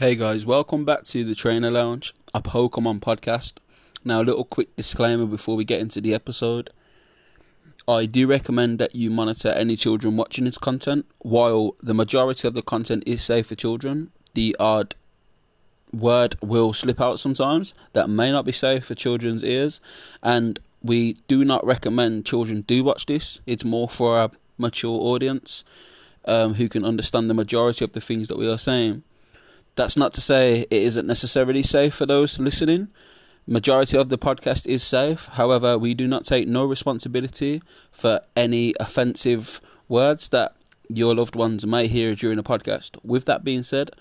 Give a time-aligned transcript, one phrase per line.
[0.00, 3.54] Hey guys, welcome back to the Trainer Lounge, a Pokemon podcast.
[4.04, 6.70] Now, a little quick disclaimer before we get into the episode.
[7.88, 11.04] I do recommend that you monitor any children watching this content.
[11.18, 14.94] While the majority of the content is safe for children, the odd
[15.92, 19.80] word will slip out sometimes that may not be safe for children's ears,
[20.22, 23.40] and we do not recommend children do watch this.
[23.46, 25.64] It's more for a mature audience
[26.24, 29.02] um, who can understand the majority of the things that we are saying.
[29.78, 32.88] That's not to say it isn't necessarily safe for those listening.
[33.46, 35.26] Majority of the podcast is safe.
[35.26, 37.62] However, we do not take no responsibility
[37.92, 40.56] for any offensive words that
[40.88, 42.98] your loved ones may hear during the podcast.
[43.04, 43.92] With that being said,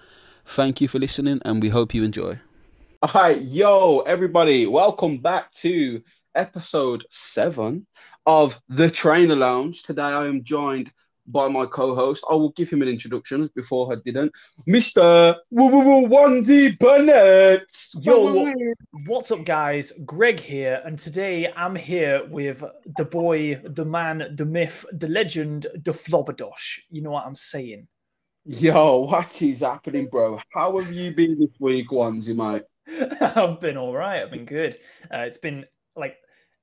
[0.43, 2.39] thank you for listening and we hope you enjoy.
[3.03, 6.01] All right, yo, everybody, welcome back to
[6.33, 7.85] episode seven
[8.25, 9.83] of the Trainer Lounge.
[9.83, 10.91] Today I am joined
[11.27, 12.25] by my co-host.
[12.29, 14.31] I will give him an introduction before I didn't.
[14.67, 15.35] Mr.
[15.53, 17.69] Onesie Burnett.
[18.01, 18.73] Yo,
[19.05, 19.93] what's up, guys?
[20.05, 22.63] Greg here, and today I'm here with
[22.97, 26.79] the boy, the man, the myth, the legend, the Flabberdash.
[26.89, 27.87] You know what I'm saying?
[28.45, 30.39] Yo, what is happening, bro?
[30.53, 32.63] How have you been this week, Onesie, mate?
[33.21, 34.21] I've been all right.
[34.21, 34.77] I've been good.
[35.13, 36.17] Uh, it's been like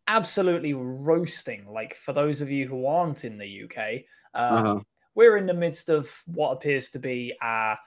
[0.06, 1.66] absolutely roasting.
[1.66, 4.02] Like for those of you who aren't in the UK,
[4.34, 4.80] um, uh-huh.
[5.14, 7.78] We're in the midst of what appears to be our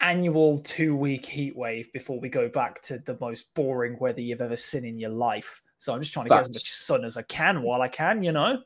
[0.00, 4.42] annual two week heat wave before we go back to the most boring weather you've
[4.42, 5.62] ever seen in your life.
[5.78, 6.48] So I'm just trying to Facts.
[6.48, 8.58] get as much sun as I can while I can, you know?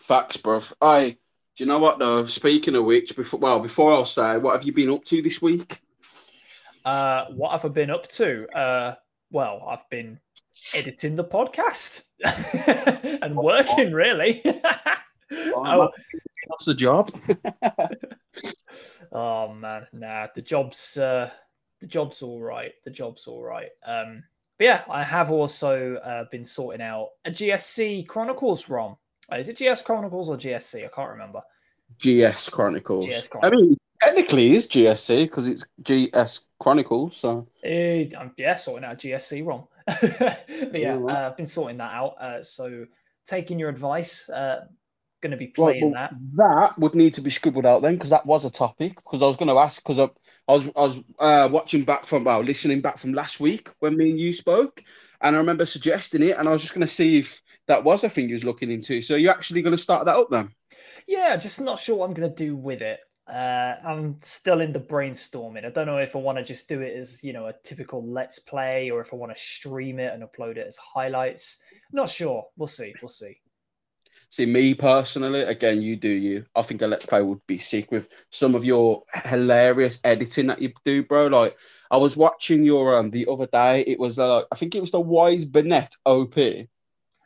[0.00, 0.60] Facts, bro.
[0.80, 1.16] I
[1.56, 2.26] do you know what though?
[2.26, 5.40] Speaking of which, before well, before I'll say, what have you been up to this
[5.40, 5.78] week?
[6.84, 8.46] Uh, what have I been up to?
[8.56, 8.94] Uh,
[9.30, 10.20] well, I've been
[10.74, 12.02] editing the podcast
[13.22, 14.44] and working really.
[15.32, 15.88] oh,
[16.48, 17.10] that's the job.
[19.12, 21.30] oh man, nah, the job's uh,
[21.80, 22.72] the job's all right.
[22.84, 23.70] The job's all right.
[23.84, 24.22] Um,
[24.58, 28.96] but yeah, I have also uh, been sorting out a GSC Chronicles ROM.
[29.30, 30.84] Uh, is it GS Chronicles or GSC?
[30.84, 31.42] I can't remember.
[31.98, 33.06] GS Chronicles.
[33.06, 33.52] GS Chronicles.
[33.52, 37.16] I mean, technically, it's GSC because it's GS Chronicles.
[37.16, 39.66] So uh, yeah, sorting out GSC ROM.
[39.86, 42.16] but yeah, uh, I've been sorting that out.
[42.20, 42.86] Uh, so
[43.26, 44.66] taking your advice, uh,
[45.20, 46.74] going to be playing right, well, that.
[46.74, 48.94] That would need to be scribbled out then, because that was a topic.
[48.96, 52.06] Because I was going to ask, because I, I, was I was uh, watching back
[52.06, 54.82] from well, listening back from last week when me and you spoke,
[55.20, 58.04] and I remember suggesting it, and I was just going to see if that was
[58.04, 59.00] a thing you was looking into.
[59.00, 60.50] So you're actually going to start that up then?
[61.06, 63.00] Yeah, just not sure what I'm going to do with it.
[63.28, 65.64] Uh, I'm still in the brainstorming.
[65.64, 68.04] I don't know if I want to just do it as you know a typical
[68.06, 71.58] let's play, or if I want to stream it and upload it as highlights.
[71.92, 72.46] Not sure.
[72.56, 72.94] We'll see.
[73.02, 73.40] We'll see.
[74.30, 76.44] See, me personally, again, you do you.
[76.54, 80.60] I think a Let's Play would be sick with some of your hilarious editing that
[80.60, 81.28] you do, bro.
[81.28, 81.56] Like,
[81.90, 83.82] I was watching your um the other day.
[83.86, 86.34] It was uh, I think it was the Wise Bennett OP.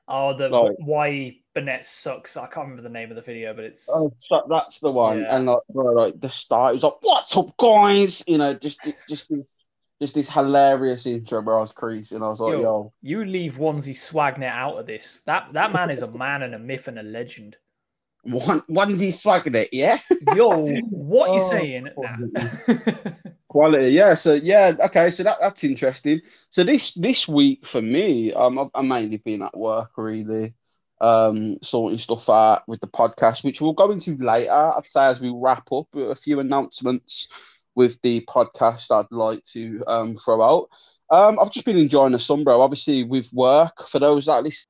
[0.09, 2.37] Oh, the like, why Bennett sucks.
[2.37, 4.13] I can't remember the name of the video, but it's oh,
[4.49, 5.21] that's the one.
[5.21, 5.37] Yeah.
[5.37, 8.81] And like, bro, like the start, it was like, "What's up, guys?" You know, just
[9.09, 9.70] just this
[10.01, 12.17] just this hilarious intro where I was creasing.
[12.17, 12.93] And I was like, yo, yo.
[13.03, 15.23] You leave Onesie Swagnet out of this.
[15.27, 17.57] That that man is a man and a myth and a legend.
[18.23, 19.99] One onesie Swagnet, yeah.
[20.37, 21.89] Yo, what oh, you saying?
[21.97, 22.77] Nah.
[23.49, 24.15] quality, yeah.
[24.15, 25.11] So yeah, okay.
[25.11, 26.21] So that, that's interesting.
[26.51, 30.55] So this this week for me, um, I've, I've mainly been at work really,
[31.01, 34.53] um, sorting stuff out with the podcast, which we'll go into later.
[34.53, 39.83] I'd say as we wrap up a few announcements with the podcast I'd like to
[39.87, 40.69] um, throw out.
[41.11, 42.61] Um, I've just been enjoying the sun, bro.
[42.61, 44.67] Obviously, with work, for those that listen,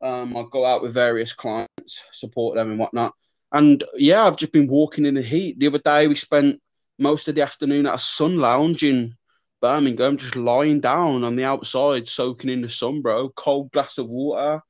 [0.00, 3.14] um, I go out with various clients, support them and whatnot.
[3.52, 5.58] And yeah, I've just been walking in the heat.
[5.58, 6.60] The other day, we spent
[6.98, 9.14] most of the afternoon at a sun lounge in
[9.60, 13.28] Birmingham, just lying down on the outside, soaking in the sun, bro.
[13.30, 14.62] Cold glass of water,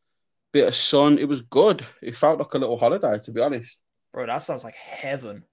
[0.52, 1.19] bit of sun.
[1.19, 1.84] It was good.
[2.02, 3.80] It felt like a little holiday, to be honest.
[4.12, 5.44] Bro, that sounds like heaven.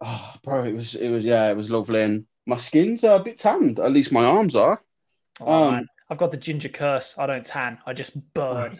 [0.00, 3.38] Oh, bro, it was it was yeah, it was lovely, and my skin's a bit
[3.38, 3.78] tanned.
[3.80, 4.82] At least my arms are.
[5.40, 5.86] Oh, um.
[6.08, 7.16] I've got the ginger curse.
[7.18, 7.78] I don't tan.
[7.84, 8.78] I just burn.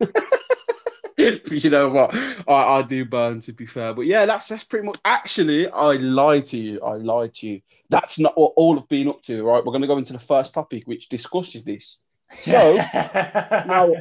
[1.16, 2.14] you know what?
[2.48, 4.98] I, I do burn to be fair, but yeah, that's that's pretty much.
[5.04, 6.80] Actually, I lied to you.
[6.80, 7.60] I lied to you.
[7.90, 9.44] That's not what all I've been up to.
[9.44, 12.02] Right, we're going to go into the first topic, which discusses this.
[12.40, 13.92] So now,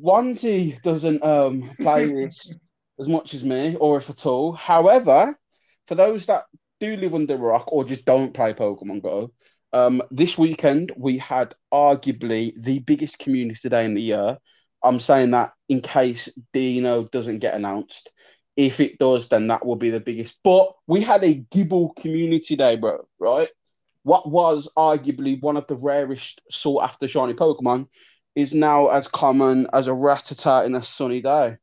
[0.00, 2.56] Onesie doesn't um, play this
[3.00, 4.52] as much as me, or if at all.
[4.52, 5.36] However,
[5.92, 6.46] for those that
[6.80, 9.30] do live under a rock or just don't play Pokemon Go,
[9.74, 14.38] um, this weekend we had arguably the biggest community day in the year.
[14.82, 18.10] I'm saying that in case Deino doesn't get announced.
[18.56, 20.38] if it does, then that will be the biggest.
[20.42, 23.50] But we had a Gible community day, bro, right?
[24.02, 27.88] What was arguably one of the rarest sought after shiny Pokemon
[28.34, 31.58] is now as common as a Rattata in a sunny day.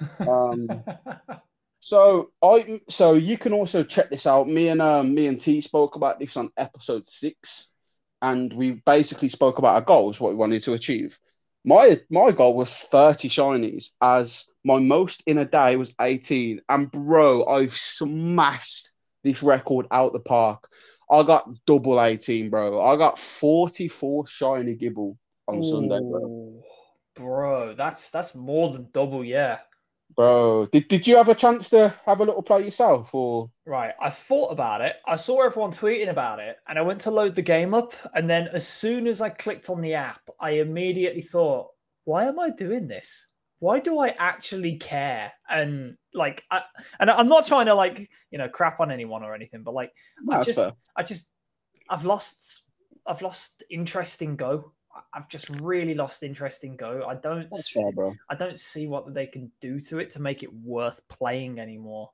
[0.20, 0.68] Um,
[1.78, 4.48] so I so you can also check this out.
[4.48, 7.74] Me and um, me and T spoke about this on episode six,
[8.22, 11.18] and we basically spoke about our goals, what we wanted to achieve.
[11.64, 16.60] My my goal was 30 shinies, as my most in a day was 18.
[16.68, 18.90] And bro, I've smashed
[19.22, 20.68] this record out the park.
[21.10, 22.84] I got double 18, bro.
[22.84, 25.16] I got 44 shiny gible
[25.46, 26.62] on Ooh, Sunday, bro.
[27.14, 29.58] Bro, that's that's more than double, yeah.
[30.18, 33.94] Bro, did, did you have a chance to have a little play yourself or right?
[34.02, 34.96] I thought about it.
[35.06, 37.94] I saw everyone tweeting about it and I went to load the game up.
[38.14, 41.68] And then as soon as I clicked on the app, I immediately thought,
[42.02, 43.28] why am I doing this?
[43.60, 45.30] Why do I actually care?
[45.48, 46.62] And like I,
[46.98, 49.92] and I'm not trying to like, you know, crap on anyone or anything, but like
[50.28, 50.72] I just fair.
[50.96, 51.30] I just
[51.88, 52.62] I've lost
[53.06, 54.72] I've lost interest in Go.
[55.12, 57.04] I've just really lost interest in Go.
[57.06, 57.48] I don't.
[57.50, 58.14] That's fair, bro.
[58.28, 62.10] I don't see what they can do to it to make it worth playing anymore.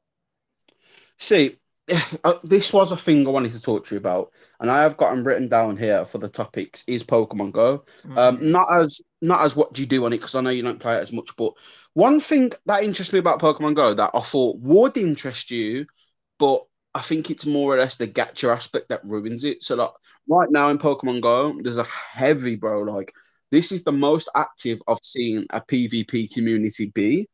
[1.18, 1.56] See,
[2.24, 4.96] uh, this was a thing I wanted to talk to you about, and I have
[4.96, 6.84] gotten written down here for the topics.
[6.86, 7.84] Is Pokemon Go?
[8.04, 8.18] Mm.
[8.18, 10.62] Um, not as not as what do you do on it because I know you
[10.62, 11.52] don't play it as much, but
[11.94, 15.86] one thing that interests me about Pokemon Go that I thought would interest you,
[16.38, 19.62] but I think it's more or less the gacha aspect that ruins it.
[19.62, 19.90] So like
[20.28, 22.82] right now in Pokemon Go, there's a heavy bro.
[22.82, 23.12] Like
[23.50, 27.28] this is the most active I've seen a PvP community be.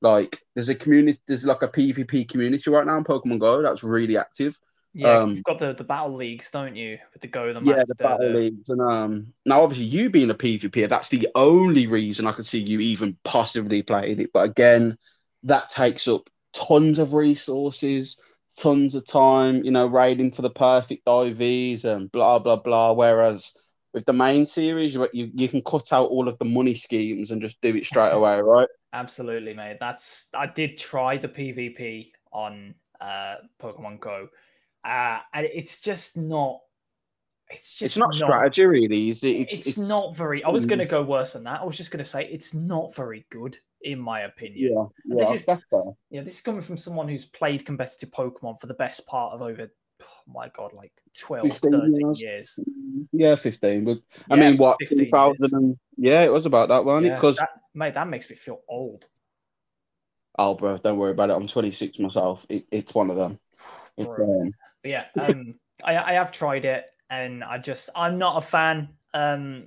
[0.00, 3.82] Like there's a community, there's like a PvP community right now in Pokemon Go that's
[3.82, 4.56] really active.
[4.92, 6.98] Yeah, um, you've got the, the battle leagues, don't you?
[7.12, 10.34] With the Go, the yeah, the battle leagues, and um, now obviously you being a
[10.34, 14.32] PvP, that's the only reason I could see you even possibly playing it.
[14.32, 14.96] But again,
[15.44, 18.20] that takes up tons of resources
[18.58, 22.92] tons of time, you know, raiding for the perfect IVs and blah blah blah.
[22.92, 23.56] Whereas
[23.92, 27.42] with the main series, you you can cut out all of the money schemes and
[27.42, 28.68] just do it straight away, right?
[28.92, 29.78] Absolutely, mate.
[29.80, 34.28] That's I did try the PvP on uh, Pokemon Go,
[34.84, 36.60] uh, and it's just not.
[37.52, 39.08] It's just it's not, not strategy, really.
[39.08, 39.30] Is it?
[39.30, 40.42] It's, it's, it's not very.
[40.44, 41.60] I was going to go worse than that.
[41.60, 44.72] I was just going to say it's not very good in my opinion.
[44.72, 45.82] Yeah, yeah this is, that's fair.
[46.10, 49.42] Yeah, this is coming from someone who's played competitive Pokemon for the best part of
[49.42, 49.70] over,
[50.02, 52.22] oh my god, like 12, 13 years.
[52.22, 52.58] years.
[53.12, 53.84] Yeah, 15.
[53.84, 53.98] But
[54.30, 55.52] I yeah, mean, what, 2000?
[55.52, 57.16] And, yeah, it was about that, wasn't yeah, it?
[57.16, 57.42] Because,
[57.74, 59.06] mate, that makes me feel old.
[60.38, 61.36] Oh, bro, don't worry about it.
[61.36, 62.46] I'm 26 myself.
[62.48, 63.38] It, it's one of them.
[63.98, 64.54] Um...
[64.82, 68.88] But yeah, um, I, I have tried it and I just, I'm not a fan.
[69.12, 69.66] Um,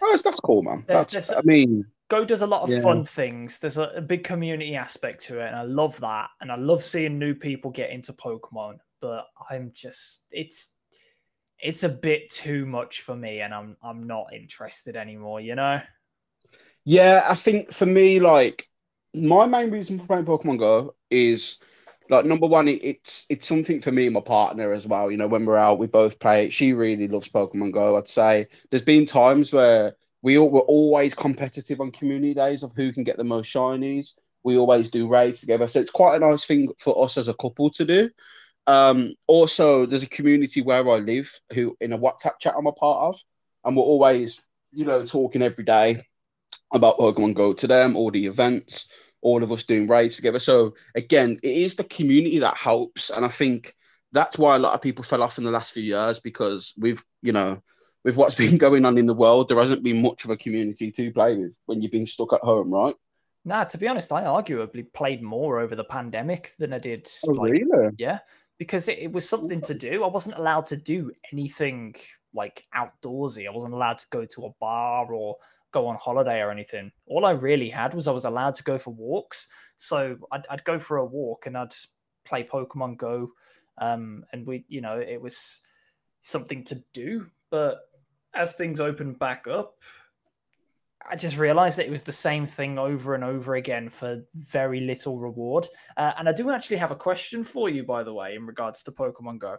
[0.00, 0.84] oh, that's, that's cool, man.
[0.88, 2.82] That's, there's, I mean, Go does a lot of yeah.
[2.82, 3.58] fun things.
[3.58, 6.28] There's a, a, big community aspect to it, and I love that.
[6.40, 8.78] And I love seeing new people get into Pokemon.
[9.00, 10.72] But I'm just it's
[11.58, 15.40] it's a bit too much for me, and I'm I'm not interested anymore.
[15.40, 15.80] You know?
[16.84, 18.68] Yeah, I think for me, like
[19.14, 21.58] my main reason for playing Pokemon Go is
[22.10, 25.10] like number one, it, it's it's something for me and my partner as well.
[25.10, 26.52] You know, when we're out, we both play it.
[26.52, 27.96] She really loves Pokemon Go.
[27.96, 32.72] I'd say there's been times where we all, we're always competitive on community days of
[32.74, 34.14] who can get the most shinies.
[34.42, 37.34] We always do raids together, so it's quite a nice thing for us as a
[37.34, 38.10] couple to do.
[38.66, 42.72] Um, also, there's a community where I live who in a WhatsApp chat I'm a
[42.72, 43.20] part of,
[43.64, 46.00] and we're always, you know, talking every day
[46.72, 48.88] about Pokemon Go to them, all the events,
[49.20, 50.38] all of us doing raids together.
[50.38, 53.72] So again, it is the community that helps, and I think
[54.12, 57.02] that's why a lot of people fell off in the last few years because we've,
[57.20, 57.62] you know,
[58.04, 60.90] with what's been going on in the world, there hasn't been much of a community
[60.92, 62.94] to play with when you've been stuck at home, right?
[63.44, 67.08] Nah, to be honest, I arguably played more over the pandemic than I did.
[67.26, 67.90] Oh, like, really?
[67.98, 68.20] Yeah,
[68.58, 70.02] because it, it, was something to do.
[70.02, 71.94] I wasn't allowed to do anything
[72.32, 73.46] like outdoorsy.
[73.46, 75.36] I wasn't allowed to go to a bar or
[75.72, 76.90] go on holiday or anything.
[77.06, 79.48] All I really had was I was allowed to go for walks.
[79.76, 81.74] So I'd, I'd go for a walk and I'd
[82.24, 83.32] play Pokemon Go.
[83.76, 85.60] Um, and we, you know, it was
[86.22, 87.26] something to do.
[87.50, 87.80] But
[88.34, 89.74] as things opened back up,
[91.08, 94.80] I just realized that it was the same thing over and over again for very
[94.80, 95.66] little reward.
[95.96, 98.82] Uh, and I do actually have a question for you, by the way, in regards
[98.84, 99.56] to Pokemon Go.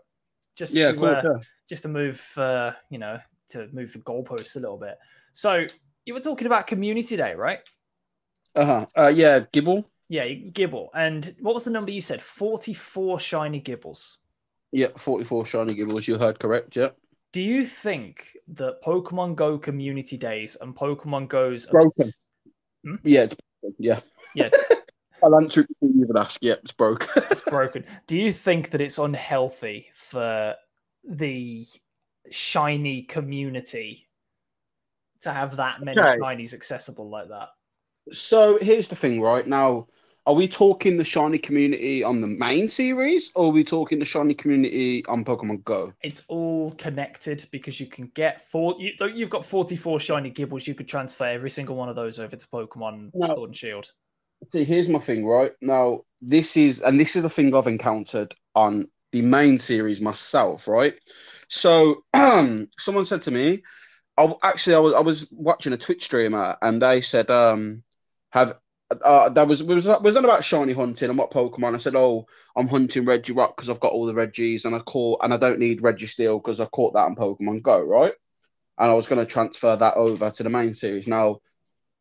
[0.56, 1.40] Just yeah, to, cool, uh, yeah.
[1.70, 4.98] just to move, uh, you know, to move the goalposts a little bit.
[5.34, 5.68] So
[6.06, 7.60] you were talking about Community Day, right?
[8.56, 8.86] Uh-huh.
[8.98, 9.86] Uh Yeah, Gible.
[10.08, 10.90] Yeah, Gible.
[10.94, 12.22] And what was the number you said?
[12.22, 14.18] Forty-four shiny Gibles.
[14.72, 16.08] Yeah, forty-four shiny Gibles.
[16.08, 16.76] You heard correct.
[16.76, 16.90] Yeah.
[17.32, 22.06] Do you think that Pokemon Go community days and Pokemon Go's broken?
[22.84, 22.96] Hmm?
[23.04, 23.28] Yeah,
[23.78, 24.00] yeah,
[24.34, 24.50] yeah.
[25.24, 26.44] I'll answer it before you even ask.
[26.44, 27.08] Yeah, it's broken.
[27.32, 27.86] it's broken.
[28.08, 30.56] Do you think that it's unhealthy for
[31.04, 31.66] the
[32.30, 34.08] shiny community
[35.22, 36.18] to have that many okay.
[36.18, 37.50] shinies accessible like that?
[38.10, 39.48] So here's the thing, right?
[39.48, 39.88] Now,
[40.28, 44.06] are we talking the shiny community on the main series, or are we talking the
[44.06, 45.94] shiny community on Pokemon Go?
[46.02, 48.76] It's all connected because you can get four.
[48.80, 50.68] You, you've got forty-four shiny Gibles.
[50.68, 53.92] You could transfer every single one of those over to Pokemon now, Sword and Shield.
[54.50, 55.52] See, here's my thing, right?
[55.62, 60.68] Now, this is and this is a thing I've encountered on the main series myself,
[60.68, 60.98] right?
[61.50, 62.04] So,
[62.78, 63.62] someone said to me,
[64.18, 67.84] I, actually, I was I was watching a Twitch streamer, and they said, um,
[68.32, 68.58] "Have
[69.04, 71.74] uh, that was was was on about shiny hunting and what Pokemon.
[71.74, 75.22] I said, "Oh, I'm hunting Regirock because I've got all the Reggies, and I caught
[75.24, 78.14] and I don't need Registeel because I caught that on Pokemon Go, right?"
[78.78, 81.08] And I was going to transfer that over to the main series.
[81.08, 81.40] Now,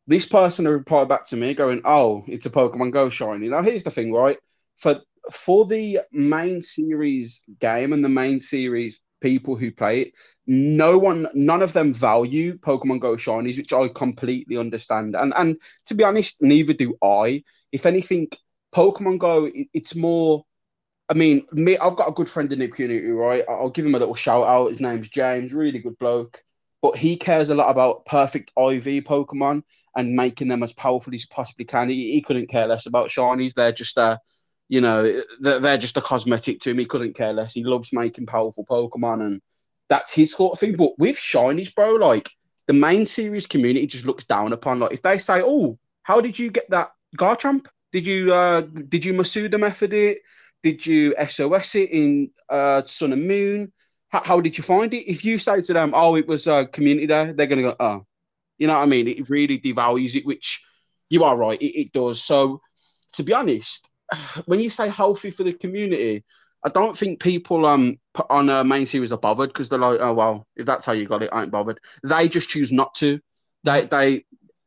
[0.07, 3.83] this person replied back to me going, "Oh, it's a Pokemon Go shiny." Now, here's
[3.83, 4.37] the thing, right?
[4.77, 5.01] For
[5.31, 10.13] for the main series game and the main series people who play it,
[10.47, 15.15] no one, none of them value Pokemon Go shinies, which I completely understand.
[15.15, 17.43] And and to be honest, neither do I.
[17.71, 18.27] If anything,
[18.73, 20.45] Pokemon Go, it, it's more.
[21.09, 23.43] I mean, me, I've got a good friend in the community, right?
[23.47, 24.71] I'll give him a little shout out.
[24.71, 26.41] His name's James, really good bloke.
[26.81, 29.63] But he cares a lot about perfect IV Pokemon
[29.95, 31.89] and making them as powerful as possibly can.
[31.89, 33.53] He, he couldn't care less about shinies.
[33.53, 34.19] They're just a,
[34.67, 35.03] you know,
[35.41, 36.79] they're, they're just a cosmetic to him.
[36.79, 37.53] He couldn't care less.
[37.53, 39.41] He loves making powerful Pokemon and
[39.89, 40.75] that's his sort of thing.
[40.75, 42.29] But with shinies, bro, like
[42.67, 44.79] the main series community just looks down upon.
[44.79, 47.67] Like if they say, "Oh, how did you get that Garchomp?
[47.91, 50.19] Did you uh did you Masuda method it?
[50.63, 53.71] Did you SOS it in uh Sun and Moon?
[54.09, 56.65] How, how did you find it?" If you say to them, "Oh, it was a
[56.65, 58.05] community there," they're gonna go, "Oh."
[58.57, 59.07] You know what I mean?
[59.07, 60.65] It really devalues it, which
[61.09, 62.23] you are right, it, it does.
[62.23, 62.61] So,
[63.13, 63.89] to be honest,
[64.45, 66.23] when you say healthy for the community,
[66.65, 69.99] I don't think people um put on a main series are bothered because they're like,
[70.01, 71.79] oh well, if that's how you got it, I ain't bothered.
[72.03, 73.19] They just choose not to.
[73.63, 74.25] They they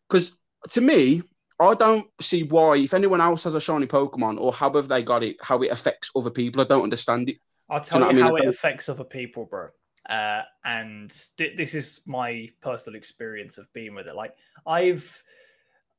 [0.08, 0.40] because
[0.70, 1.22] to me,
[1.58, 5.02] I don't see why if anyone else has a shiny Pokemon or how have they
[5.02, 6.60] got it, how it affects other people.
[6.60, 7.38] I don't understand it.
[7.68, 8.48] I'll tell you, you how I mean?
[8.48, 9.68] it affects other people, bro.
[10.08, 14.14] Uh, and th- this is my personal experience of being with it.
[14.14, 14.34] Like
[14.66, 15.22] I've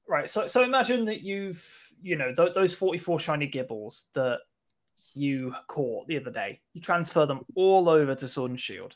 [0.08, 1.62] right, so so imagine that you've
[2.02, 4.40] you know th- those forty four shiny Gibles that
[5.16, 6.60] you caught the other day.
[6.74, 8.96] You transfer them all over to Sword and Shield,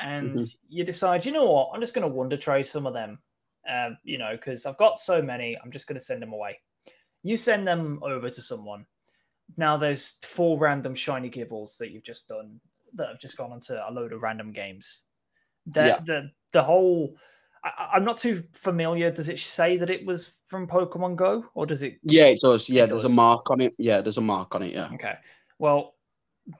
[0.00, 0.44] and mm-hmm.
[0.68, 3.18] you decide, you know what, I'm just going to wonder trade some of them.
[3.68, 6.58] Um, you know, because I've got so many, I'm just going to send them away.
[7.22, 8.86] You send them over to someone.
[9.56, 12.60] Now there's four random shiny Gibles that you've just done
[12.94, 15.04] that have just gone onto a load of random games.
[15.66, 15.98] The yeah.
[16.04, 17.16] the the whole
[17.62, 19.10] I, am not too familiar.
[19.10, 21.98] Does it say that it was from Pokemon Go, or does it?
[22.02, 22.70] Yeah, it does.
[22.70, 23.12] Yeah, it there's does.
[23.12, 23.74] a mark on it.
[23.78, 24.72] Yeah, there's a mark on it.
[24.72, 24.88] Yeah.
[24.94, 25.14] Okay.
[25.60, 25.94] Well,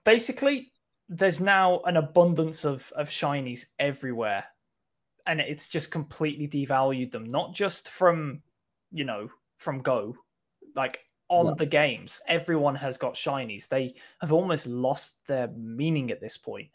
[0.05, 0.73] basically,
[1.09, 4.45] there's now an abundance of, of shinies everywhere.
[5.27, 8.43] And it's just completely devalued them, not just from,
[8.93, 10.15] you know, from Go,
[10.77, 11.55] like on yeah.
[11.57, 12.21] the games.
[12.29, 13.69] Everyone has got shinies.
[13.69, 16.69] They have almost lost their meaning at this point.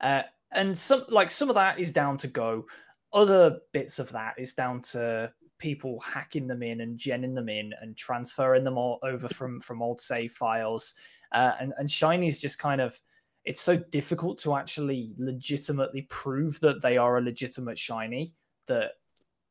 [0.00, 2.64] Uh, and some like some of that is down to Go.
[3.12, 7.74] Other bits of that is down to people hacking them in and genning them in
[7.82, 10.94] and transferring them all over from from old save files
[11.32, 12.98] uh, and and Shiny's just kind of
[13.44, 18.34] it's so difficult to actually legitimately prove that they are a legitimate shiny
[18.66, 18.92] that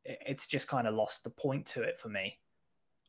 [0.03, 2.37] it's just kind of lost the point to it for me.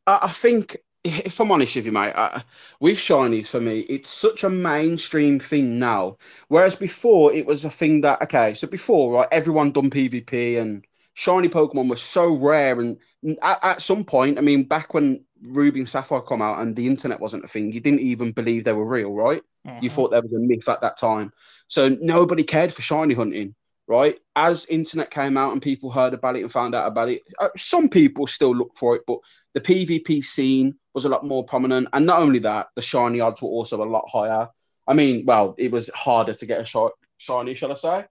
[0.06, 2.42] I think, if I'm honest with you, mate, I,
[2.80, 6.16] with shinies for me, it's such a mainstream thing now.
[6.48, 10.86] Whereas before, it was a thing that okay, so before, right, everyone done PvP and
[11.14, 12.98] shiny Pokemon was so rare, and
[13.42, 16.86] at, at some point, I mean, back when Ruby and Sapphire come out and the
[16.86, 19.42] internet wasn't a thing, you didn't even believe they were real, right?
[19.66, 19.84] Mm-hmm.
[19.84, 21.32] You thought there was a myth at that time.
[21.68, 23.54] So nobody cared for shiny hunting,
[23.86, 24.18] right?
[24.34, 27.48] As internet came out and people heard about it and found out about it, uh,
[27.56, 29.18] some people still look for it, but
[29.54, 31.88] the PvP scene was a lot more prominent.
[31.92, 34.48] And not only that, the shiny odds were also a lot higher.
[34.86, 38.04] I mean, well, it was harder to get a shot shiny, shall I say?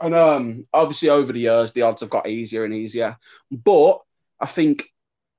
[0.00, 3.16] And um, obviously, over the years, the odds have got easier and easier.
[3.50, 4.00] But
[4.40, 4.82] I think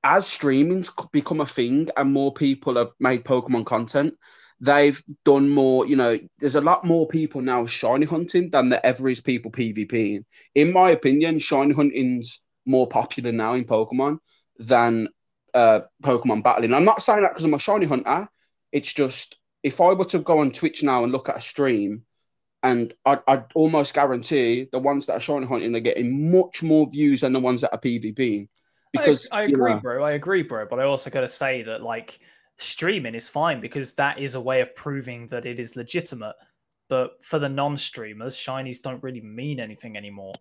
[0.04, 4.14] as streaming's become a thing and more people have made Pokemon content,
[4.60, 5.86] they've done more.
[5.86, 9.50] You know, there's a lot more people now shiny hunting than there ever is people
[9.50, 10.24] PvPing.
[10.54, 14.18] In my opinion, shiny hunting's more popular now in Pokemon
[14.58, 15.08] than
[15.54, 16.74] uh, Pokemon battling.
[16.74, 18.28] I'm not saying that because I'm a shiny hunter.
[18.72, 22.04] It's just if I were to go on Twitch now and look at a stream,
[22.62, 26.88] and I'd, I'd, almost guarantee the ones that are shiny hunting are getting much more
[26.90, 28.48] views than the ones that are PvPing.
[28.92, 30.04] Because I, I agree, know, bro.
[30.04, 30.66] I agree, bro.
[30.66, 32.18] But I also got to say that like
[32.56, 36.36] streaming is fine because that is a way of proving that it is legitimate.
[36.88, 40.34] But for the non-streamers, shinies don't really mean anything anymore.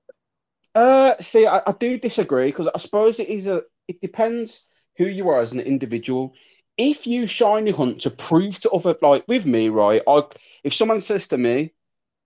[0.76, 3.64] Uh, see, I, I do disagree because I suppose it is a.
[3.88, 6.36] It depends who you are as an individual.
[6.78, 10.02] If you shiny hunt to prove to other, like with me, right?
[10.08, 10.24] I
[10.64, 11.74] if someone says to me,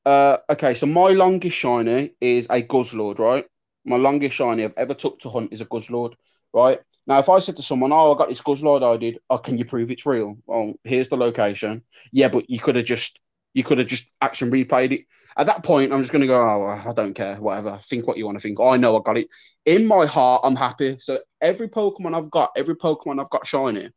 [0.05, 3.45] uh, okay, so my longest shiny is a Guzzlord, right?
[3.89, 6.13] My longest shiny I've ever took to hunt is a Guzzlord,
[6.53, 6.79] right?
[7.07, 9.57] Now, if I said to someone, "Oh, I got this Guzzlord I did," oh, can
[9.57, 10.37] you prove it's real?
[10.45, 11.83] Well, here's the location.
[12.11, 13.19] Yeah, but you could have just
[13.53, 15.05] you could have just action replayed it.
[15.37, 17.79] At that point, I'm just going to go, oh, I don't care, whatever.
[17.83, 18.59] Think what you want to think.
[18.59, 19.27] Oh, I know I got it.
[19.65, 20.97] In my heart, I'm happy.
[20.99, 23.89] So every Pokemon I've got, every Pokemon I've got shiny,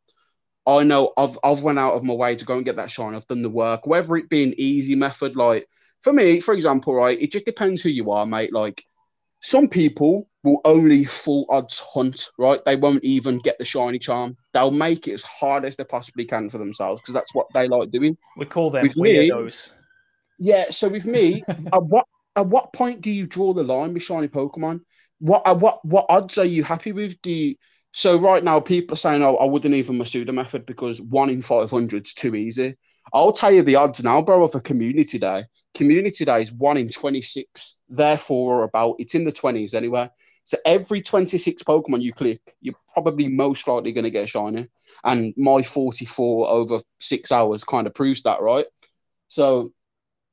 [0.66, 3.14] I know I've I've went out of my way to go and get that shine.
[3.14, 5.37] I've done the work, whether it be an easy method.
[5.37, 5.66] Like
[6.00, 8.52] for me, for example, right, it just depends who you are, mate.
[8.52, 8.84] Like
[9.42, 12.64] some people will only full odds hunt, right?
[12.64, 14.37] They won't even get the shiny charm.
[14.52, 17.66] They'll make it as hard as they possibly can for themselves because that's what they
[17.66, 18.16] like doing.
[18.37, 19.72] We call them with weirdos.
[20.38, 22.06] Me, yeah, so with me, at what
[22.37, 24.80] at what point do you draw the line with shiny Pokemon?
[25.18, 27.20] What at what what odds are you happy with?
[27.20, 27.56] Do you
[27.92, 31.42] so right now people are saying, "Oh, I wouldn't even Masuda method because one in
[31.42, 32.76] five hundred is too easy."
[33.12, 35.44] I'll tell you the odds now, bro, of a community day.
[35.75, 38.97] Community day is one in twenty six, therefore or about.
[38.99, 40.11] It's in the twenties anyway.
[40.44, 44.26] So every twenty six Pokemon you click, you're probably most likely going to get a
[44.26, 44.68] shiny.
[45.04, 48.66] And my forty four over six hours kind of proves that, right?
[49.28, 49.73] So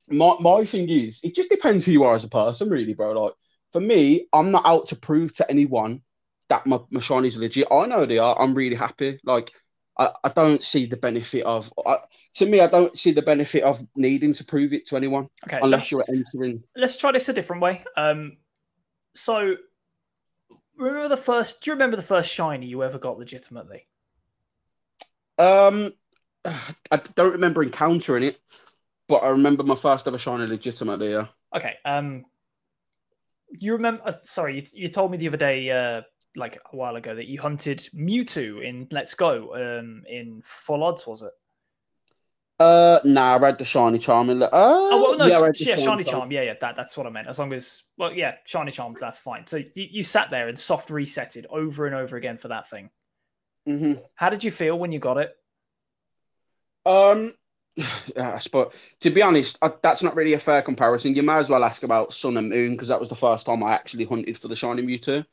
[0.10, 3.12] my my thing is, it just depends who you are as a person, really, bro.
[3.12, 3.34] Like
[3.72, 6.02] for me, I'm not out to prove to anyone
[6.50, 7.68] that my, my shinies are legit.
[7.72, 8.40] I know they are.
[8.40, 9.20] I'm really happy.
[9.24, 9.52] Like,
[10.00, 11.98] I, I don't see the benefit of, I,
[12.36, 15.28] to me, I don't see the benefit of needing to prove it to anyone.
[15.46, 15.60] Okay.
[15.62, 16.64] Unless you're entering.
[16.76, 17.84] Let's try this a different way.
[17.98, 18.38] Um,
[19.14, 19.56] so,
[20.78, 23.88] remember the first, do you remember the first shiny you ever got legitimately?
[25.38, 25.92] Um,
[26.46, 28.40] I don't remember encountering it,
[29.10, 31.28] but I remember my first ever shiny legitimately, yeah.
[31.54, 31.76] Okay.
[31.84, 32.24] Um,
[33.52, 34.02] you remember?
[34.06, 36.04] Uh, sorry, you, you, told me the other day, uh,
[36.36, 39.56] like a while ago, that you hunted Mewtwo in Let's Go.
[39.56, 41.32] Um, in full odds, was it?
[42.60, 44.30] Uh, nah, I read the shiny charm.
[44.30, 46.04] In, uh, oh, well, no, yeah, yeah shiny charm.
[46.04, 46.32] charm.
[46.32, 47.28] Yeah, yeah, that, that's what I meant.
[47.28, 49.48] As long as, well, yeah, shiny charms, that's fine.
[49.48, 52.90] So you, you sat there and soft resetted over and over again for that thing.
[53.68, 54.02] Mm-hmm.
[54.16, 55.36] How did you feel when you got it?
[56.86, 57.34] Um,
[58.16, 61.16] yeah, but to be honest, I, that's not really a fair comparison.
[61.16, 63.64] You might as well ask about Sun and Moon because that was the first time
[63.64, 65.26] I actually hunted for the shiny Mewtwo.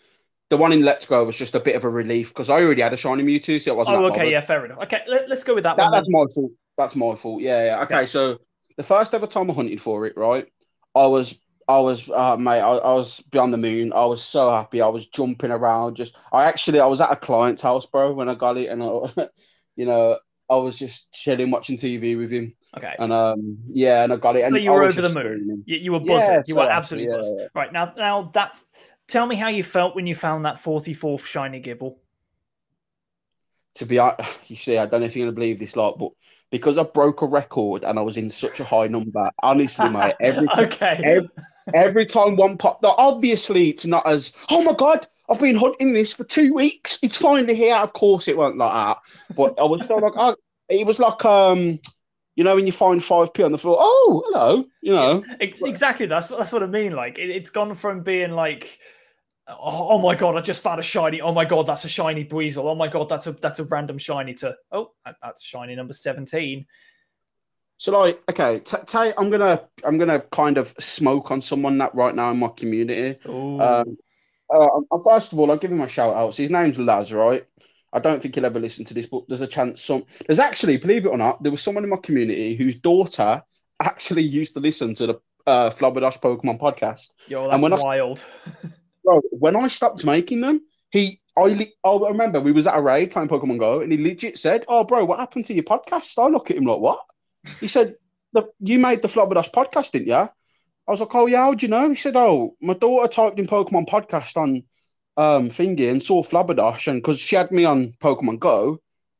[0.49, 2.83] The one in Let's Go was just a bit of a relief because I already
[2.83, 3.97] had a shiny Mewtwo, so it wasn't.
[3.97, 4.79] Oh, okay, yeah, fair enough.
[4.85, 5.77] Okay, let, us go with that.
[5.77, 6.53] that that's my fault.
[6.79, 7.43] That's my fault.
[7.43, 7.83] Yeah, yeah.
[7.83, 8.07] Okay, yeah.
[8.07, 8.39] so
[8.77, 10.47] the first ever time I hunted for it, right?
[10.95, 13.93] I was, I was, uh, mate, I, I was beyond the moon.
[13.93, 14.81] I was so happy.
[14.81, 15.97] I was jumping around.
[15.97, 18.83] Just, I actually, I was at a client's house, bro, when I got it, and
[18.83, 19.27] I,
[19.77, 22.55] you know, I was just chilling, watching TV with him.
[22.77, 22.95] Okay.
[22.99, 24.43] And um, yeah, and I got it.
[24.43, 25.65] And so you were over the moon.
[25.67, 26.35] You, you, were buzzing.
[26.35, 27.23] Yeah, you so were absolutely yeah.
[27.25, 27.47] Yeah.
[27.55, 28.57] Right now, now that.
[29.09, 31.97] Tell me how you felt when you found that forty-fourth shiny Gible.
[33.75, 36.11] To be honest, you see, I don't know if you're gonna believe this, lot, but
[36.51, 40.15] because I broke a record and I was in such a high number, honestly, mate,
[40.21, 41.01] every time, okay.
[41.05, 41.29] every,
[41.75, 46.15] every time one popped, obviously it's not as oh my god, I've been hunting this
[46.15, 46.99] for two weeks.
[47.03, 47.77] It's finally here.
[47.77, 48.99] Of course, it won't like that.
[49.35, 50.37] But I was so like, oh,
[50.69, 51.79] it was like, um,
[52.37, 53.77] you know, when you find five p on the floor.
[53.79, 54.65] Oh, hello.
[54.83, 56.07] You know, yeah, exactly.
[56.07, 56.93] That's that's what I mean.
[56.93, 58.79] Like, it, has gone from being like,
[59.49, 61.21] oh, oh, my god, I just found a shiny.
[61.21, 62.65] Oh my god, that's a shiny Buizel.
[62.65, 64.35] Oh my god, that's a that's a random shiny.
[64.35, 66.67] To oh, that's shiny number seventeen.
[67.79, 71.95] So like, okay, t- t- I'm gonna I'm gonna kind of smoke on someone that
[71.95, 73.19] right now in my community.
[73.29, 73.99] Um,
[74.49, 76.35] uh, first of all, I'll give him a shout out.
[76.35, 77.45] So his name's Laz, right?
[77.93, 80.05] I don't think he'll ever listen to this, but there's a chance some.
[80.27, 83.43] There's actually, believe it or not, there was someone in my community whose daughter
[83.83, 85.15] actually used to listen to the
[85.47, 87.13] uh, Flabberdash Pokemon podcast.
[87.29, 88.25] Yo, that's and when wild.
[88.47, 88.69] I,
[89.07, 93.11] bro, when I stopped making them, he, I, I remember we was at a raid
[93.11, 96.29] playing Pokemon Go, and he legit said, "Oh, bro, what happened to your podcast?" I
[96.29, 97.01] look at him like, "What?"
[97.61, 97.95] He said,
[98.61, 100.29] "You made the Flabberdash podcast, didn't you?"
[100.89, 101.89] I was like, oh, yeah, how'd you know?
[101.89, 104.63] He said, oh, my daughter typed in Pokemon podcast on
[105.17, 106.87] um, Thingy and saw Flabberdash.
[106.87, 108.79] And because she had me on Pokemon Go,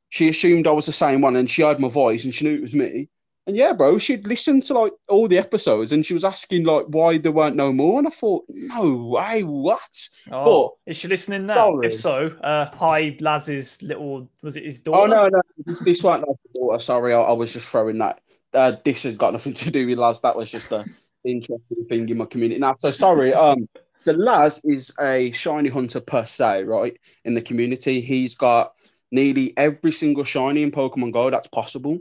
[0.09, 2.55] she assumed I was the same one and she heard my voice and she knew
[2.55, 3.09] it was me.
[3.47, 6.87] And yeah, bro, she'd listened to like all the episodes and she was asking like
[6.89, 7.99] why there weren't no more.
[7.99, 10.09] And I thought, no way, what?
[10.33, 11.55] Oh, but, is she listening now?
[11.55, 11.87] Sorry.
[11.87, 15.03] If so, uh, hi, Laz's little, was it his daughter?
[15.03, 16.79] Oh, no, no, this, this wasn't Laz's daughter.
[16.81, 18.21] Sorry, I, I, was just throwing that.
[18.53, 20.21] Uh, this has got nothing to do with Laz.
[20.23, 20.85] That was just a
[21.25, 22.59] interesting thing in my community.
[22.59, 23.33] Now, so sorry.
[23.33, 26.97] Um, so Laz is a shiny hunter per se, right?
[27.25, 28.73] In the community, he's got
[29.13, 31.99] nearly every single shiny in Pokemon Go that's possible.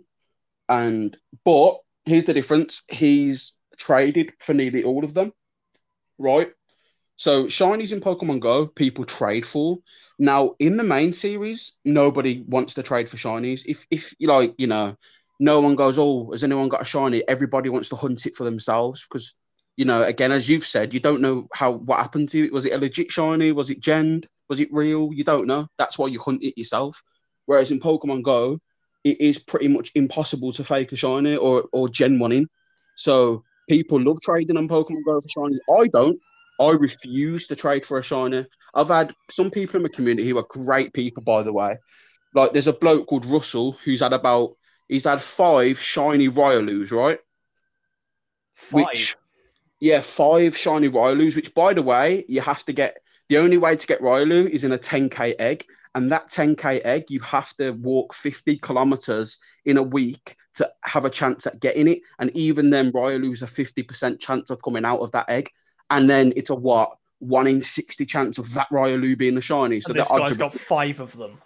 [0.69, 5.31] And but here's the difference: he's traded for nearly all of them,
[6.17, 6.51] right?
[7.17, 9.77] So shinies in Pokemon Go, people trade for.
[10.19, 13.63] Now in the main series, nobody wants to trade for shinies.
[13.65, 14.95] If if like you know,
[15.39, 17.27] no one goes, oh, has anyone got a shiny?
[17.27, 19.33] Everybody wants to hunt it for themselves because
[19.77, 22.53] you know, again, as you've said, you don't know how what happened to it.
[22.53, 23.51] Was it a legit shiny?
[23.51, 24.27] Was it genned?
[24.47, 25.09] Was it real?
[25.13, 25.67] You don't know.
[25.77, 27.03] That's why you hunt it yourself.
[27.45, 28.59] Whereas in Pokemon Go,
[29.05, 32.47] it is pretty much impossible to fake a shiny or or gen one in.
[32.95, 35.59] So people love trading on Pokemon Go for shinies.
[35.79, 36.19] I don't.
[36.59, 38.45] I refuse to trade for a shiny.
[38.73, 41.77] I've had some people in my community who are great people, by the way.
[42.33, 44.55] Like there's a bloke called Russell who's had about
[44.89, 47.19] he's had five shiny Riolu's, right?
[48.55, 48.73] Five.
[48.73, 49.15] Which
[49.79, 52.97] yeah, five shiny Riolu's, which by the way, you have to get
[53.29, 57.05] the only way to get Riolu is in a 10k egg, and that 10k egg
[57.09, 61.87] you have to walk 50 kilometers in a week to have a chance at getting
[61.87, 61.99] it.
[62.19, 65.49] And even then, Riolu's a 50% chance of coming out of that egg,
[65.89, 69.79] and then it's a what one in 60 chance of that Riolu being a shiny.
[69.81, 71.41] So and this guy's got five of them.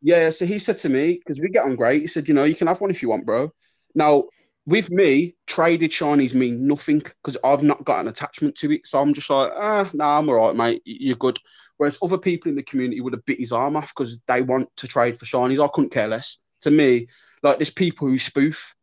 [0.00, 2.02] Yeah, so he said to me because we get on great.
[2.02, 3.52] He said, you know, you can have one if you want, bro.
[3.94, 4.24] Now
[4.68, 8.86] with me, traded shinies mean nothing because I've not got an attachment to it.
[8.86, 10.82] So I'm just like, ah, nah, I'm all right, mate.
[10.84, 11.38] You're good.
[11.78, 14.68] Whereas other people in the community would have bit his arm off because they want
[14.76, 15.64] to trade for shinies.
[15.64, 16.42] I couldn't care less.
[16.62, 17.06] To me,
[17.42, 18.74] like there's people who spoof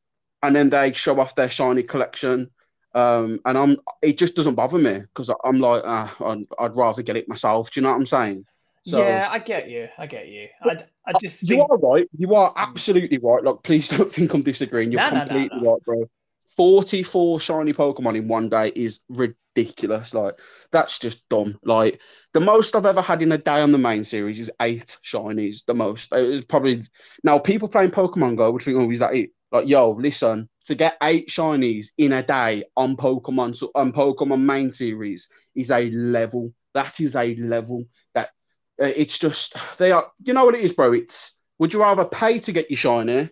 [0.42, 2.50] and then they show off their shiny collection.
[2.96, 7.04] Um, and I'm it just doesn't bother me because I'm like, ah, I'd, I'd rather
[7.04, 7.70] get it myself.
[7.70, 8.46] Do you know what I'm saying?
[8.88, 9.90] So, yeah, I get you.
[10.00, 10.48] I get you.
[10.64, 11.70] I, I oh, just you think...
[11.72, 12.08] are right.
[12.18, 12.60] You are hmm.
[12.60, 13.44] absolutely right.
[13.44, 14.92] Like, please don't think I'm disagreeing.
[14.92, 16.10] You're completely right, bro.
[16.58, 20.14] 44 shiny Pokemon in one day is ridiculous.
[20.14, 20.40] Like,
[20.72, 21.58] that's just dumb.
[21.64, 22.00] Like,
[22.34, 25.66] the most I've ever had in a day on the main series is eight shinies.
[25.66, 26.14] The most.
[26.14, 26.82] It was probably
[27.24, 29.32] now people playing Pokemon Go would think, oh, is that it?
[29.52, 34.42] Like, yo, listen, to get eight shinies in a day on Pokemon so on Pokemon
[34.42, 36.54] main series is a level.
[36.74, 38.32] That is a level that
[38.78, 40.12] it's just they are.
[40.24, 40.94] You know what it is, bro.
[40.94, 43.30] It's would you rather pay to get your shiny,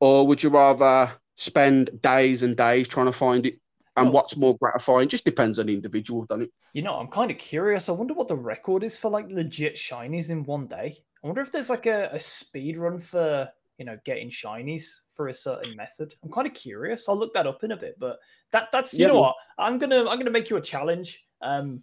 [0.00, 3.58] or would you rather spend days and days trying to find it?
[3.96, 6.52] And well, what's more gratifying just depends on the individual, doesn't it?
[6.72, 7.88] You know, I'm kind of curious.
[7.88, 10.96] I wonder what the record is for like legit shinies in one day.
[11.22, 15.28] I wonder if there's like a, a speed run for you know getting shinies for
[15.28, 16.14] a certain method.
[16.24, 17.08] I'm kind of curious.
[17.08, 17.96] I'll look that up in a bit.
[17.98, 18.18] But
[18.50, 21.24] that that's you yeah, know what I'm gonna I'm gonna make you a challenge.
[21.42, 21.82] Um,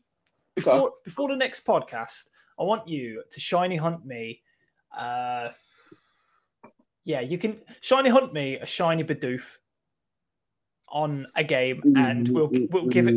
[0.56, 0.96] before okay.
[1.04, 2.26] before the next podcast,
[2.60, 4.42] I want you to shiny hunt me.
[4.96, 5.50] Uh,
[7.06, 9.58] yeah, you can shiny hunt me a shiny Bidoof
[10.90, 13.16] on a game, and we'll we'll give it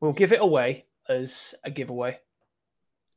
[0.00, 2.18] we'll give it away as a giveaway.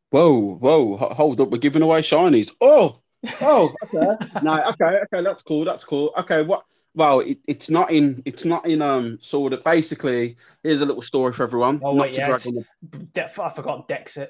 [0.09, 1.49] Whoa, whoa, hold up!
[1.49, 2.53] We're giving away shinies.
[2.59, 2.95] Oh,
[3.41, 6.11] oh, okay, no, okay, okay, that's cool, that's cool.
[6.17, 6.63] Okay, what?
[6.95, 8.23] Well, it, it's not in.
[8.25, 8.81] It's not in.
[8.81, 9.63] Um, sort of.
[9.63, 11.79] Basically, here's a little story for everyone.
[11.83, 14.29] Oh wait, yeah, I forgot Dexit.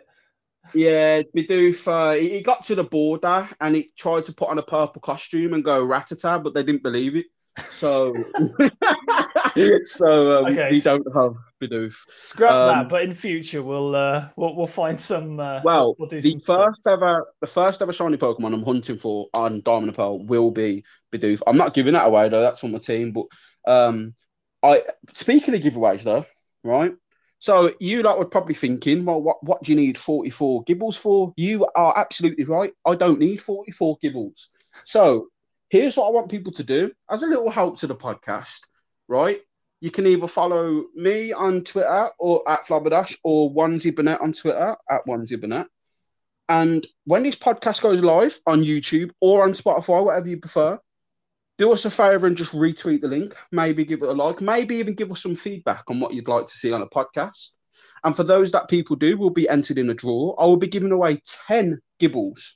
[0.73, 4.63] Yeah, Bidoof, uh, he got to the border and he tried to put on a
[4.63, 7.25] purple costume and go Rattata, but they didn't believe it.
[7.69, 8.13] So,
[9.85, 11.93] so um, okay, we don't have Bidoof.
[12.09, 15.39] Scrap um, that, but in future we'll uh, we'll, we'll find some.
[15.39, 16.93] Uh, well, we'll the first stuff.
[16.93, 20.83] ever, the first ever shiny Pokemon I'm hunting for on Diamond and Pearl will be
[21.11, 21.41] Bidoof.
[21.47, 22.41] I'm not giving that away though.
[22.41, 23.11] That's from my team.
[23.11, 23.25] But
[23.65, 24.13] um,
[24.61, 24.81] I
[25.13, 26.25] speaking of giveaways though,
[26.63, 26.93] right?
[27.39, 31.33] So you like were probably thinking, well, what, what do you need 44 Gibles for?
[31.37, 32.73] You are absolutely right.
[32.85, 34.49] I don't need 44 Gibles.
[34.85, 35.27] So
[35.69, 38.61] here's what I want people to do as a little help to the podcast,
[39.07, 39.39] right?
[39.81, 44.75] You can either follow me on Twitter or at Flabberdash or Onesie Burnett on Twitter
[44.89, 45.67] at Onesie Burnett.
[46.49, 50.79] And when this podcast goes live on YouTube or on Spotify, whatever you prefer,
[51.57, 53.33] do us a favor and just retweet the link.
[53.51, 54.41] Maybe give it a like.
[54.41, 57.51] Maybe even give us some feedback on what you'd like to see on a podcast.
[58.03, 60.35] And for those that people do, will be entered in a draw.
[60.37, 62.55] I will be giving away 10 Gibles.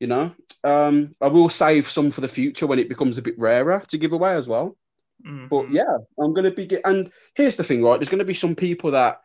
[0.00, 0.34] You know,
[0.64, 3.98] um, I will save some for the future when it becomes a bit rarer to
[3.98, 4.76] give away as well.
[5.24, 5.46] Mm-hmm.
[5.48, 6.66] But yeah, I'm going to be.
[6.66, 7.98] Get- and here's the thing, right?
[7.98, 9.20] There's going to be some people that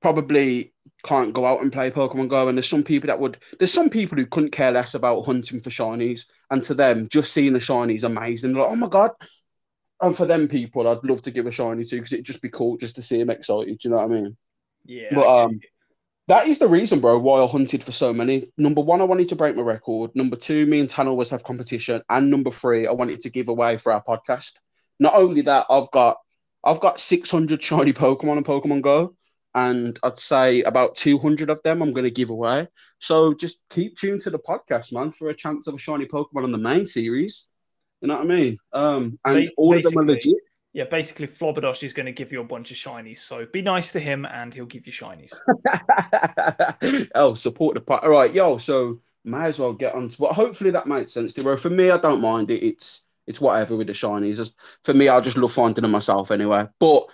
[0.00, 2.48] probably can't go out and play Pokemon Go.
[2.48, 5.60] And there's some people that would, there's some people who couldn't care less about hunting
[5.60, 6.26] for shinies.
[6.50, 8.52] And to them, just seeing a shiny is amazing.
[8.52, 9.12] They're like, oh my God.
[10.00, 12.50] And for them people, I'd love to give a shiny to because it'd just be
[12.50, 13.78] cool just to see them excited.
[13.78, 14.36] Do you know what I mean?
[14.84, 15.08] Yeah.
[15.12, 15.60] But um,
[16.28, 18.44] that is the reason, bro, why I hunted for so many.
[18.56, 20.12] Number one, I wanted to break my record.
[20.14, 22.02] Number two, me and Tan always have competition.
[22.08, 24.58] And number three, I wanted to give away for our podcast.
[25.00, 26.18] Not only that, I've got
[26.64, 29.14] I've got 600 shiny Pokemon on Pokemon Go
[29.66, 32.68] and I'd say about 200 of them I'm going to give away.
[32.98, 36.44] So just keep tuned to the podcast, man, for a chance of a shiny Pokemon
[36.44, 37.50] on the main series.
[38.00, 38.58] You know what I mean?
[38.72, 40.36] Um, and all of them are legit.
[40.72, 43.18] Yeah, basically, Flabberdash is going to give you a bunch of shinies.
[43.18, 45.34] So be nice to him, and he'll give you shinies.
[47.14, 48.04] oh, support the part.
[48.04, 48.58] All right, yo.
[48.58, 50.10] So may as well get on.
[50.10, 51.56] To, but hopefully that makes sense to.
[51.56, 52.62] For me, I don't mind it.
[52.62, 54.54] It's it's whatever with the shinies.
[54.84, 56.66] For me, I just love finding them myself anyway.
[56.78, 57.08] But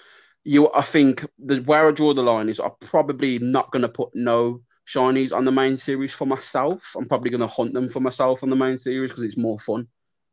[0.44, 3.88] you, I think the where I draw the line is I'm probably not going to
[3.88, 6.94] put no shinies on the main series for myself.
[6.96, 9.58] I'm probably going to hunt them for myself on the main series because it's more
[9.58, 9.88] fun.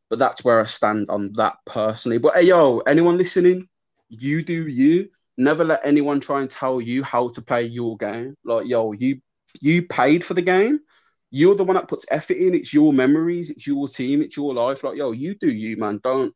[0.10, 2.18] But that's where I stand on that personally.
[2.18, 3.70] But hey, yo, anyone listening,
[4.10, 5.10] you do you.
[5.38, 8.36] Never let anyone try and tell you how to play your game.
[8.44, 9.22] Like, yo, you
[9.62, 10.82] you paid for the game.
[11.30, 12.54] You're the one that puts effort in.
[12.54, 13.50] It's your memories.
[13.50, 14.22] It's your team.
[14.22, 14.84] It's your life.
[14.84, 16.02] Like, yo, you do you, man.
[16.04, 16.36] Don't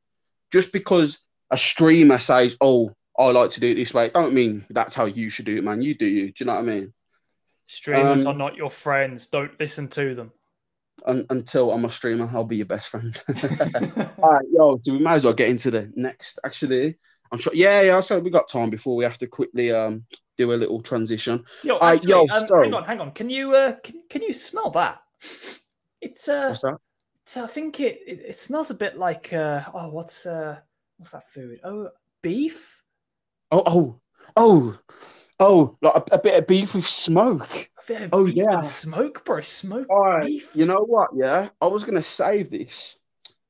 [0.51, 4.65] just because a streamer says, "Oh, I like to do it this way," don't mean
[4.69, 5.82] that's how you should do it, man.
[5.82, 6.32] You do you.
[6.32, 6.93] Do you know what I mean?
[7.67, 9.28] Streamers um, are not your friends.
[9.28, 10.32] Don't listen to them
[11.06, 13.15] un- until I'm a streamer, I'll be your best friend.
[14.21, 16.39] All right, yo, so we might as well get into the next.
[16.43, 16.97] Actually,
[17.32, 17.54] I'm sure.
[17.54, 17.99] Yeah, yeah.
[18.01, 20.06] So we got time before we have to quickly um
[20.38, 21.43] do a little transition.
[21.63, 23.12] Yo, actually, yo, um, so hang on, hang on.
[23.12, 25.01] Can you uh can, can you smell that?
[26.01, 26.78] It's uh, what's that?
[27.23, 30.58] It's, I think it, it, it smells a bit like uh oh what's uh
[30.97, 31.60] what's that food?
[31.63, 31.89] Oh,
[32.21, 32.84] beef.
[33.55, 33.99] Oh oh
[34.35, 34.79] oh
[35.39, 37.69] oh, like a, a bit of beef with smoke
[38.11, 39.87] oh yeah, smoke, bro, smoke.
[39.89, 40.55] Right, beef.
[40.55, 41.11] you know what?
[41.15, 42.99] Yeah, I was gonna save this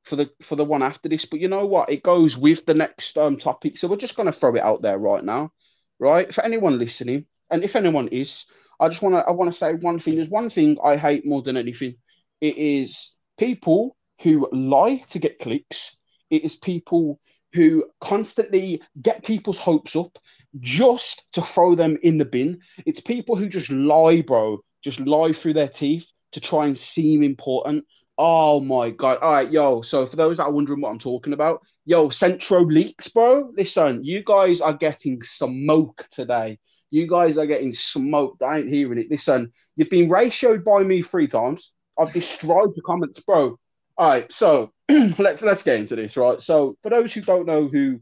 [0.04, 1.90] for the for the one after this, but you know what?
[1.90, 4.98] It goes with the next um topic, so we're just gonna throw it out there
[4.98, 5.52] right now,
[6.00, 6.34] right?
[6.34, 8.46] For anyone listening, and if anyone is,
[8.80, 10.16] I just wanna I wanna say one thing.
[10.16, 11.96] There's one thing I hate more than anything.
[12.42, 15.98] It is people who lie to get clicks.
[16.30, 17.20] It is people
[17.56, 20.18] who constantly get people's hopes up
[20.60, 22.60] just to throw them in the bin.
[22.86, 27.24] It's people who just lie, bro, just lie through their teeth to try and seem
[27.24, 27.86] important.
[28.18, 29.18] Oh my god!
[29.22, 29.82] All right, yo.
[29.82, 33.52] So for those that are wondering what I'm talking about, yo, Centro leaks, bro.
[33.58, 36.60] Listen, you guys are getting smoke today.
[36.92, 38.44] You guys are getting smoked.
[38.44, 39.10] I ain't hearing it.
[39.10, 41.74] Listen, you've been ratioed by me three times.
[41.98, 43.58] I've destroyed the comments, bro.
[43.98, 46.42] All right, so let's let's get into this, right?
[46.42, 48.02] So for those who don't know who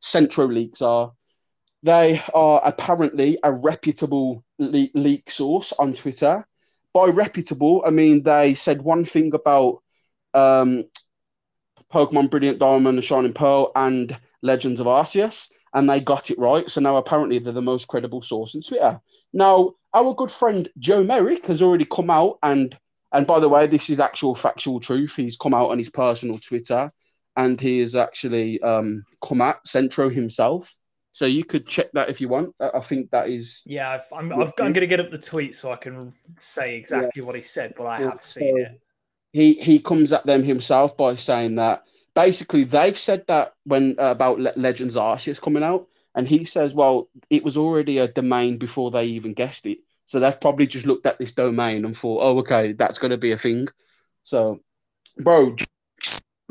[0.00, 1.12] Centro leaks are,
[1.82, 6.46] they are apparently a reputable le- leak source on Twitter.
[6.92, 9.82] By reputable, I mean they said one thing about
[10.34, 10.84] um,
[11.90, 16.68] Pokemon Brilliant Diamond and Shining Pearl and Legends of Arceus, and they got it right.
[16.68, 19.00] So now apparently they're the most credible source on Twitter.
[19.32, 22.76] Now, our good friend Joe Merrick has already come out and
[23.12, 25.16] and by the way, this is actual factual truth.
[25.16, 26.92] He's come out on his personal Twitter
[27.36, 30.78] and he has actually um, come at Centro himself
[31.12, 32.54] so you could check that if you want.
[32.60, 33.62] I think that is.
[33.66, 36.76] Yeah, i am I'm, I'm going to get up the tweet so I can say
[36.76, 37.24] exactly yeah.
[37.24, 38.80] what he said, but I yeah, have seen so it.
[39.32, 44.10] He he comes at them himself by saying that basically they've said that when uh,
[44.10, 48.58] about Le- Legends Arceus coming out, and he says, well, it was already a domain
[48.58, 49.78] before they even guessed it.
[50.10, 53.16] So they've probably just looked at this domain and thought, oh, okay, that's going to
[53.16, 53.68] be a thing.
[54.24, 54.58] So,
[55.18, 55.54] bro,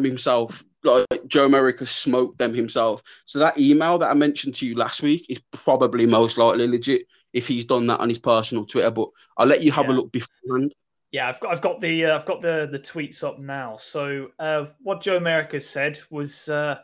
[0.02, 3.04] himself like Joe Merrick smoked them himself.
[3.26, 7.02] So that email that I mentioned to you last week is probably most likely legit
[7.34, 8.92] if he's done that on his personal Twitter.
[8.92, 9.92] But I'll let you have yeah.
[9.92, 10.74] a look beforehand.
[11.12, 13.76] Yeah, I've got I've got the uh, I've got the the tweets up now.
[13.76, 16.48] So uh, what Joe Merrick said was.
[16.48, 16.78] Uh,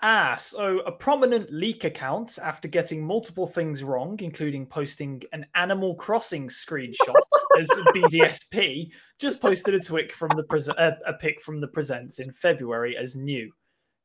[0.00, 5.96] Ah, so a prominent leak account, after getting multiple things wrong, including posting an Animal
[5.96, 7.16] Crossing screenshot
[7.58, 12.20] as BDSP, just posted a tweet from the pre- uh, a pic from the presents
[12.20, 13.50] in February as new.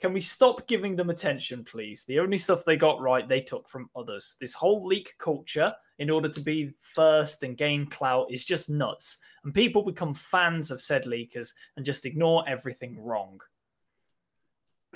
[0.01, 2.05] Can we stop giving them attention, please?
[2.05, 4.35] The only stuff they got right, they took from others.
[4.41, 9.19] This whole leak culture, in order to be first and gain clout, is just nuts.
[9.43, 13.39] And people become fans of said leakers and just ignore everything wrong.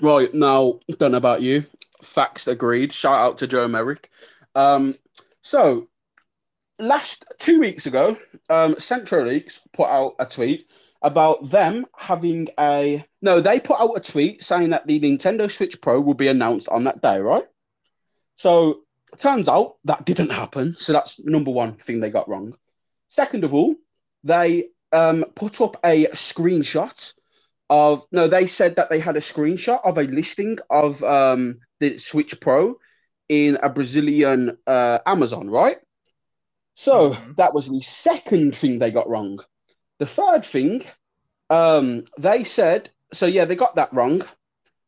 [0.01, 1.65] Right now, don't know about you.
[2.03, 2.93] Facts agreed.
[2.93, 4.09] Shout out to Joe Merrick.
[4.53, 4.95] Um,
[5.41, 5.87] so
[6.79, 8.17] last two weeks ago,
[8.49, 13.41] um, Centro Leaks put out a tweet about them having a no.
[13.41, 16.83] They put out a tweet saying that the Nintendo Switch Pro will be announced on
[16.83, 17.45] that day, right?
[18.35, 18.81] So
[19.17, 20.73] turns out that didn't happen.
[20.73, 22.53] So that's number one thing they got wrong.
[23.09, 23.75] Second of all,
[24.23, 27.13] they um, put up a screenshot
[27.69, 31.97] of no, they said that they had a screenshot of a listing of um, the
[31.97, 32.77] Switch Pro
[33.29, 35.77] in a Brazilian uh, Amazon, right?
[36.75, 37.33] So mm-hmm.
[37.37, 39.39] that was the second thing they got wrong.
[39.99, 40.83] The third thing,
[41.49, 43.25] um, they said so.
[43.25, 44.21] Yeah, they got that wrong.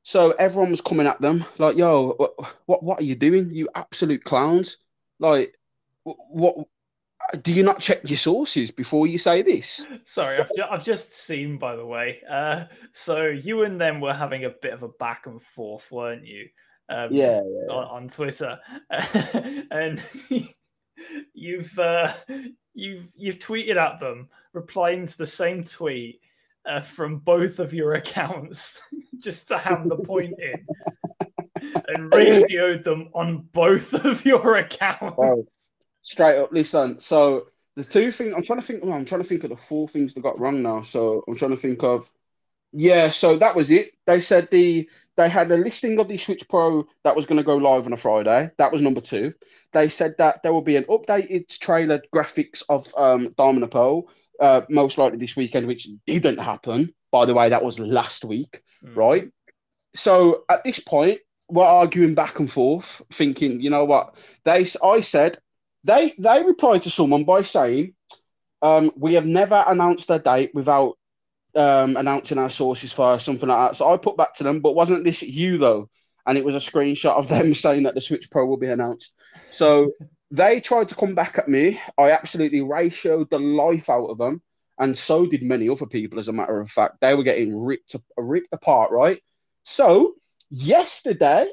[0.04, 2.34] So everyone was coming at them like, "Yo, what,
[2.66, 3.50] what, what are you doing?
[3.52, 4.78] You absolute clowns!"
[5.20, 5.58] Like,
[6.04, 6.68] what
[7.42, 9.88] do you not check your sources before you say this?
[10.04, 12.22] Sorry, I've, ju- I've just seen, by the way.
[12.30, 16.26] Uh, so you and them were having a bit of a back and forth, weren't
[16.26, 16.48] you?
[16.90, 17.74] Um, yeah, yeah.
[17.74, 18.60] On, on, Twitter,
[19.72, 20.04] and
[21.34, 22.14] you've uh,
[22.74, 26.20] you've you've tweeted at them, replying to the same tweet
[26.68, 28.82] uh, from both of your accounts,
[29.20, 30.66] just to have the point in,
[31.90, 35.70] and ratioed them on both of your accounts
[36.02, 36.52] straight up.
[36.52, 38.84] Listen, so the two things I'm trying to think.
[38.84, 40.82] Well, I'm trying to think of the four things that got wrong now.
[40.82, 42.10] So I'm trying to think of.
[42.72, 43.94] Yeah, so that was it.
[44.06, 47.44] They said the they had a listing of the Switch Pro that was going to
[47.44, 48.52] go live on a Friday.
[48.58, 49.34] That was number two.
[49.74, 54.08] They said that there will be an updated trailer graphics of um, Diamond Pearl,
[54.40, 56.94] uh, most likely this weekend, which didn't happen.
[57.12, 58.96] By the way, that was last week, mm.
[58.96, 59.30] right?
[59.96, 64.16] So at this point, we're arguing back and forth, thinking, you know what?
[64.46, 65.40] They, I said
[65.84, 67.94] they they replied to someone by saying,
[68.62, 70.98] um, "We have never announced a date without
[71.56, 74.76] um, announcing our sources first, something like that." So I put back to them, but
[74.76, 75.90] wasn't this you though?
[76.26, 79.18] And it was a screenshot of them saying that the Switch Pro will be announced.
[79.52, 79.92] So
[80.32, 81.80] they tried to come back at me.
[81.98, 84.42] I absolutely ratioed the life out of them,
[84.78, 86.20] and so did many other people.
[86.20, 88.92] As a matter of fact, they were getting ripped ripped apart.
[88.92, 89.22] Right.
[89.64, 90.16] So
[90.50, 91.48] yesterday,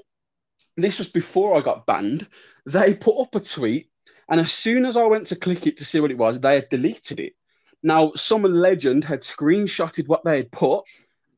[0.77, 2.27] this was before I got banned.
[2.67, 3.89] They put up a tweet
[4.29, 6.57] and as soon as I went to click it to see what it was, they
[6.57, 7.35] had deleted it.
[7.83, 10.85] Now, some legend had screenshotted what they had put,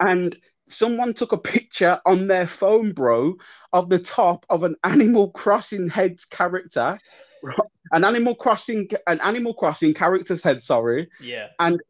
[0.00, 0.34] and
[0.66, 3.36] someone took a picture on their phone, bro,
[3.72, 6.98] of the top of an Animal Crossing head's character.
[7.92, 11.08] An Animal Crossing, an Animal Crossing character's head, sorry.
[11.22, 11.48] Yeah.
[11.58, 11.80] And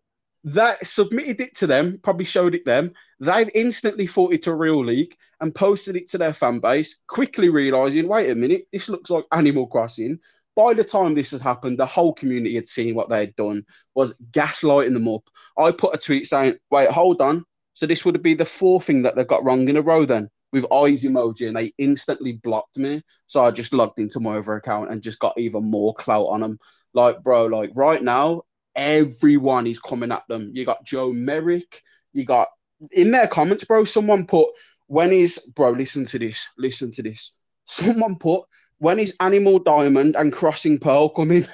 [0.45, 2.93] that submitted it to them, probably showed it them.
[3.21, 7.49] They've instantly thought it a real leak and posted it to their fan base, quickly
[7.49, 10.21] realizing, wait a minute, this looks like Animal Crossing
[10.59, 13.63] by the time this had happened, the whole community had seen what they had done,
[13.95, 15.23] was gaslighting them up.
[15.57, 17.45] I put a tweet saying, wait, hold on.
[17.75, 20.29] So this would be the fourth thing that they got wrong in a row then
[20.53, 23.03] with eyes emoji and they instantly blocked me.
[23.29, 26.41] So I just logged into my other account and just got even more clout on
[26.41, 26.59] them.
[26.93, 28.43] Like, bro, like right now,
[28.75, 30.51] everyone is coming at them.
[30.55, 31.81] You got Joe Merrick,
[32.13, 32.49] you got
[32.91, 34.49] in their comments, bro, someone put,
[34.89, 37.39] when is, bro, listen to this, listen to this.
[37.65, 38.43] Someone put,
[38.79, 41.43] when is Animal Diamond and Crossing Pearl coming?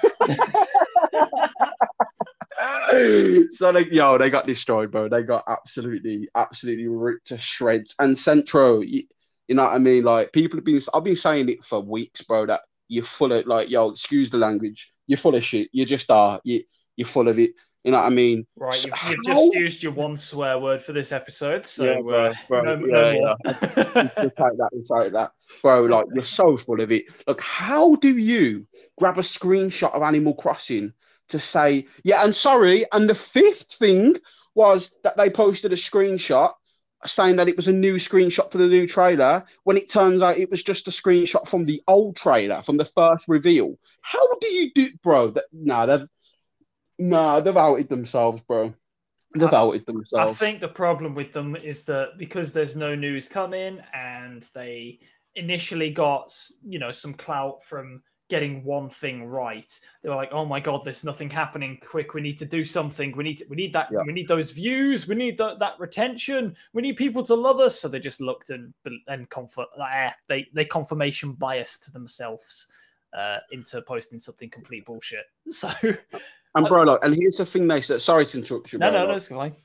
[3.51, 5.09] so like yo, they got destroyed, bro.
[5.09, 7.95] They got absolutely, absolutely ripped to shreds.
[7.99, 9.03] And Centro, you,
[9.47, 10.03] you know what I mean?
[10.03, 12.45] Like people have been, I've been saying it for weeks, bro.
[12.45, 14.93] That you're full of like, yo, excuse the language.
[15.07, 15.69] You're full of shit.
[15.71, 16.39] You just are.
[16.43, 16.61] You,
[16.95, 17.51] you're full of it.
[17.85, 18.47] You know what I mean?
[18.55, 22.01] Right, you've, you've just used your one swear word for this episode, so yeah,
[22.47, 23.43] bro, uh, no, yeah, no yeah.
[23.53, 25.83] take that, take that, bro.
[25.83, 27.05] Like you're so full of it.
[27.27, 28.65] Look, how do you
[28.97, 30.93] grab a screenshot of Animal Crossing
[31.27, 34.15] to say, yeah, and sorry, and the fifth thing
[34.55, 36.53] was that they posted a screenshot
[37.05, 40.39] saying that it was a new screenshot for the new trailer when it turns out
[40.39, 43.77] it was just a screenshot from the old trailer from the first reveal.
[44.01, 45.27] How do you do, bro?
[45.29, 46.07] That no, they've
[46.97, 48.73] Nah, they've outed themselves, bro.
[49.33, 50.31] They've I, outed themselves.
[50.31, 54.99] I think the problem with them is that because there's no news coming and they
[55.35, 56.33] initially got,
[56.65, 59.79] you know, some clout from getting one thing right.
[60.01, 61.77] They were like, "Oh my god, there's nothing happening.
[61.85, 63.15] Quick, we need to do something.
[63.15, 63.89] We need to, we need that.
[63.91, 64.01] Yeah.
[64.05, 65.07] We need those views.
[65.07, 66.55] We need the, that retention.
[66.73, 68.73] We need people to love us." So they just looked and
[69.07, 69.67] and comfort.
[69.79, 72.67] Eh, they they confirmation biased themselves
[73.15, 75.25] uh, into posting something complete bullshit.
[75.47, 75.69] So
[76.55, 78.01] and bro, and here's the thing they said.
[78.01, 78.79] Sorry to interrupt you.
[78.79, 79.55] Bro, no, no, no, it's fine.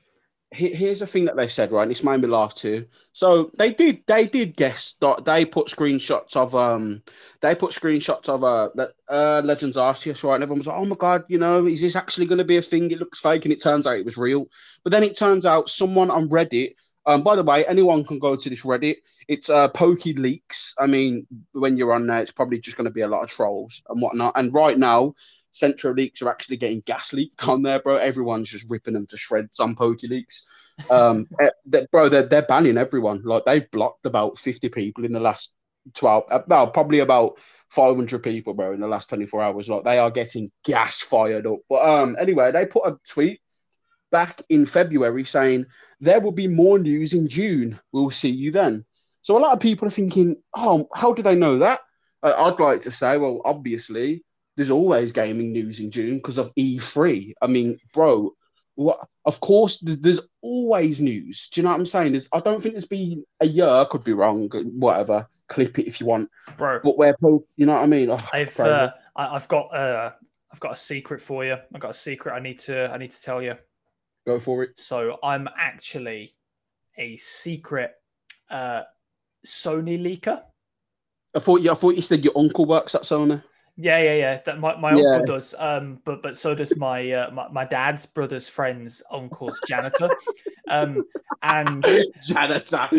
[0.53, 1.83] Here's the thing that they said, right?
[1.83, 2.85] And this made me laugh too.
[3.13, 7.01] So they did, they did guess that they put screenshots of um,
[7.39, 8.67] they put screenshots of uh,
[9.07, 10.35] uh Legends Arceus, right?
[10.35, 12.57] And everyone was like, "Oh my god, you know, is this actually going to be
[12.57, 12.91] a thing?
[12.91, 14.47] It looks fake," and it turns out it was real.
[14.83, 16.73] But then it turns out someone on Reddit
[17.05, 18.97] um, by the way, anyone can go to this Reddit.
[19.27, 20.73] It's uh, PokeLeaks.
[20.79, 23.29] I mean, when you're on there, it's probably just going to be a lot of
[23.29, 24.33] trolls and whatnot.
[24.35, 25.15] And right now,
[25.51, 27.97] Centro leaks are actually getting gas leaked on there, bro.
[27.97, 30.47] Everyone's just ripping them to shreds on Leaks.
[30.89, 33.21] Um, eh, they, bro, they're, they're banning everyone.
[33.23, 35.55] Like they've blocked about 50 people in the last
[35.95, 37.37] 12, about uh, probably about
[37.69, 39.69] 500 people, bro, in the last 24 hours.
[39.69, 41.59] Like they are getting gas fired up.
[41.69, 43.41] But um, anyway, they put a tweet
[44.11, 45.65] back in February saying
[45.99, 47.79] there will be more news in June.
[47.91, 48.85] We'll see you then.
[49.21, 51.81] So a lot of people are thinking, oh, how do they know that?
[52.23, 54.23] I'd like to say, well, obviously,
[54.61, 57.33] there's always gaming news in June because of E3.
[57.41, 58.35] I mean, bro,
[58.75, 59.07] what?
[59.25, 61.49] Of course, there's always news.
[61.49, 62.11] Do you know what I'm saying?
[62.11, 63.67] There's, I don't think there's been a year.
[63.67, 64.49] I could be wrong.
[64.51, 65.27] Whatever.
[65.47, 66.79] clip it if you want, bro.
[66.83, 68.11] But where you know what I mean?
[68.11, 70.11] Oh, I've uh, I, have got uh,
[70.53, 71.57] I've got a secret for you.
[71.73, 73.55] I've got a secret I need to I need to tell you.
[74.27, 74.79] Go for it.
[74.79, 76.33] So I'm actually
[76.99, 77.95] a secret
[78.51, 78.83] uh,
[79.43, 80.43] Sony leaker.
[81.35, 83.43] I thought you I thought you said your uncle works at Sony.
[83.77, 84.41] Yeah, yeah, yeah.
[84.45, 85.15] That my, my yeah.
[85.15, 85.55] uncle does.
[85.57, 90.09] Um, but but so does my, uh, my my dad's brother's friend's uncle's janitor.
[90.69, 91.03] um,
[91.41, 91.85] and
[92.27, 92.89] janitor.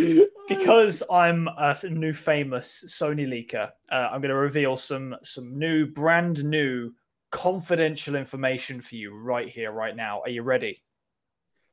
[0.49, 5.87] because I'm a new famous Sony leaker, uh, I'm going to reveal some some new,
[5.87, 6.93] brand new,
[7.31, 10.21] confidential information for you right here, right now.
[10.23, 10.83] Are you ready?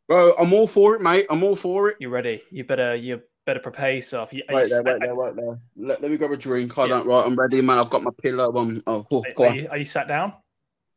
[0.07, 1.27] Bro, I'm all for it, mate.
[1.29, 1.97] I'm all for it.
[1.99, 2.41] You ready?
[2.49, 4.31] You better you better prepare yourself.
[4.31, 5.59] You, right there, right there, right there.
[5.75, 6.77] Let, let me grab a drink.
[6.77, 6.89] I yeah.
[6.89, 7.07] don't.
[7.07, 7.79] Right, I'm ready, man.
[7.79, 8.55] I've got my pillow.
[8.55, 8.83] On.
[8.85, 10.33] Oh, oh are, are, you, are, you, sat down?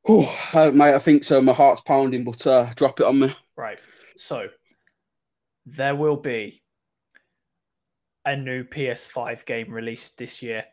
[0.07, 1.41] Oh, uh, mate, I think so.
[1.41, 3.35] My heart's pounding, but uh, drop it on me.
[3.57, 3.81] Right.
[4.19, 4.49] So
[5.65, 6.63] there will be
[8.27, 10.65] a new PS5 game released this year.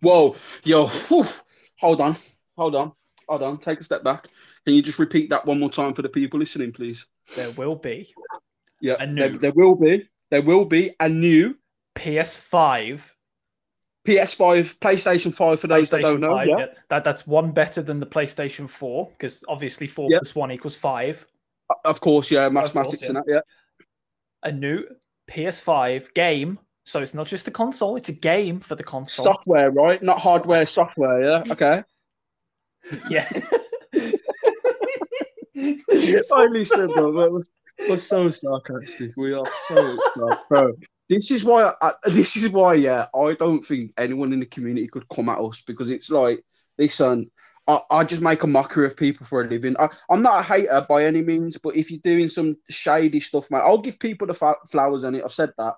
[0.00, 1.26] Whoa, yo, whew.
[1.78, 2.16] hold on,
[2.56, 2.92] hold on,
[3.28, 3.58] hold on.
[3.58, 4.26] Take a step back.
[4.64, 7.06] Can you just repeat that one more time for the people listening, please?
[7.36, 8.14] There will be.
[8.80, 9.20] Yeah, new...
[9.20, 11.56] there, there will be there will be a new
[11.96, 13.02] PS5.
[14.06, 16.36] PS5, PlayStation 5 for those that don't know.
[16.36, 16.58] 5, yeah.
[16.58, 16.66] yeah.
[16.88, 20.18] That, that's one better than the PlayStation 4 because obviously 4 yeah.
[20.18, 21.26] plus 1 equals 5.
[21.84, 23.08] Of course, yeah, mathematics course, yeah.
[23.08, 23.40] and that, yeah.
[24.42, 24.84] A new
[25.30, 26.58] PS5 game.
[26.86, 29.24] So it's not just a console, it's a game for the console.
[29.24, 30.02] Software, right?
[30.02, 31.42] Not hardware, software, yeah.
[31.52, 31.82] Okay.
[33.10, 33.28] yeah.
[36.32, 37.40] I listen, bro.
[37.88, 39.12] We're so sarcastic.
[39.16, 39.98] We are so
[40.48, 40.72] bro.
[41.08, 41.72] This is why.
[41.82, 42.74] I, this is why.
[42.74, 46.44] Yeah, I don't think anyone in the community could come at us because it's like,
[46.78, 47.30] listen,
[47.66, 49.76] I, I just make a mockery of people for a living.
[49.78, 53.50] I, am not a hater by any means, but if you're doing some shady stuff,
[53.50, 55.24] man, I'll give people the fa- flowers on it.
[55.24, 55.74] I've said that.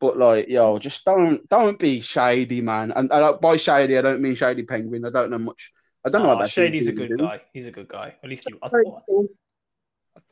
[0.00, 2.90] But like, yo, just don't don't be shady, man.
[2.90, 5.04] And, and uh, by shady, I don't mean shady penguin.
[5.04, 5.70] I don't know much.
[6.04, 7.40] I don't oh, know about Shady's a good guy.
[7.52, 8.16] He's a good guy.
[8.22, 8.58] At least you.
[8.62, 9.02] I thought.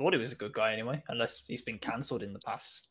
[0.01, 2.89] Thought he was a good guy anyway, unless he's been cancelled in the past.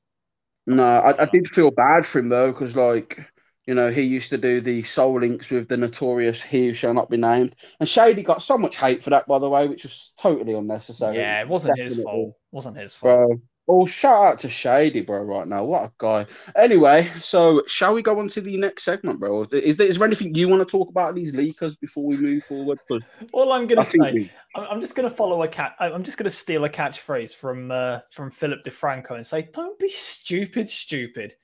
[0.68, 3.20] No, I, I did feel bad for him though, because like
[3.66, 6.94] you know he used to do the soul links with the notorious "He Who Shall
[6.94, 9.86] Not Be Named," and Shady got so much hate for that, by the way, which
[9.86, 11.16] was totally unnecessary.
[11.16, 11.96] Yeah, it wasn't Definitely.
[11.96, 12.30] his fault.
[12.30, 13.28] It wasn't his fault.
[13.28, 13.42] Bro,
[13.72, 15.64] Oh, shout out to Shady, bro, right now.
[15.64, 16.26] What a guy.
[16.56, 19.42] Anyway, so shall we go on to the next segment, bro?
[19.44, 22.44] Is there, is there anything you want to talk about these leakers before we move
[22.44, 22.80] forward?
[22.88, 24.32] Because all I'm going to say, we...
[24.56, 25.76] I'm just going to follow a cat.
[25.80, 29.78] I'm just going to steal a catchphrase from uh, from Philip DeFranco and say, "Don't
[29.78, 31.36] be stupid, stupid.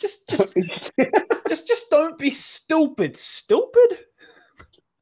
[0.00, 0.56] Just, just,
[1.48, 3.98] just, just don't be stupid, stupid."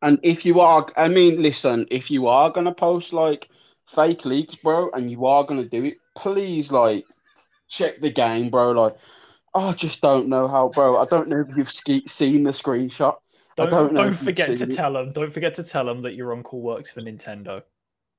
[0.03, 3.51] And if you are, I mean, listen, if you are going to post like
[3.87, 7.05] fake leaks, bro, and you are going to do it, please, like,
[7.69, 8.73] check the game, bro.
[8.73, 8.97] Like,
[9.55, 10.99] I just don't know how, bro.
[10.99, 13.17] I don't know if you've ske- seen the screenshot.
[13.57, 14.75] Don't, don't, don't forget to it.
[14.75, 15.13] tell them.
[15.13, 17.63] Don't forget to tell them that your uncle works for Nintendo.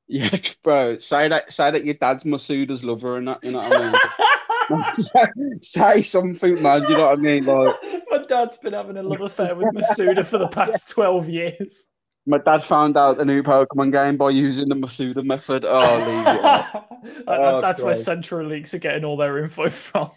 [0.07, 0.29] Yeah,
[0.63, 0.97] bro.
[0.99, 1.51] Say that.
[1.51, 3.43] Say that your dad's Masuda's lover and that.
[3.43, 4.93] You know what I mean?
[4.93, 5.25] say,
[5.61, 6.83] say, something, man.
[6.83, 7.45] You know what I mean?
[7.45, 7.75] Like,
[8.09, 11.87] my dad's been having a love affair with Masuda for the past twelve years.
[12.25, 15.65] My dad found out a new Pokemon game by using the Masuda method.
[15.65, 16.69] Oh,
[17.27, 17.85] oh, That's God.
[17.85, 20.11] where Centro Leaks are getting all their info from.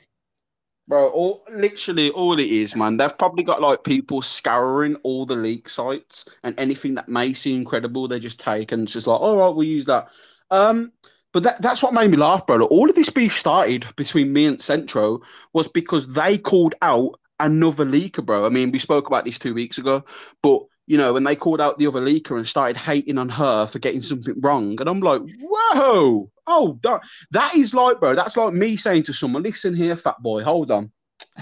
[0.88, 2.96] Bro, all literally all it is, man.
[2.96, 7.64] They've probably got like people scouring all the leak sites and anything that may seem
[7.64, 10.08] credible, they just take and it's just like, all right, we'll use that.
[10.52, 10.92] Um,
[11.32, 12.64] but that, that's what made me laugh, bro.
[12.66, 15.20] All of this beef started between me and Centro
[15.52, 18.46] was because they called out another leaker, bro.
[18.46, 20.04] I mean, we spoke about this two weeks ago,
[20.40, 23.66] but you know, when they called out the other leaker and started hating on her
[23.66, 24.80] for getting something wrong.
[24.80, 27.00] And I'm like, whoa, oh, that,
[27.32, 30.70] that is like, bro, that's like me saying to someone, listen here, fat boy, hold
[30.70, 30.92] on,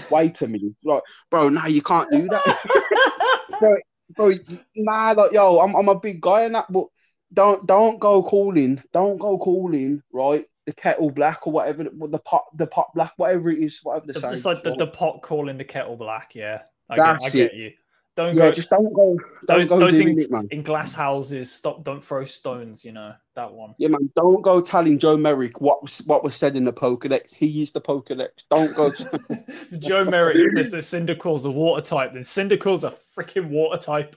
[0.09, 0.73] wait a minute.
[0.83, 3.41] Like, bro, no, you can't do that.
[3.59, 3.77] bro,
[4.15, 4.33] bro,
[4.75, 6.87] nah, like, yo, I'm, I'm a big guy in that, but
[7.31, 10.45] don't don't go calling, don't go calling, right?
[10.65, 14.31] The kettle black or whatever, the pot, the pot black, whatever it is, whatever the
[14.31, 16.63] It's like the, the pot calling the kettle black, yeah.
[16.89, 17.57] I, That's get, I get it.
[17.59, 17.71] you.
[18.15, 18.51] Don't yeah, go.
[18.51, 19.17] Just don't go.
[19.45, 21.51] Don't those, go those in, it, in glass houses.
[21.51, 21.83] Stop.
[21.83, 22.85] Don't throw stones.
[22.85, 23.75] You know that one.
[23.77, 24.09] Yeah, man.
[24.15, 27.33] Don't go telling Joe Merrick what was what was said in the Pokedex.
[27.33, 28.43] He is the Pokedex.
[28.49, 28.91] Don't go.
[28.91, 29.43] To...
[29.79, 32.13] Joe Merrick is that Cyndaquil's a water type.
[32.13, 34.15] Then Cyndaquil's a freaking water type.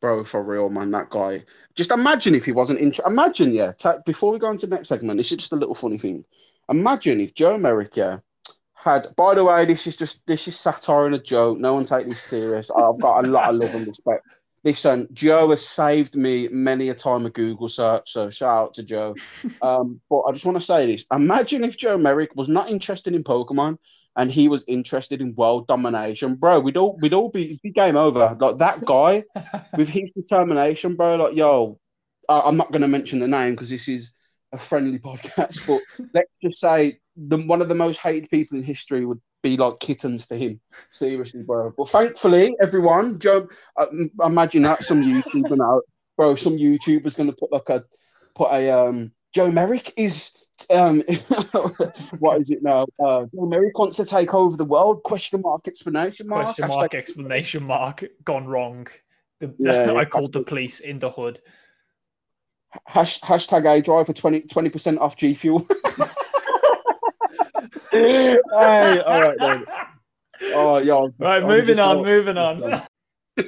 [0.00, 0.90] Bro, for real, man.
[0.90, 1.44] That guy.
[1.74, 2.94] Just imagine if he wasn't in.
[3.06, 3.72] Imagine, yeah.
[3.72, 6.24] T- before we go into the next segment, this is just a little funny thing.
[6.70, 8.18] Imagine if Joe Merrick, yeah,
[8.74, 9.14] had.
[9.16, 11.58] By the way, this is just this is satire and a joke.
[11.58, 12.70] No one take this serious.
[12.70, 14.24] I've got a lot of love and respect.
[14.64, 18.82] Listen, Joe has saved me many a time a Google search, so shout out to
[18.82, 19.14] Joe.
[19.60, 23.14] Um, but I just want to say this: Imagine if Joe Merrick was not interested
[23.14, 23.78] in Pokemon,
[24.16, 27.96] and he was interested in world domination, bro, we'd all we'd all be, be game
[27.96, 28.36] over.
[28.38, 29.24] Like that guy
[29.76, 31.16] with his determination, bro.
[31.16, 31.78] Like, yo,
[32.28, 34.12] I, am not going to mention the name because this is
[34.52, 35.80] a friendly podcast, but
[36.14, 39.80] let's just say the one of the most hated people in history would be like
[39.80, 40.60] kittens to him.
[40.90, 41.72] Seriously, bro.
[41.76, 43.86] But thankfully, everyone, Joe, I,
[44.20, 45.82] I imagine that some YouTuber now,
[46.16, 47.84] bro, some YouTuber's going to put like a
[48.34, 50.36] put a um Joe Merrick is
[50.70, 51.00] um,
[52.18, 52.86] what is it now?
[53.02, 55.02] Uh, Merrick wants to take over the world?
[55.02, 56.44] Question mark explanation mark.
[56.44, 58.04] Question mark explanation mark.
[58.24, 58.86] Gone wrong.
[59.40, 61.40] The, yeah, I called the police in the hood.
[62.86, 65.66] Hash, hashtag A drive for 20 percent off G Fuel.
[67.92, 69.64] hey, all right then.
[70.54, 71.06] Oh, yeah.
[71.18, 72.04] Right, moving on, not...
[72.04, 72.82] moving on.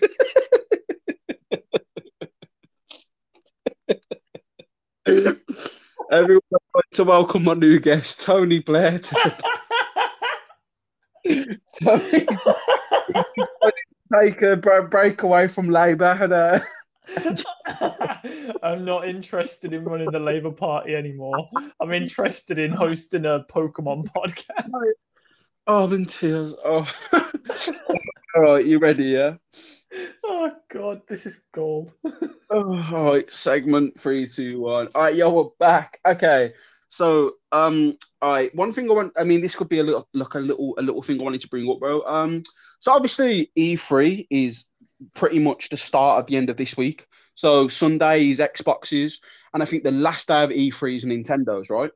[6.11, 8.99] Everyone, I'd like to welcome my new guest, Tony Blair.
[8.99, 9.36] To
[11.24, 12.40] Tony's,
[13.34, 13.49] he's
[14.12, 16.32] take a break away from Labour and.
[16.32, 16.61] Uh...
[18.62, 21.46] I'm not interested in running the Labour Party anymore.
[21.80, 24.70] I'm interested in hosting a Pokemon podcast.
[25.66, 26.55] Oh, I'm in tears.
[26.64, 26.90] Oh,
[28.36, 29.05] all right, you ready?
[29.05, 29.36] Yeah.
[30.24, 31.92] Oh God, this is gold.
[32.50, 34.88] oh, all right, segment three, two, one.
[34.94, 35.98] All right, yo, we're back.
[36.07, 36.52] Okay,
[36.88, 39.12] so um, all right, one thing I want.
[39.16, 41.40] I mean, this could be a little, like a little, a little thing I wanted
[41.42, 42.02] to bring up, bro.
[42.07, 42.42] Um,
[42.84, 44.66] so obviously E3 is
[45.14, 47.07] pretty much the start of the end of this week.
[47.34, 49.18] So Sunday is Xboxes,
[49.53, 51.90] and I think the last day of E3 is Nintendo's, right?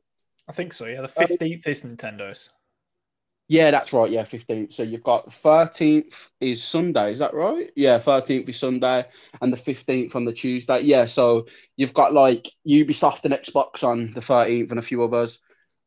[0.48, 0.86] I think so.
[0.86, 2.50] Yeah, the fifteenth um, is Nintendo's.
[3.48, 4.10] Yeah, that's right.
[4.10, 4.74] Yeah, 15th.
[4.74, 7.12] So you've got 13th is Sunday.
[7.12, 7.70] Is that right?
[7.74, 9.06] Yeah, 13th is Sunday
[9.40, 10.80] and the 15th on the Tuesday.
[10.80, 15.40] Yeah, so you've got like Ubisoft and Xbox on the 13th and a few others.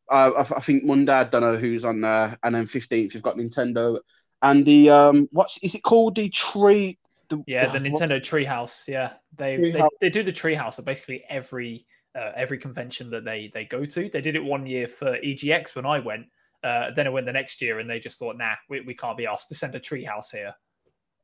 [0.09, 2.35] Uh, I, I, think Monday, I don't know who's on there.
[2.43, 3.99] And then 15th, you've got Nintendo.
[4.41, 6.97] And the, um, what's, is it called the tree?
[7.31, 8.89] The, yeah, the Nintendo Treehouse.
[8.89, 13.49] Yeah, they, they, they do the Treehouse at basically every uh, every convention that they
[13.53, 14.09] they go to.
[14.09, 16.25] They did it one year for EGX when I went,
[16.61, 19.17] uh, then it went the next year, and they just thought, nah, we, we can't
[19.17, 20.53] be asked to send a treehouse here.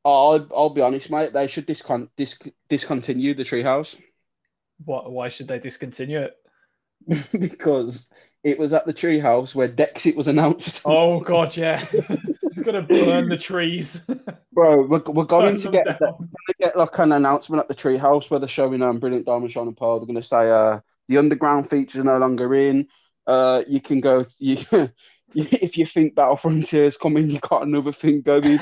[0.04, 1.34] I'll, I'll be honest, mate.
[1.34, 4.00] They should discon- disc- discontinue the treehouse.
[4.84, 5.12] What?
[5.12, 6.36] Why should they discontinue it?
[7.38, 8.12] because
[8.44, 10.82] it was at the treehouse where Dexit was announced.
[10.84, 11.84] Oh God, yeah.
[12.56, 14.00] we're gonna burn the trees,
[14.52, 14.82] bro.
[14.82, 16.28] We're, we're going to get the, gonna
[16.60, 19.98] get like an announcement at the treehouse where they're showing um Brilliant Diamond and Pearl.
[19.98, 22.86] They're gonna say uh the underground features are no longer in.
[23.26, 24.24] Uh, you can go.
[24.38, 24.58] You
[25.34, 28.58] if you think Battle Frontier is coming, you got another thing going.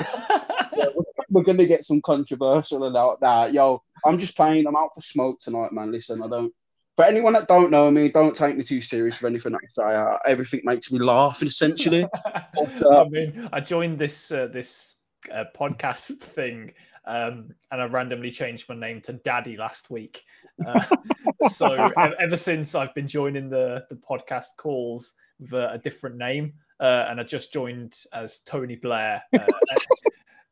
[0.75, 0.87] yeah,
[1.29, 3.53] we're, gonna get some controversial about that.
[3.53, 4.67] Yo, I'm just playing.
[4.67, 5.91] I'm out for smoke tonight, man.
[5.91, 6.53] Listen, I don't.
[6.97, 9.83] For anyone that don't know me, don't take me too serious for anything I say.
[9.83, 12.07] Uh, everything makes me laugh, essentially.
[12.55, 14.95] but, uh, I mean, I joined this uh, this
[15.31, 16.73] uh, podcast thing,
[17.05, 20.23] um, and I randomly changed my name to Daddy last week.
[20.65, 20.83] Uh,
[21.49, 21.75] so
[22.19, 27.05] ever since I've been joining the the podcast calls with a, a different name, uh,
[27.09, 29.21] and I just joined as Tony Blair.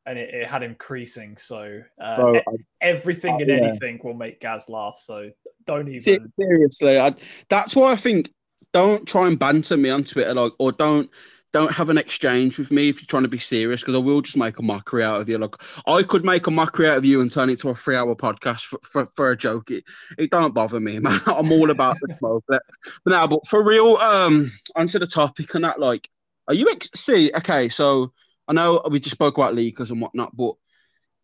[0.07, 1.35] And it, it, had him creasing.
[1.37, 2.41] So uh, Bro, I,
[2.79, 3.55] everything and yeah.
[3.55, 4.97] anything will make Gaz laugh.
[4.99, 5.31] So
[5.65, 6.99] don't even seriously.
[6.99, 7.15] I,
[7.49, 8.31] that's why I think
[8.71, 11.09] don't try and banter me on Twitter, like, or don't
[11.55, 14.19] don't have an exchange with me if you're trying to be serious, because I will
[14.19, 15.37] just make a mockery out of you.
[15.37, 15.55] Like
[15.87, 18.63] I could make a mockery out of you and turn it to a three-hour podcast
[18.65, 19.71] for, for, for a joke.
[19.71, 19.85] It,
[20.17, 21.17] it don't bother me, man.
[21.27, 22.43] I'm all about the smoke.
[22.49, 22.61] But,
[23.05, 26.09] but now, but for real, um, onto the topic and that, like,
[26.49, 27.31] are you ex- see?
[27.37, 28.11] Okay, so
[28.47, 30.53] I know we just spoke about leakers and whatnot, but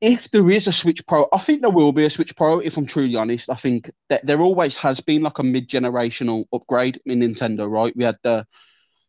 [0.02, 2.60] if there is a Switch Pro, I think there will be a Switch Pro.
[2.60, 7.00] If I'm truly honest, I think that there always has been like a mid-generational upgrade
[7.06, 7.70] in Nintendo.
[7.70, 7.96] Right?
[7.96, 8.48] We had the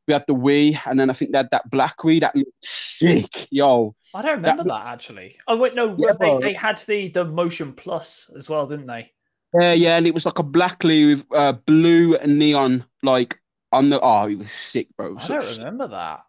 [0.07, 2.51] we had the Wii, and then I think they had that Black Wii that looked
[2.63, 3.95] sick, yo.
[4.15, 5.39] I don't remember that, that actually.
[5.49, 9.13] Oh wait, no, yeah, they, they had the the Motion Plus as well, didn't they?
[9.55, 13.39] Yeah, yeah, and it was like a black Wii with uh, blue and neon, like
[13.71, 14.01] on the.
[14.01, 15.17] Oh, it was sick, bro.
[15.19, 16.21] I don't remember that.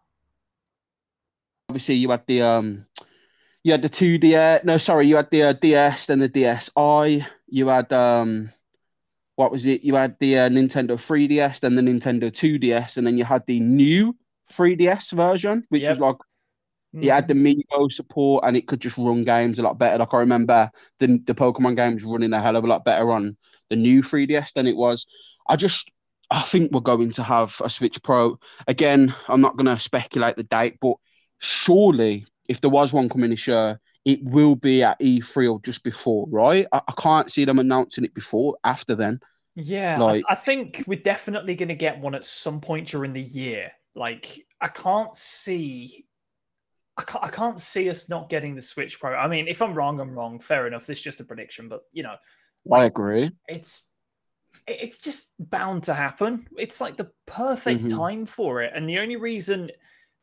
[1.68, 2.86] Obviously, you had the um,
[3.62, 4.64] you had the two DS.
[4.64, 7.24] No, sorry, you had the uh, DS, then the DSi.
[7.48, 8.50] You had um,
[9.36, 9.82] what was it?
[9.82, 13.60] You had the uh, Nintendo 3DS, then the Nintendo 2DS, and then you had the
[13.60, 14.14] new
[14.50, 15.90] 3DS version, which yep.
[15.90, 16.16] was like
[17.00, 17.88] it had the mm-hmm.
[17.88, 19.98] Support and it could just run games a lot better.
[19.98, 23.36] Like I remember the the Pokemon games running a hell of a lot better on
[23.68, 25.06] the new 3DS than it was.
[25.48, 25.90] I just
[26.30, 28.38] I think we're going to have a Switch Pro
[28.68, 29.12] again.
[29.28, 30.94] I'm not going to speculate the date, but
[31.38, 35.82] surely if there was one coming this year, it will be at E3 or just
[35.82, 36.66] before, right?
[36.72, 39.20] I, I can't see them announcing it before, after then.
[39.56, 43.12] Yeah, like, I, I think we're definitely going to get one at some point during
[43.12, 43.72] the year.
[43.94, 46.06] Like, I can't see.
[46.96, 49.14] I can't, I can't see us not getting the Switch Pro.
[49.14, 50.38] I mean, if I'm wrong, I'm wrong.
[50.38, 50.86] Fair enough.
[50.86, 52.16] This is just a prediction, but you know,
[52.72, 53.30] I agree.
[53.48, 53.90] It's
[54.66, 56.46] it's just bound to happen.
[56.56, 57.98] It's like the perfect mm-hmm.
[57.98, 58.72] time for it.
[58.74, 59.70] And the only reason,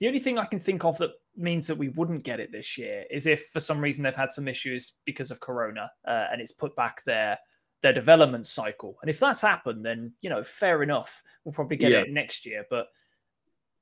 [0.01, 2.75] the only thing I can think of that means that we wouldn't get it this
[2.75, 6.41] year is if for some reason they've had some issues because of Corona uh, and
[6.41, 7.37] it's put back their
[7.83, 8.97] their development cycle.
[9.01, 11.21] And if that's happened, then you know, fair enough.
[11.45, 11.99] We'll probably get yeah.
[11.99, 12.87] it next year, but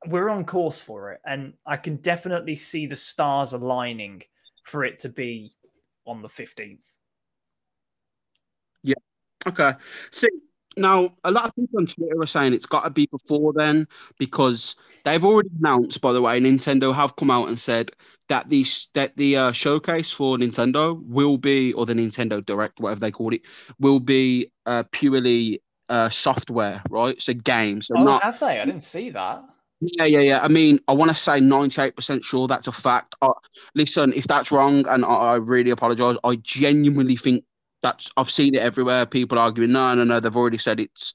[0.07, 4.21] we're on course for it, and I can definitely see the stars aligning
[4.63, 5.51] for it to be
[6.05, 6.85] on the fifteenth.
[8.83, 8.95] Yeah.
[9.47, 9.71] Okay.
[10.11, 10.27] See,
[10.79, 13.87] now, a lot of people on Twitter are saying it's got to be before then
[14.17, 17.91] because they've already announced, by the way, Nintendo have come out and said
[18.29, 23.01] that the that the uh, showcase for Nintendo will be, or the Nintendo Direct, whatever
[23.01, 23.41] they call it,
[23.79, 27.21] will be uh, purely uh, software, right?
[27.21, 27.87] So games.
[27.87, 28.59] So oh, not, have they?
[28.59, 29.43] I didn't see that.
[29.81, 30.39] Yeah, yeah, yeah.
[30.41, 33.15] I mean, I want to say 98% sure that's a fact.
[33.21, 33.31] Uh,
[33.75, 37.45] listen, if that's wrong, and I, I really apologize, I genuinely think
[37.81, 39.05] that's I've seen it everywhere.
[39.05, 40.19] People arguing, no, no, no.
[40.19, 41.13] They've already said it's.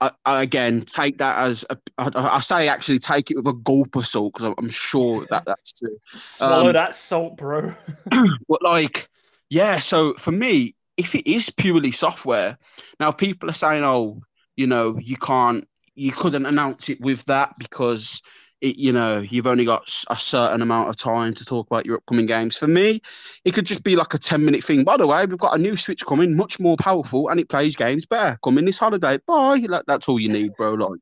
[0.00, 3.52] I, I, again, take that as a, I, I say actually take it with a
[3.52, 5.98] gulp of salt because I'm, I'm, sure that that's true.
[6.04, 7.74] Swallow um, that salt, bro.
[8.48, 9.08] but like,
[9.50, 9.80] yeah.
[9.80, 12.58] So for me, if it is purely software,
[13.00, 14.20] now people are saying, oh,
[14.56, 18.22] you know, you can't, you couldn't announce it with that because
[18.60, 21.96] it, you know, you've only got a certain amount of time to talk about your
[21.96, 22.56] upcoming games.
[22.56, 23.00] For me,
[23.44, 24.84] it could just be like a 10 minute thing.
[24.84, 27.76] By the way, we've got a new Switch coming, much more powerful, and it plays
[27.76, 28.38] games better.
[28.42, 29.18] Coming this holiday.
[29.26, 29.64] Bye.
[29.68, 30.74] Like, that's all you need, bro.
[30.74, 31.00] Like,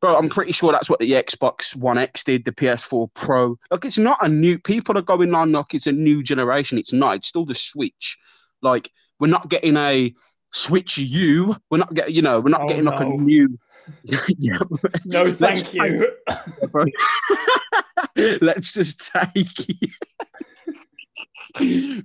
[0.00, 3.58] bro, I'm pretty sure that's what the Xbox One X did, the PS4 Pro.
[3.70, 6.78] Like, it's not a new, people are going on like it's a new generation.
[6.78, 8.18] It's not, it's still the Switch.
[8.62, 8.88] Like,
[9.20, 10.14] we're not getting a
[10.52, 11.56] Switch U.
[11.70, 13.58] We're not getting, you know, we're not oh, getting like a new
[14.38, 14.58] yeah.
[15.04, 16.10] No, thank you.
[18.40, 19.90] Let's just take it.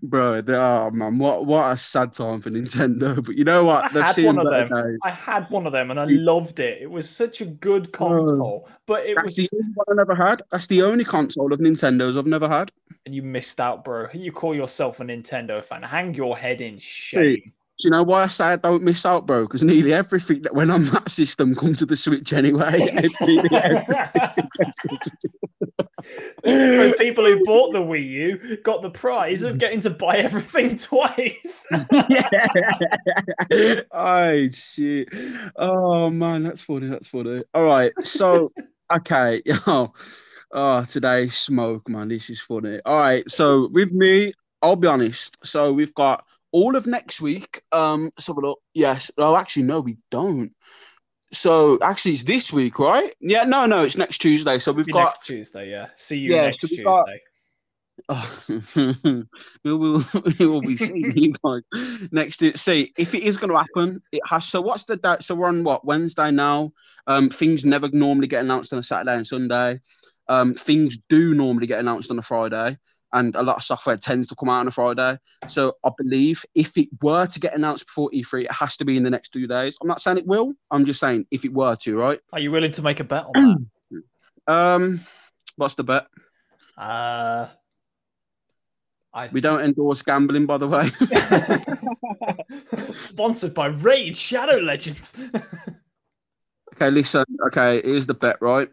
[0.01, 3.25] Bro, oh man, what what a sad time for Nintendo.
[3.25, 3.95] But you know what?
[3.95, 4.69] I had one of them.
[4.69, 4.99] Days.
[5.03, 6.81] I had one of them and I loved it.
[6.81, 7.97] It was such a good oh.
[7.97, 8.69] console.
[8.85, 10.41] but it That's was the only one I never had.
[10.51, 12.71] That's the only console of Nintendo's I've never had.
[13.05, 14.07] And you missed out, bro.
[14.13, 15.83] You call yourself a Nintendo fan.
[15.83, 17.31] Hang your head in shame.
[17.31, 17.51] See,
[17.81, 19.43] do you know why I say I don't miss out, bro?
[19.43, 22.89] Because nearly everything that went on that system come to the Switch anyway.
[26.43, 30.75] Those people who bought the Wii U got the prize of getting to buy everything
[30.77, 31.65] twice.
[33.91, 35.09] oh shit!
[35.55, 36.87] Oh man, that's funny.
[36.87, 37.41] That's funny.
[37.55, 38.51] All right, so
[38.91, 39.91] okay, oh,
[40.51, 42.09] oh, today smoke, man.
[42.09, 42.79] This is funny.
[42.85, 45.37] All right, so with me, I'll be honest.
[45.43, 47.61] So we've got all of next week.
[47.71, 48.59] Um, let's have a look.
[48.73, 49.11] Yes.
[49.17, 50.51] Oh, actually, no, we don't.
[51.31, 53.13] So actually, it's this week, right?
[53.19, 53.43] Yeah.
[53.43, 54.59] No, no, it's next Tuesday.
[54.59, 55.69] So we've got next Tuesday.
[55.69, 55.87] Yeah.
[55.95, 56.83] See you yeah, next so Tuesday.
[56.83, 57.07] Got...
[58.09, 58.45] Oh,
[59.63, 60.03] we will
[60.39, 64.01] we will be seeing you guys next to see if it is going to happen.
[64.11, 64.45] It has.
[64.45, 65.21] So what's the date?
[65.21, 66.71] So we're on what Wednesday now.
[67.05, 69.79] Um, things never normally get announced on a Saturday and Sunday.
[70.27, 72.77] Um, things do normally get announced on a Friday
[73.13, 75.17] and a lot of software tends to come out on a Friday.
[75.47, 78.97] So I believe if it were to get announced before E3, it has to be
[78.97, 79.77] in the next two days.
[79.81, 80.53] I'm not saying it will.
[80.69, 82.19] I'm just saying if it were to, right?
[82.33, 83.67] Are you willing to make a bet on
[84.47, 84.53] that?
[84.53, 85.01] um,
[85.55, 86.07] what's the bet?
[86.77, 87.47] Uh,
[89.13, 89.27] I...
[89.27, 90.87] We don't endorse gambling, by the way.
[92.89, 95.19] Sponsored by Raid Shadow Legends.
[96.75, 97.25] okay, listen.
[97.47, 98.69] Okay, here's the bet, right?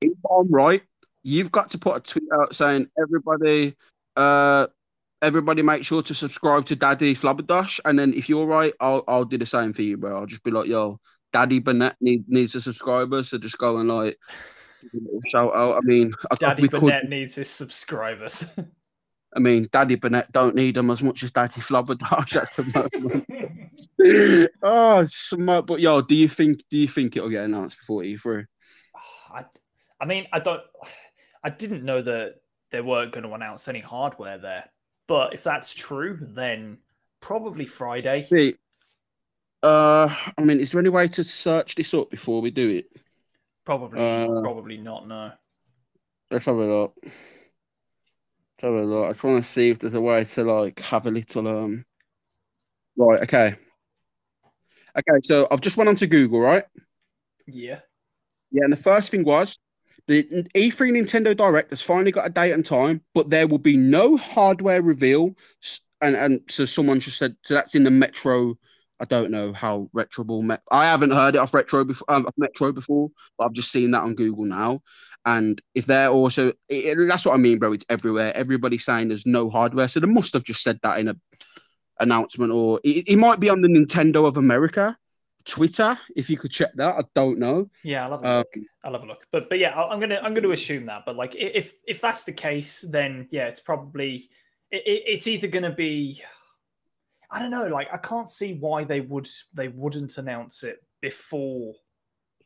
[0.00, 0.82] If I'm right,
[1.22, 3.74] you've got to put a tweet out saying everybody
[4.16, 4.66] uh
[5.20, 7.80] everybody make sure to subscribe to Daddy Flabberdash.
[7.84, 10.16] And then if you're right I'll I'll do the same for you bro.
[10.16, 10.98] I'll just be like yo
[11.32, 13.22] Daddy Burnett need, needs a subscriber.
[13.22, 14.18] So just go and like
[15.30, 15.76] shout out.
[15.76, 18.44] I mean Daddy Burnett could, needs his subscribers.
[19.34, 23.26] I mean Daddy Burnett don't need them as much as Daddy Flabberdash at the moment.
[24.62, 28.44] Oh smart but yo do you think do you think it'll get announced before E3
[29.32, 29.44] I,
[29.98, 30.60] I mean I don't
[31.44, 32.36] I didn't know that
[32.70, 34.70] they weren't going to announce any hardware there.
[35.08, 36.78] But if that's true, then
[37.20, 38.22] probably Friday.
[38.22, 38.54] See,
[39.62, 42.86] uh, I mean, is there any way to search this up before we do it?
[43.64, 45.06] Probably, uh, probably not.
[45.06, 45.32] No.
[46.30, 46.94] Let's have a look.
[47.04, 47.14] Let's
[48.62, 49.06] have a look.
[49.06, 51.84] I just want to see if there's a way to like have a little um.
[52.96, 53.22] Right.
[53.22, 53.54] Okay.
[54.96, 55.18] Okay.
[55.22, 56.64] So I've just went onto Google, right?
[57.46, 57.80] Yeah.
[58.50, 59.58] Yeah, and the first thing was
[60.08, 60.24] the
[60.54, 64.16] E3 Nintendo Direct has finally got a date and time, but there will be no
[64.16, 65.34] hardware reveal.
[66.00, 68.56] And and so someone just said so that's in the Metro.
[69.00, 70.42] I don't know how retroable.
[70.42, 72.04] Met- I haven't heard it off retro before.
[72.08, 74.80] Um, Metro before, but I've just seen that on Google now.
[75.24, 77.72] And if they're also, it, that's what I mean, bro.
[77.72, 78.36] It's everywhere.
[78.36, 81.16] Everybody's saying there's no hardware, so they must have just said that in a
[82.00, 84.96] announcement, or it, it might be on the Nintendo of America
[85.44, 85.96] Twitter.
[86.16, 87.70] If you could check that, I don't know.
[87.84, 88.66] Yeah, I'll have a um, look.
[88.84, 89.26] I'll have a look.
[89.30, 91.04] But but yeah, I'm gonna I'm gonna assume that.
[91.06, 94.28] But like, if if that's the case, then yeah, it's probably
[94.70, 96.22] it, it's either gonna be.
[97.30, 97.66] I don't know.
[97.66, 101.74] Like, I can't see why they would they wouldn't announce it before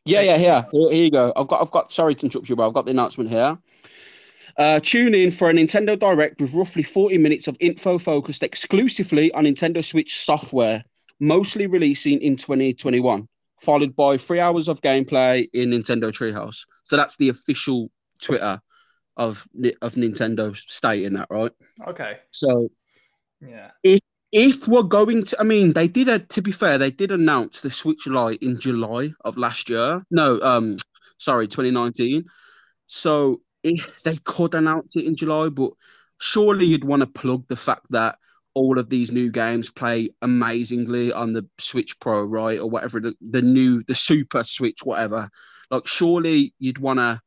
[0.07, 0.63] yeah, yeah, yeah.
[0.71, 1.33] Here, here, you go.
[1.35, 1.91] I've got, I've got.
[1.91, 3.57] Sorry to interrupt you, but I've got the announcement here.
[4.57, 9.31] Uh, tune in for a Nintendo Direct with roughly 40 minutes of info focused exclusively
[9.33, 10.83] on Nintendo Switch software,
[11.19, 13.27] mostly releasing in 2021,
[13.61, 16.65] followed by three hours of gameplay in Nintendo Treehouse.
[16.83, 17.89] So that's the official
[18.21, 18.59] Twitter
[19.15, 19.47] of
[19.81, 21.51] of Nintendo stating that, right?
[21.87, 22.19] Okay.
[22.31, 22.69] So,
[23.41, 23.71] yeah.
[23.83, 23.99] If
[24.31, 26.07] if we're going to, I mean, they did.
[26.09, 30.03] A, to be fair, they did announce the Switch Lite in July of last year.
[30.11, 30.77] No, um,
[31.17, 32.25] sorry, 2019.
[32.87, 35.71] So if they could announce it in July, but
[36.19, 38.17] surely you'd want to plug the fact that
[38.57, 43.13] all of these new games play amazingly on the Switch Pro, right, or whatever the,
[43.21, 45.29] the new, the Super Switch, whatever.
[45.69, 47.21] Like, surely you'd want to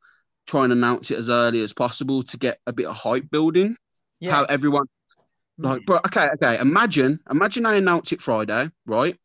[0.48, 3.76] try and announce it as early as possible to get a bit of hype building.
[4.18, 4.32] Yeah.
[4.32, 5.66] How everyone mm-hmm.
[5.66, 6.58] like, bro, okay, okay.
[6.58, 9.16] Imagine, imagine I announce it Friday, right?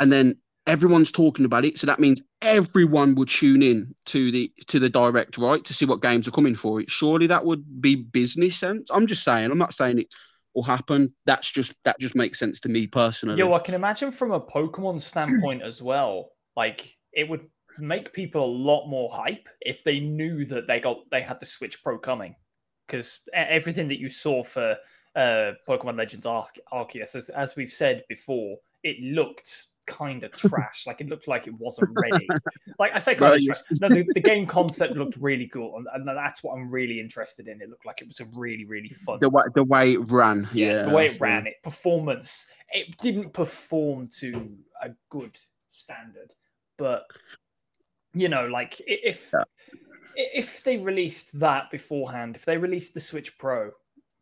[0.00, 1.78] And then everyone's talking about it.
[1.78, 5.64] So that means everyone would tune in to the to the direct, right?
[5.64, 6.90] To see what games are coming for it.
[6.90, 8.90] Surely that would be business sense.
[8.92, 10.08] I'm just saying, I'm not saying it
[10.56, 11.10] will happen.
[11.26, 13.38] That's just that just makes sense to me personally.
[13.38, 16.32] Yo, I can imagine from a Pokemon standpoint as well.
[16.56, 17.46] Like it would
[17.78, 21.46] make people a lot more hype if they knew that they got they had the
[21.46, 22.34] Switch Pro coming.
[22.86, 24.76] Because everything that you saw for
[25.14, 30.86] uh, Pokemon Legends Arce- Arceus, as, as we've said before, it looked kind of trash.
[30.86, 32.28] like it looked like it wasn't ready.
[32.78, 36.06] like I say, kind of no, the, the, game concept looked really cool, and, and,
[36.06, 37.60] that's what I'm really interested in.
[37.60, 39.18] It looked like it was a really, really fun.
[39.20, 42.46] The way the way it ran, yeah, yeah the way it ran, it performance.
[42.72, 44.50] It didn't perform to
[44.82, 46.34] a good standard,
[46.76, 47.04] but
[48.14, 49.30] you know, like if.
[49.32, 49.44] Yeah.
[50.18, 53.70] If they released that beforehand, if they released the Switch Pro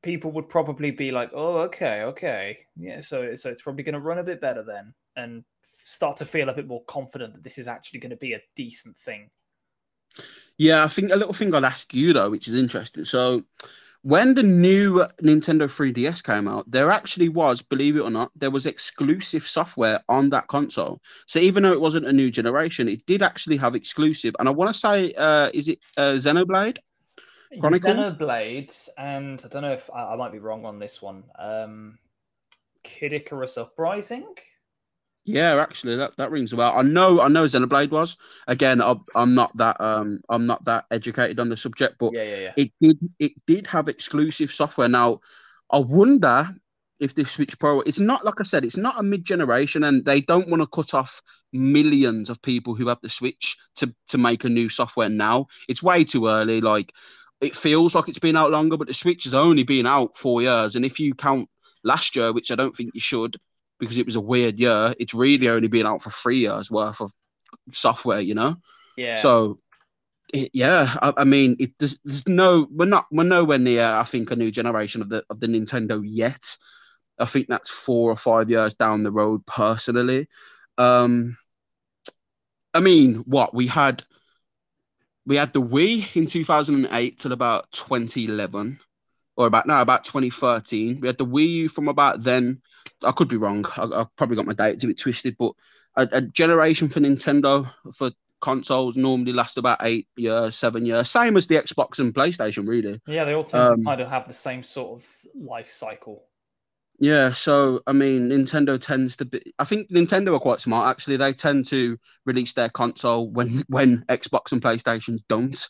[0.05, 4.01] people would probably be like, "Oh, okay, okay, yeah." So, so it's probably going to
[4.01, 5.43] run a bit better then, and
[5.85, 8.41] start to feel a bit more confident that this is actually going to be a
[8.57, 9.31] decent thing.
[10.59, 13.05] Yeah, I think a little thing I'll ask you though, which is interesting.
[13.05, 13.45] So,
[14.03, 18.51] when the new Nintendo 3DS came out, there actually was, believe it or not, there
[18.51, 21.01] was exclusive software on that console.
[21.27, 24.37] So even though it wasn't a new generation, it did actually have exclusive.
[24.39, 26.77] And I want to say, uh, is it uh, Xenoblade?
[27.61, 28.13] Chronicles?
[28.13, 31.25] Xenoblade, and I don't know if I, I, might be wrong on this one.
[31.39, 31.99] Um,
[32.83, 34.27] Kid Icarus Uprising.
[35.27, 36.75] Yeah, actually, that, that rings a bell.
[36.77, 38.19] I know, I know, Xenoblade was.
[38.47, 42.23] Again, I, I'm not that um, I'm not that educated on the subject, but yeah,
[42.23, 42.53] yeah, yeah.
[42.57, 44.89] it did it did have exclusive software.
[44.89, 45.21] Now,
[45.71, 46.49] I wonder
[47.01, 50.05] if the Switch Pro, it's not like I said, it's not a mid generation, and
[50.05, 51.23] they don't want to cut off
[51.55, 55.47] millions of people who have the Switch to to make a new software now.
[55.71, 56.61] It's way too early.
[56.61, 56.93] Like
[57.41, 60.43] it feels like it's been out longer, but the Switch has only been out four
[60.43, 60.77] years.
[60.77, 61.49] And if you count
[61.83, 63.37] last year, which I don't think you should,
[63.85, 67.01] because it was a weird year, it's really only been out for three years worth
[67.01, 67.13] of
[67.71, 68.57] software, you know?
[68.97, 69.15] Yeah.
[69.15, 69.59] So
[70.33, 74.05] it, yeah, I, I, mean, it there's, there's no we're not we're nowhere near I
[74.05, 76.57] think a new generation of the of the Nintendo yet.
[77.19, 79.47] I think that's four or five years down the road.
[79.47, 80.27] Personally,
[80.79, 81.37] um,
[82.73, 84.03] I mean, what we had
[85.27, 88.81] we had the Wii in 2008 till about 2011,
[89.37, 91.01] or about now about 2013.
[91.01, 92.61] We had the Wii U from about then.
[93.05, 93.65] I could be wrong.
[93.77, 95.53] I, I probably got my dates a bit twisted, but
[95.97, 98.11] a, a, generation for Nintendo for
[98.41, 101.09] consoles normally last about eight years, seven years.
[101.11, 103.01] Same as the Xbox and PlayStation, really.
[103.07, 106.25] Yeah, they all tend um, to kind of have the same sort of life cycle.
[106.99, 109.41] Yeah, so I mean, Nintendo tends to be.
[109.59, 110.89] I think Nintendo are quite smart.
[110.89, 115.69] Actually, they tend to release their console when when Xbox and PlayStation don't,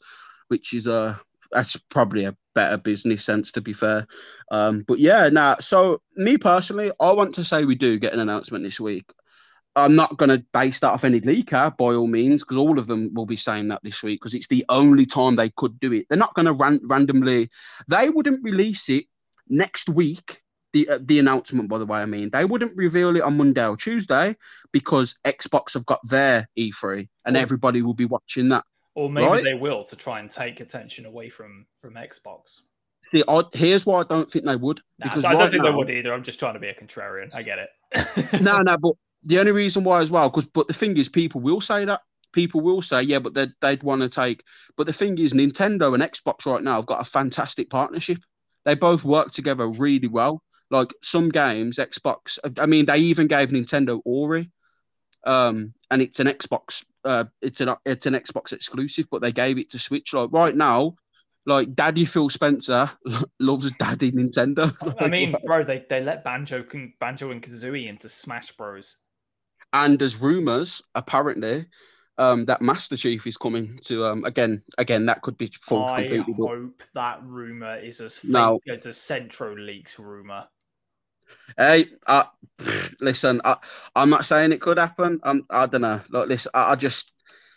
[0.48, 1.18] which is a
[1.54, 4.06] that's probably a better business sense to be fair.
[4.50, 8.12] Um, but yeah, now nah, so me personally, I want to say we do get
[8.12, 9.10] an announcement this week.
[9.76, 12.86] I'm not going to base that off any leaker by all means, because all of
[12.86, 15.92] them will be saying that this week because it's the only time they could do
[15.92, 16.06] it.
[16.08, 17.48] They're not going to ran- randomly.
[17.88, 19.06] They wouldn't release it
[19.48, 20.42] next week
[20.74, 23.66] the uh, the announcement, by the way, I mean they wouldn't reveal it on Monday
[23.66, 24.34] or Tuesday
[24.72, 28.64] because Xbox have got their E3 and everybody will be watching that.
[28.94, 29.44] Or maybe right?
[29.44, 32.62] they will to try and take attention away from from Xbox.
[33.06, 34.80] See, I, here's why I don't think they would.
[34.98, 36.14] Nah, because I don't right think now, they would either.
[36.14, 37.34] I'm just trying to be a contrarian.
[37.34, 38.40] I get it.
[38.42, 38.92] no, no, but
[39.22, 42.00] the only reason why as well, because but the thing is, people will say that
[42.34, 44.42] people will say, yeah, but they'd, they'd want to take.
[44.76, 48.18] But the thing is, Nintendo and Xbox right now have got a fantastic partnership.
[48.64, 50.42] They both work together really well.
[50.70, 52.38] Like some games, Xbox.
[52.60, 54.50] I mean, they even gave Nintendo Ori,
[55.26, 56.84] um, and it's an Xbox.
[57.04, 60.14] Uh, it's an it's an Xbox exclusive, but they gave it to Switch.
[60.14, 60.96] Like right now,
[61.46, 62.90] like Daddy Phil Spencer
[63.40, 64.74] loves Daddy Nintendo.
[65.00, 66.64] I mean, bro, they, they let Banjo
[67.00, 68.98] Banjo and Kazooie into Smash Bros.
[69.72, 71.66] And there's rumors, apparently,
[72.16, 76.02] um, that Master Chief is coming to um again again that could be false I
[76.02, 76.34] completely.
[76.34, 76.86] Hope but...
[76.94, 78.58] that rumor is as fake no.
[78.68, 80.44] as a Centro Leaks rumor.
[81.56, 82.24] Hey, uh,
[83.00, 83.56] listen, I,
[83.94, 85.20] I'm not saying it could happen.
[85.22, 86.00] I'm, I don't know.
[86.10, 87.14] Like, listen, I, I just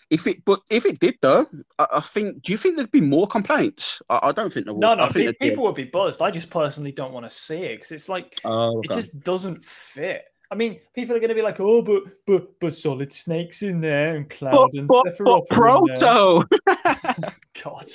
[0.10, 1.48] if it, but if it did though,
[1.78, 2.42] I, I, think.
[2.42, 4.02] Do you think there'd be more complaints?
[4.10, 4.82] I, I don't think there would.
[4.82, 5.08] No, no.
[5.08, 6.22] Pe- people would be buzzed.
[6.22, 8.88] I just personally don't want to see it because it's like oh, okay.
[8.90, 10.24] it just doesn't fit.
[10.50, 13.82] I mean, people are going to be like, "Oh, but but but Solid Snake's in
[13.82, 16.44] there and Cloud but, and but, Sephiroth but Proto."
[17.64, 17.86] God,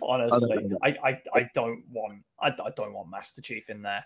[0.00, 4.04] honestly, I, I, I don't want I, I don't want Master Chief in there.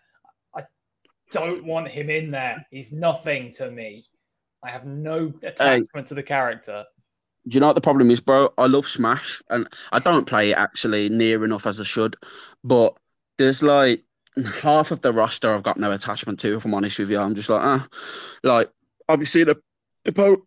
[1.33, 2.67] Don't want him in there.
[2.71, 4.05] He's nothing to me.
[4.63, 6.85] I have no attachment hey, to the character.
[7.49, 8.53] Do you know what the problem is, bro?
[8.57, 12.17] I love Smash, and I don't play it actually near enough as I should.
[12.63, 12.97] But
[13.39, 14.05] there's like
[14.63, 16.57] half of the roster I've got no attachment to.
[16.57, 17.89] If I'm honest with you, I'm just like, ah,
[18.45, 18.71] like
[19.09, 19.61] obviously the
[20.05, 20.47] the po-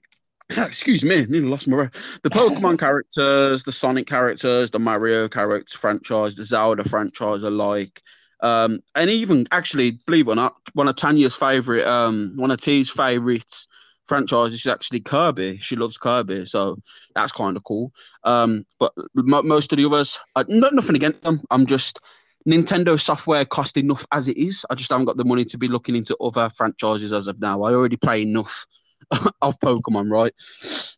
[0.49, 2.19] excuse me, nearly lost my breath.
[2.23, 8.01] The Pokemon characters, the Sonic characters, the Mario character franchise, the Zelda franchise are like.
[8.45, 12.61] Um, and even actually, believe it or not, one of Tanya's favorite, um, one of
[12.61, 13.67] T's favorites
[14.05, 15.57] franchises is actually Kirby.
[15.57, 16.77] She loves Kirby, so
[17.15, 17.91] that's kind of cool.
[18.23, 21.41] Um, but m- most of the others, uh, not nothing against them.
[21.49, 21.99] I'm just
[22.47, 24.63] Nintendo software cost enough as it is.
[24.69, 27.63] I just haven't got the money to be looking into other franchises as of now.
[27.63, 28.67] I already play enough
[29.41, 30.33] of Pokemon, right?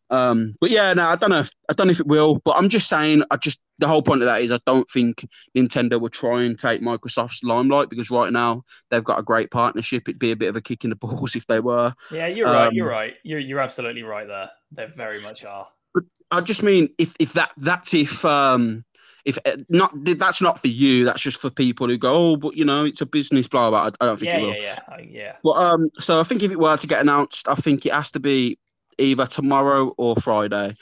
[0.10, 1.46] Um, but yeah, no, I don't know.
[1.70, 3.24] I don't know if it will, but I'm just saying.
[3.32, 6.58] I just the whole point of that is I don't think Nintendo will try and
[6.58, 10.08] take Microsoft's limelight because right now they've got a great partnership.
[10.08, 11.94] It'd be a bit of a kick in the balls if they were.
[12.12, 12.74] Yeah, you're um, right.
[12.74, 13.14] You're right.
[13.24, 14.50] You're you're absolutely right there.
[14.72, 15.68] They very much are.
[15.94, 18.84] But I just mean if if that that's if um
[19.28, 22.56] if uh, not that's not for you that's just for people who go oh but
[22.56, 25.06] you know it's a business blah blah i, don't think yeah, it will yeah yeah
[25.10, 27.92] yeah but um so i think if it were to get announced i think it
[27.92, 28.58] has to be
[28.98, 30.74] either tomorrow or friday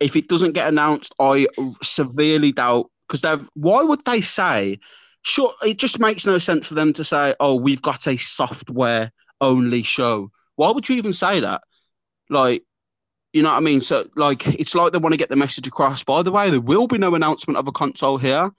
[0.00, 1.46] if it doesn't get announced i
[1.82, 4.78] severely doubt because they've why would they say
[5.22, 9.10] sure it just makes no sense for them to say oh we've got a software
[9.40, 11.62] only show why would you even say that
[12.30, 12.62] like
[13.36, 13.82] you know what I mean?
[13.82, 16.02] So, like, it's like they want to get the message across.
[16.02, 18.50] By the way, there will be no announcement of a console here.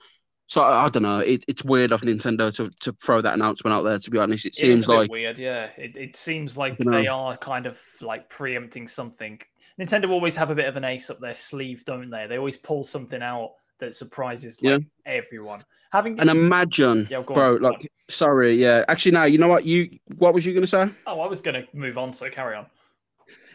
[0.45, 1.19] So I, I don't know.
[1.19, 3.97] It, it's weird of Nintendo to, to throw that announcement out there.
[3.97, 5.39] To be honest, it, it seems like weird.
[5.39, 9.41] Yeah, it, it seems like they are kind of like preempting something.
[9.79, 12.25] Nintendo always have a bit of an ace up their sleeve, don't they?
[12.27, 14.85] They always pull something out that surprises like yeah.
[15.05, 15.61] everyone.
[15.91, 17.55] Having and imagine, yeah, bro.
[17.55, 18.83] On, like, sorry, yeah.
[18.87, 19.89] Actually, now you know what you.
[20.17, 20.89] What was you going to say?
[21.05, 22.11] Oh, I was going to move on.
[22.11, 22.65] So carry on.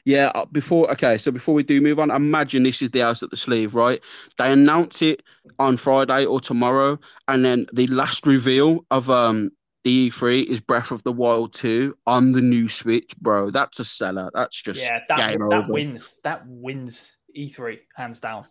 [0.05, 3.23] Yeah, uh, before okay, so before we do move on, imagine this is the house
[3.23, 4.03] at the sleeve, right?
[4.37, 5.23] They announce it
[5.59, 6.99] on Friday or tomorrow,
[7.29, 9.51] and then the last reveal of um
[9.85, 13.51] the E3 is Breath of the Wild 2 on the new Switch, bro.
[13.51, 14.31] That's a seller.
[14.33, 15.73] That's just yeah, that, that over.
[15.73, 16.21] wins.
[16.23, 18.45] That wins E3 hands down.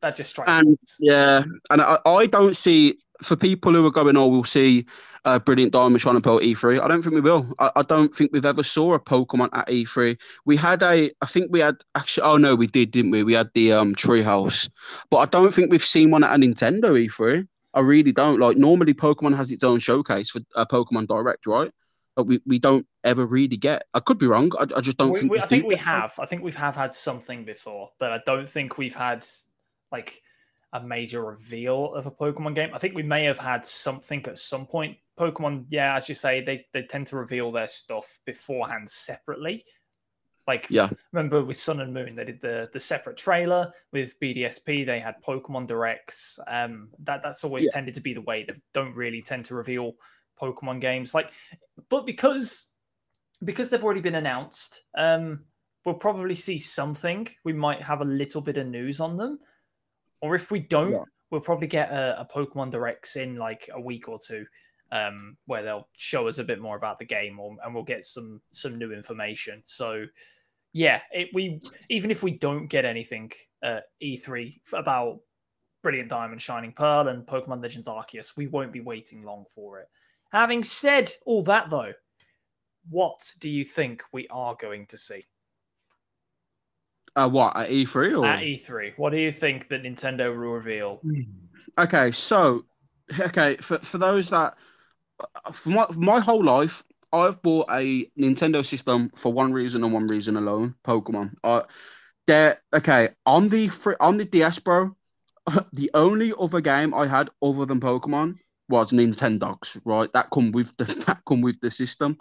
[0.00, 0.50] That just strikes.
[0.50, 4.86] And yeah, and I, I don't see for people who are going, oh, we'll see
[5.26, 6.80] a brilliant Diamond Shining Pearl E3.
[6.80, 7.52] I don't think we will.
[7.58, 10.18] I, I, don't think we've ever saw a Pokemon at E3.
[10.46, 12.22] We had a, I think we had actually.
[12.22, 13.22] Oh no, we did, didn't we?
[13.22, 14.70] We had the um Treehouse,
[15.10, 17.46] but I don't think we've seen one at a Nintendo E3.
[17.74, 18.40] I really don't.
[18.40, 21.70] Like normally, Pokemon has its own showcase for a Pokemon Direct, right?
[22.16, 23.84] But we, we don't ever really get.
[23.94, 24.50] I could be wrong.
[24.58, 25.32] I, I just don't we, think.
[25.32, 26.12] We, I think we have.
[26.18, 29.26] I think we have had something before, but I don't think we've had
[29.92, 30.22] like
[30.72, 32.70] a major reveal of a Pokemon game.
[32.72, 34.96] I think we may have had something at some point.
[35.18, 39.64] Pokemon, yeah, as you say, they, they tend to reveal their stuff beforehand separately.
[40.46, 44.84] Like, yeah, remember with Sun and Moon, they did the the separate trailer with BDSP.
[44.84, 46.38] They had Pokemon directs.
[46.48, 47.72] Um, that that's always yeah.
[47.72, 48.44] tended to be the way.
[48.44, 49.94] They don't really tend to reveal
[50.40, 51.14] Pokemon games.
[51.14, 51.30] Like,
[51.88, 52.66] but because
[53.44, 55.44] because they've already been announced, um,
[55.84, 57.28] we'll probably see something.
[57.44, 59.38] We might have a little bit of news on them.
[60.20, 61.04] Or if we don't, yeah.
[61.30, 64.44] we'll probably get a, a, Pokemon Directs in like a week or two,
[64.92, 68.04] um, where they'll show us a bit more about the game, or, and we'll get
[68.04, 69.60] some some new information.
[69.64, 70.06] So,
[70.72, 73.32] yeah, it, we even if we don't get anything
[73.62, 75.20] at E3 about
[75.82, 79.88] Brilliant Diamond, Shining Pearl, and Pokemon Legends Arceus, we won't be waiting long for it.
[80.32, 81.92] Having said all that, though,
[82.88, 85.24] what do you think we are going to see?
[87.16, 88.92] Uh, what at E3 or at E3?
[88.96, 91.00] What do you think that Nintendo will reveal?
[91.78, 92.64] Okay, so
[93.20, 94.56] okay for for those that
[95.52, 99.92] for my for my whole life, I've bought a Nintendo system for one reason and
[99.92, 101.34] one reason alone: Pokemon.
[101.42, 101.62] Uh,
[102.26, 102.60] there.
[102.74, 104.96] Okay, on the on the DS, bro.
[105.72, 109.80] The only other game I had other than Pokemon was Nintendogs.
[109.84, 112.18] Right, that come with the that come with the system.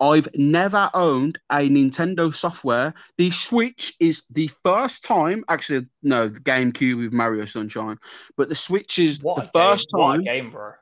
[0.00, 2.92] I've never owned a Nintendo software.
[3.18, 7.98] The Switch is the first time, actually, no, the GameCube with Mario Sunshine,
[8.36, 10.24] but the Switch is what the first game, time.
[10.24, 10.72] game, bro.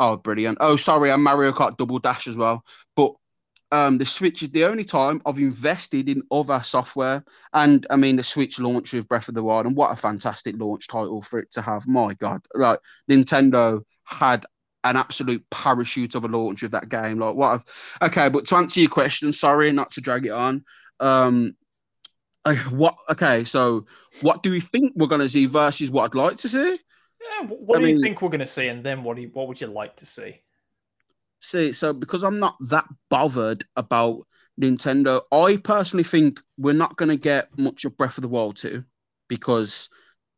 [0.00, 0.56] Oh, brilliant.
[0.62, 2.64] Oh, sorry, I'm Mario Kart Double Dash as well.
[2.96, 3.12] But
[3.70, 7.22] um, the Switch is the only time I've invested in other software.
[7.52, 10.58] And I mean, the Switch launched with Breath of the Wild, and what a fantastic
[10.58, 11.86] launch title for it to have.
[11.86, 12.78] My God, like
[13.10, 14.46] Nintendo had
[14.84, 17.18] an absolute parachute of a launch with that game.
[17.18, 17.52] Like what?
[17.52, 20.64] I've, okay, but to answer your question, sorry not to drag it on.
[20.98, 21.56] Um,
[22.70, 22.96] what?
[23.10, 23.84] Okay, so
[24.22, 26.78] what do we think we're going to see versus what I'd like to see?
[27.20, 29.30] Yeah, what do mean, you think we're going to see, and then what do you,
[29.32, 30.40] what would you like to see?
[31.40, 34.26] See, so because I'm not that bothered about
[34.60, 38.56] Nintendo, I personally think we're not going to get much of Breath of the Wild
[38.56, 38.84] 2
[39.28, 39.88] because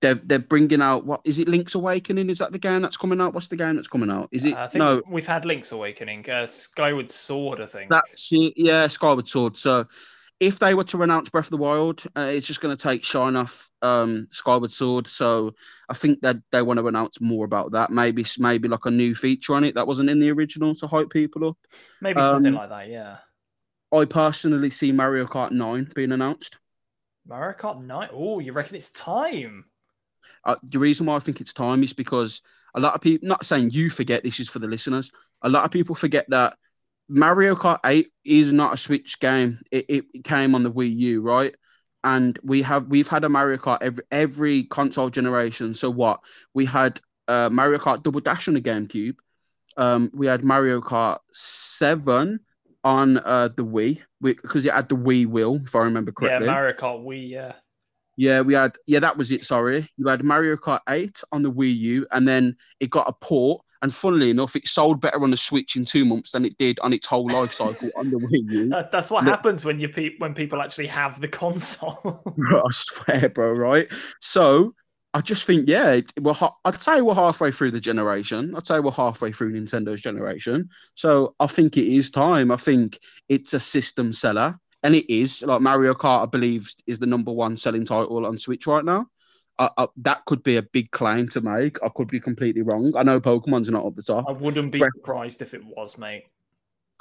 [0.00, 1.48] they're they're bringing out what is it?
[1.48, 2.28] Link's Awakening?
[2.28, 3.34] Is that the game that's coming out?
[3.34, 4.28] What's the game that's coming out?
[4.32, 4.54] Is it?
[4.54, 7.60] Uh, I think no, we've had Link's Awakening, uh, Skyward Sword.
[7.60, 8.52] I think that's it.
[8.56, 9.56] Yeah, Skyward Sword.
[9.56, 9.86] So
[10.42, 13.04] if they were to announce Breath of the Wild, uh, it's just going to take
[13.04, 15.06] shine off um, Skyward Sword.
[15.06, 15.54] So
[15.88, 17.90] I think that they want to announce more about that.
[17.90, 21.10] Maybe maybe like a new feature on it that wasn't in the original to hype
[21.10, 21.56] people up.
[22.00, 22.88] Maybe um, something like that.
[22.88, 23.18] Yeah.
[23.92, 26.58] I personally see Mario Kart Nine being announced.
[27.24, 28.08] Mario Kart Nine.
[28.12, 29.66] Oh, you reckon it's time?
[30.44, 32.42] Uh, the reason why I think it's time is because
[32.74, 35.12] a lot of people, not saying you forget, this is for the listeners,
[35.42, 36.56] a lot of people forget that
[37.12, 39.60] Mario Kart 8 is not a Switch game.
[39.70, 41.54] It, it, came on the Wii U, right?
[42.04, 45.74] And we have we've had a Mario Kart every every console generation.
[45.74, 46.20] So what?
[46.54, 49.16] We had uh, Mario Kart Double Dash on the GameCube.
[49.76, 52.40] Um, we had Mario Kart 7
[52.82, 56.46] on uh, the Wii because it had the Wii wheel, if I remember correctly.
[56.46, 57.52] Yeah, Mario Kart Wii, yeah.
[58.16, 59.44] Yeah, we had yeah, that was it.
[59.44, 63.12] Sorry, you had Mario Kart 8 on the Wii U, and then it got a
[63.12, 63.64] port.
[63.82, 66.78] And funnily enough, it sold better on the Switch in two months than it did
[66.80, 68.72] on its whole life cycle on the Wii U.
[68.90, 72.22] That's what happens when you pe- when people actually have the console.
[72.38, 73.52] I swear, bro.
[73.52, 73.92] Right.
[74.20, 74.74] So
[75.14, 78.54] I just think, yeah, we're ha- I'd say we're halfway through the generation.
[78.54, 80.68] I'd say we're halfway through Nintendo's generation.
[80.94, 82.50] So I think it is time.
[82.50, 86.22] I think it's a system seller and it is like Mario Kart.
[86.22, 89.06] I believe is the number one selling title on Switch right now.
[89.58, 91.76] Uh, uh, that could be a big claim to make.
[91.84, 92.92] I could be completely wrong.
[92.96, 94.24] I know Pokemon's not up the top.
[94.28, 96.24] I wouldn't be Breath- surprised if it was, mate.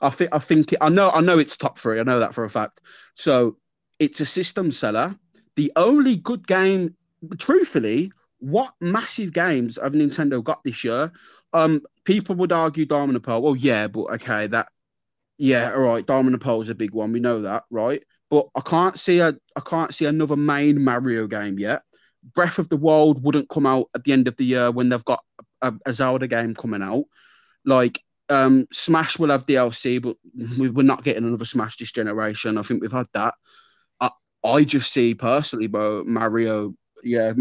[0.02, 2.00] I think I think it, I know I know it's top three.
[2.00, 2.82] I know that for a fact.
[3.14, 3.58] So
[4.00, 5.16] it's a system seller.
[5.56, 6.96] The only good game,
[7.38, 11.12] truthfully, what massive games have Nintendo got this year?
[11.54, 13.42] Um, people would argue Diamond and Pearl.
[13.42, 14.70] Well, yeah, but okay, that
[15.38, 16.06] yeah, all right.
[16.06, 17.12] Diamond and Pearl is a big one.
[17.12, 18.04] We know that, right?
[18.30, 21.84] But I can't see a I can't see another main Mario game yet.
[22.24, 25.06] Breath of the Wild wouldn't come out at the end of the year when they've
[25.06, 25.24] got
[25.62, 27.06] a, a Zelda game coming out.
[27.66, 28.00] Like
[28.30, 30.16] um, Smash will have DLC, but
[30.58, 32.58] we're not getting another Smash this generation.
[32.58, 33.34] I think we've had that.
[34.00, 34.10] I,
[34.44, 36.74] I just see personally, bro, Mario.
[37.04, 37.34] Yeah,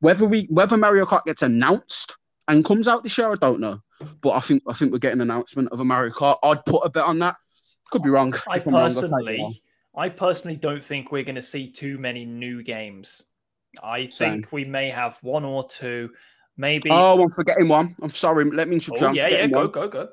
[0.00, 2.16] whether we whether Mario Kart gets announced
[2.46, 3.80] and comes out this year, I don't know.
[4.20, 6.36] But I think I think we're getting an announcement of a Mario Kart.
[6.42, 7.36] I'd put a bet on that.
[7.90, 8.34] Could be wrong.
[8.48, 9.54] I personally, wrong,
[9.96, 13.22] I personally don't think we're going to see too many new games.
[13.82, 14.46] I think Same.
[14.50, 16.10] we may have one or two,
[16.56, 16.90] maybe.
[16.90, 17.94] Oh, I'm forgetting one.
[18.02, 18.44] I'm sorry.
[18.50, 19.02] Let me introduce.
[19.02, 19.46] Oh, yeah, yeah.
[19.46, 19.70] Go, one.
[19.70, 20.08] go, go.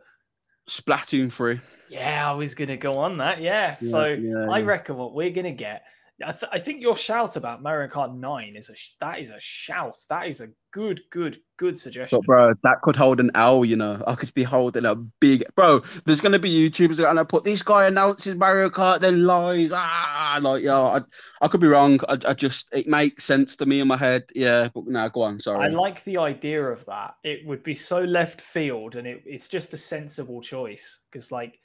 [0.68, 1.60] Splatoon three.
[1.90, 3.42] Yeah, I was going to go on that.
[3.42, 3.76] Yeah.
[3.80, 5.84] yeah so yeah, I reckon what we're going to get
[6.24, 9.32] I, th- I, think your shout about Mario Kart Nine is a sh- that is
[9.32, 9.98] a shout.
[10.08, 12.20] That is a good, good, good suggestion.
[12.20, 13.66] But bro, that could hold an L.
[13.66, 15.80] You know, I could be holding a big bro.
[16.06, 19.74] There's gonna be YouTubers that gonna put this guy announces Mario Kart, then lies.
[19.74, 21.02] Ah, like yeah, I,
[21.42, 22.00] I could be wrong.
[22.08, 24.24] I, I just it makes sense to me in my head.
[24.34, 25.38] Yeah, but now go on.
[25.42, 25.66] Sorry.
[25.66, 27.16] I like the idea of that.
[27.26, 31.60] It would be so left field, and it, it's just a sensible choice because, like,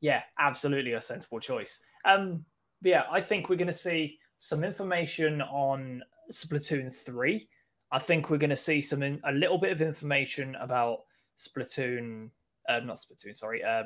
[0.00, 1.78] yeah, absolutely a sensible choice.
[2.06, 2.46] Um,
[2.82, 7.48] but yeah, I think we're going to see some information on Splatoon 3.
[7.92, 11.00] I think we're going to see some in, a little bit of information about
[11.38, 12.30] Splatoon,
[12.68, 13.84] uh, not Splatoon, sorry, uh,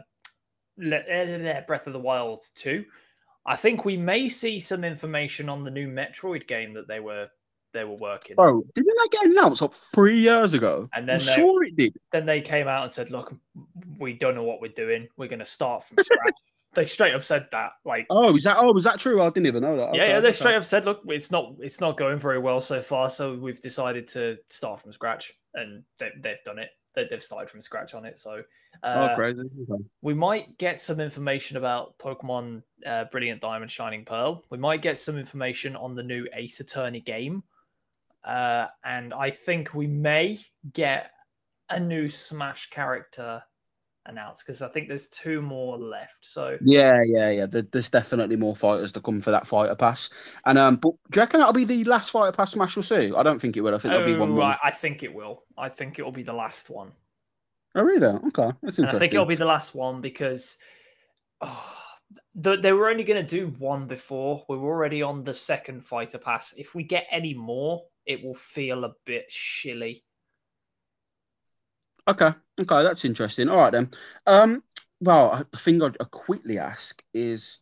[0.78, 2.84] Breath of the Wild 2.
[3.46, 7.28] I think we may see some information on the new Metroid game that they were
[7.72, 8.36] they were working.
[8.38, 10.88] Oh, didn't that get announced like three years ago?
[10.94, 11.96] And then they, sure it did.
[12.10, 13.34] Then they came out and said, "Look,
[13.98, 15.08] we don't know what we're doing.
[15.16, 16.34] We're going to start from scratch."
[16.76, 17.72] they straight up said that.
[17.84, 18.58] Like, oh, is that?
[18.60, 19.20] Oh, was that true?
[19.20, 19.94] I didn't even know that.
[19.94, 20.36] Yeah, okay, yeah, they okay.
[20.36, 23.60] straight up said, look, it's not, it's not going very well so far, so we've
[23.60, 26.70] decided to start from scratch, and they, have done it.
[26.94, 28.18] They, have started from scratch on it.
[28.18, 28.42] So,
[28.82, 29.42] uh, oh, crazy.
[29.42, 29.82] Okay.
[30.02, 34.44] We might get some information about Pokemon uh, Brilliant Diamond, Shining Pearl.
[34.50, 37.42] We might get some information on the new Ace Attorney game,
[38.24, 40.38] uh, and I think we may
[40.74, 41.10] get
[41.70, 43.42] a new Smash character
[44.08, 46.18] announced because I think there's two more left.
[46.20, 47.46] So yeah, yeah, yeah.
[47.46, 50.38] There's definitely more fighters to come for that fighter pass.
[50.44, 53.12] And um, but do you reckon that'll be the last fighter pass Smash will see?
[53.14, 53.74] I don't think it will.
[53.74, 54.40] I think there'll be one more.
[54.40, 55.42] Right, I think it will.
[55.58, 56.92] I think it will be the last one.
[57.74, 58.06] Oh really?
[58.06, 58.84] Okay, that's interesting.
[58.84, 60.56] And I think it'll be the last one because
[61.42, 61.78] oh,
[62.34, 64.44] the, they were only going to do one before.
[64.48, 66.54] We were already on the second fighter pass.
[66.56, 70.04] If we get any more, it will feel a bit shilly.
[72.08, 72.30] Okay,
[72.60, 73.48] okay, that's interesting.
[73.48, 73.90] All right then.
[74.26, 74.62] Um,
[75.00, 77.60] well, the thing I'd, quickly ask is,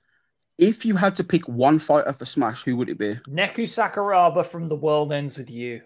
[0.59, 3.15] if you had to pick one fighter for Smash, who would it be?
[3.29, 5.83] Neku Sakuraba from The World Ends with You.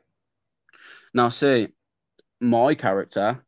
[1.14, 1.68] Now, see,
[2.40, 3.44] my character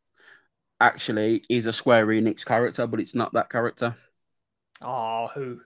[0.81, 3.95] actually is a Square Enix character, but it's not that character.
[4.81, 5.61] Oh, who?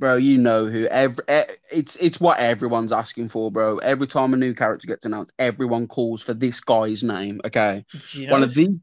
[0.00, 0.86] Bro, you know who.
[0.86, 1.24] Every
[1.72, 3.78] it's it's what everyone's asking for, bro.
[3.78, 7.40] Every time a new character gets announced, everyone calls for this guy's name.
[7.44, 8.30] Okay, Genos?
[8.30, 8.80] one of the.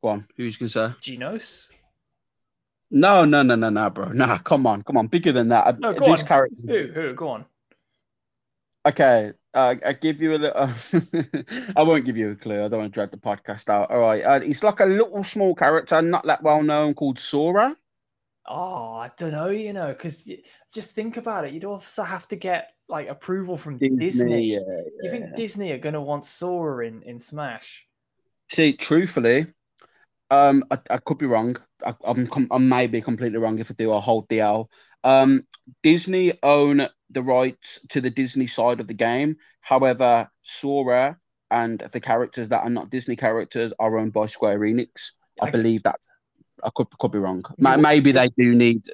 [0.00, 0.88] one who's gonna say?
[1.00, 1.68] Genos.
[2.90, 4.12] No, no, no, no, no, bro.
[4.12, 5.06] Nah, come on, come on.
[5.06, 5.78] Bigger than that.
[5.78, 6.28] No, go this on.
[6.28, 6.66] character.
[6.66, 6.92] Who?
[6.92, 7.14] Who?
[7.14, 7.44] Go on.
[8.86, 10.68] Okay, uh, I give you a little.
[11.76, 12.64] I won't give you a clue.
[12.64, 13.90] I don't want to drag the podcast out.
[13.92, 17.76] All right, uh, he's like a little small character, not that well known, called Sora.
[18.48, 20.30] Oh, I don't know, you know, because
[20.72, 21.52] just think about it.
[21.52, 23.96] You'd also have to get like approval from Disney.
[23.98, 24.44] Disney.
[24.52, 24.82] Yeah, yeah.
[25.02, 27.86] You think Disney are going to want Sora in, in Smash?
[28.50, 29.46] See, truthfully,
[30.30, 31.56] um, I, I could be wrong.
[31.84, 34.66] I, I'm I may be completely wrong if I do a whole DL.
[35.04, 35.42] Um,
[35.82, 39.36] Disney own the rights to the Disney side of the game.
[39.60, 41.18] However, Sora
[41.50, 45.12] and the characters that are not Disney characters are owned by Square Enix.
[45.40, 46.10] I, I believe that's
[46.62, 47.44] I could could be wrong.
[47.58, 48.86] Maybe they do need,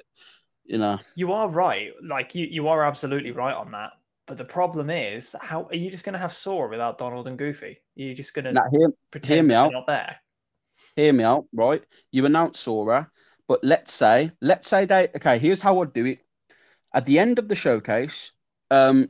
[0.65, 0.99] you know.
[1.15, 1.91] You are right.
[2.01, 3.91] Like you, you are absolutely right on that.
[4.25, 7.37] But the problem is, how are you just going to have Sora without Donald and
[7.37, 7.81] Goofy?
[7.95, 9.71] You're you just going to now, hear, pretend hear me out.
[9.73, 10.15] not there?
[10.95, 11.83] Hear me out, right?
[12.11, 13.09] You announce Sora,
[13.47, 15.39] but let's say, let's say they okay.
[15.39, 16.19] Here's how I'd do it.
[16.93, 18.31] At the end of the showcase,
[18.71, 19.09] um,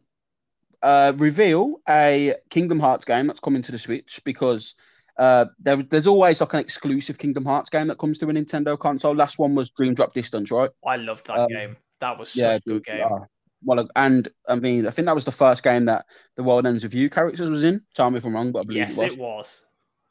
[0.82, 4.76] uh, reveal a Kingdom Hearts game that's coming to the Switch because
[5.18, 8.78] uh, there, there's always like an exclusive Kingdom Hearts game that comes to a Nintendo
[8.78, 9.16] console.
[9.16, 10.70] Last one was Dream Drop Distance, right?
[10.86, 11.78] I loved that um, game.
[12.00, 13.06] That was yeah, such a good game.
[13.06, 13.26] Uh,
[13.64, 16.06] well, and I mean, I think that was the first game that
[16.36, 17.82] the World Ends with You characters was in.
[17.96, 19.14] Tell me if I'm wrong, but I believe yes, it was.
[19.14, 19.66] It was.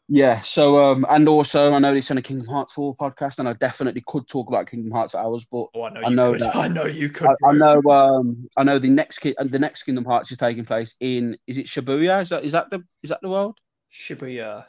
[0.09, 0.41] Yeah.
[0.41, 3.55] So, um, and also I know it's on a Kingdom Hearts 4 podcast, and I
[3.55, 6.57] definitely could talk about Kingdom Hearts for hours, but oh, I know, I know that
[6.57, 7.29] I know you could.
[7.29, 7.83] I, I, know.
[7.91, 11.37] Um, I know the next ki- the next Kingdom Hearts is taking place in.
[11.47, 12.23] Is it Shibuya?
[12.23, 13.59] Is that is that the is that the world?
[13.93, 14.65] Shibuya.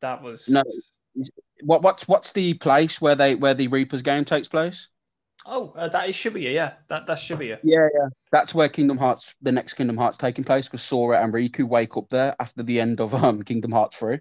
[0.00, 0.62] That was no.
[1.62, 4.88] What what's what's the place where they where the Reapers game takes place?
[5.46, 6.52] Oh, uh, that is Shibuya.
[6.52, 7.58] Yeah, that that's Shibuya.
[7.62, 8.08] Yeah, yeah.
[8.30, 11.96] That's where Kingdom Hearts, the next Kingdom Hearts, taking place because Sora and Riku wake
[11.96, 14.20] up there after the end of um Kingdom Hearts three.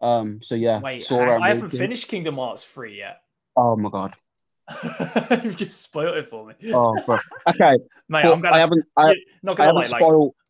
[0.00, 0.40] Um.
[0.42, 0.80] So yeah.
[0.80, 1.78] Wait, Sora I, I haven't Riku.
[1.78, 3.18] finished Kingdom Hearts three yet.
[3.56, 4.14] Oh my god.
[5.44, 6.54] You've just spoiled it for me.
[6.72, 7.18] Oh, bro.
[7.48, 7.78] okay,
[8.08, 8.24] mate.
[8.24, 8.84] I'm gonna, I haven't.
[8.96, 10.26] I, not gonna I haven't lie, spoiled.
[10.26, 10.45] Like,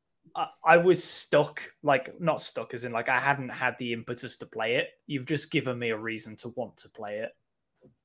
[0.65, 4.47] I, was stuck, like not stuck, as in like I hadn't had the impetus to
[4.47, 4.89] play it.
[5.07, 7.31] You've just given me a reason to want to play it.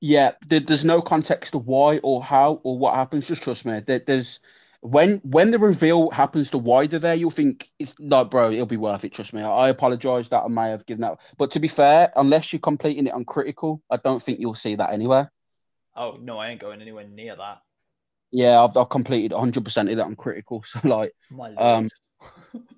[0.00, 3.28] Yeah, there's no context of why or how or what happens.
[3.28, 3.80] Just trust me.
[3.80, 4.40] There's
[4.80, 8.66] when when the reveal happens to why they're there, you'll think it's like, bro, it'll
[8.66, 9.12] be worth it.
[9.12, 9.42] Trust me.
[9.42, 13.06] I apologize that I may have given that, but to be fair, unless you're completing
[13.06, 15.30] it on critical, I don't think you'll see that anywhere.
[15.94, 17.58] Oh no, I ain't going anywhere near that.
[18.32, 20.62] Yeah, I've, I've completed 100 percent of that on critical.
[20.66, 21.12] So like,
[21.58, 21.86] um,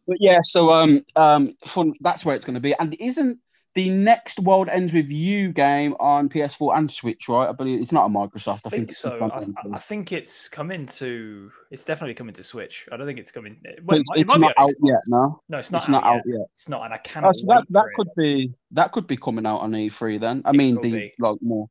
[0.07, 1.95] but yeah, so um, um, fun.
[2.01, 2.75] That's where it's going to be.
[2.79, 3.39] And isn't
[3.75, 7.49] the next World Ends with You game on PS4 and Switch, right?
[7.49, 8.61] I believe it's not a Microsoft.
[8.65, 9.19] I, I think, think so.
[9.21, 11.51] I, I, think it's coming to.
[11.71, 12.89] It's definitely coming to Switch.
[12.93, 13.61] I don't think it's coming.
[13.83, 15.01] Well, it's, it it's not out yet.
[15.09, 15.83] No, no, it's not.
[15.83, 16.13] It's out not yet.
[16.13, 16.47] out yet.
[16.55, 17.29] It's not, and I cannot.
[17.29, 18.17] Oh, so that that could it.
[18.17, 20.43] be that could be coming out on E3 then.
[20.45, 21.13] I it mean, the be.
[21.19, 21.69] like more.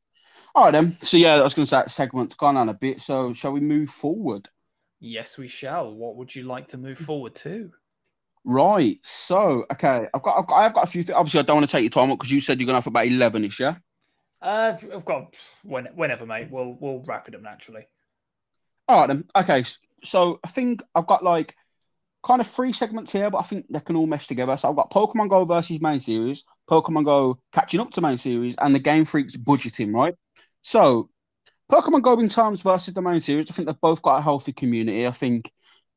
[0.54, 0.96] All right then.
[1.00, 3.00] So yeah, I was going to say that segment's gone on a bit.
[3.00, 4.48] So shall we move forward?
[5.06, 5.94] Yes, we shall.
[5.94, 7.70] What would you like to move forward to?
[8.42, 8.98] Right.
[9.02, 11.14] So, okay, I've got, I've got, I've got a few things.
[11.14, 12.80] Obviously, I don't want to take your time up because you said you're going to
[12.80, 13.76] have about eleven-ish, yeah.
[14.40, 16.48] Uh, I've got when, whenever, mate.
[16.50, 17.86] We'll we'll wrap it up naturally.
[18.88, 19.24] All right then.
[19.36, 19.64] Okay,
[20.02, 21.54] so I think I've got like
[22.22, 24.56] kind of three segments here, but I think they can all mesh together.
[24.56, 28.56] So I've got Pokemon Go versus main series, Pokemon Go catching up to main series,
[28.56, 30.14] and the Game Freaks budgeting, right?
[30.62, 31.10] So
[31.70, 35.06] Pokemon Go Times versus the main series, I think they've both got a healthy community.
[35.06, 35.50] I think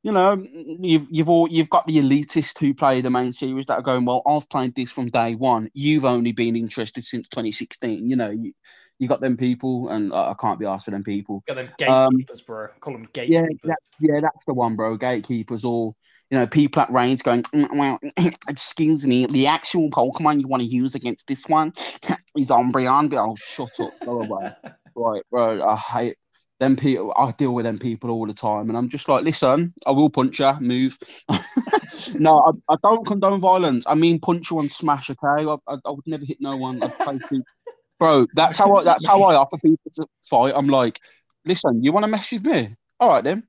[0.03, 3.79] you know, you've you've all you've got the elitists who play the main series that
[3.79, 5.69] are going, well, I've played this from day one.
[5.73, 8.09] You've only been interested since 2016.
[8.09, 8.53] You know, you,
[8.99, 11.43] you got them people, and uh, I can't be asked for them people.
[11.47, 12.67] Got them um, gatekeepers, um, bro.
[12.79, 13.49] Call them gatekeepers.
[13.63, 14.95] Yeah, that, yeah, that's the one, bro.
[14.95, 15.95] Gatekeepers, all
[16.29, 17.99] you know, people at range going, mm, well,
[18.49, 21.69] excuse me, the actual Pokemon you want to use against this one
[22.37, 23.13] is Umbreon.
[23.17, 23.93] Oh, shut up,
[24.97, 25.63] right, bro.
[25.63, 26.17] I hate
[26.59, 29.73] them people, I deal with them people all the time, and I'm just like, listen,
[29.85, 30.97] I will punch you, move.
[32.15, 33.85] no, I, I, don't condone violence.
[33.87, 35.09] I mean, punch you and smash.
[35.09, 36.81] Okay, I, I, I would never hit no one.
[36.81, 37.43] I'd play too,
[37.99, 38.25] bro.
[38.33, 38.83] That's how I.
[38.83, 40.53] That's how I offer people to fight.
[40.55, 40.99] I'm like,
[41.45, 42.75] listen, you want to mess with me?
[42.99, 43.43] All right then,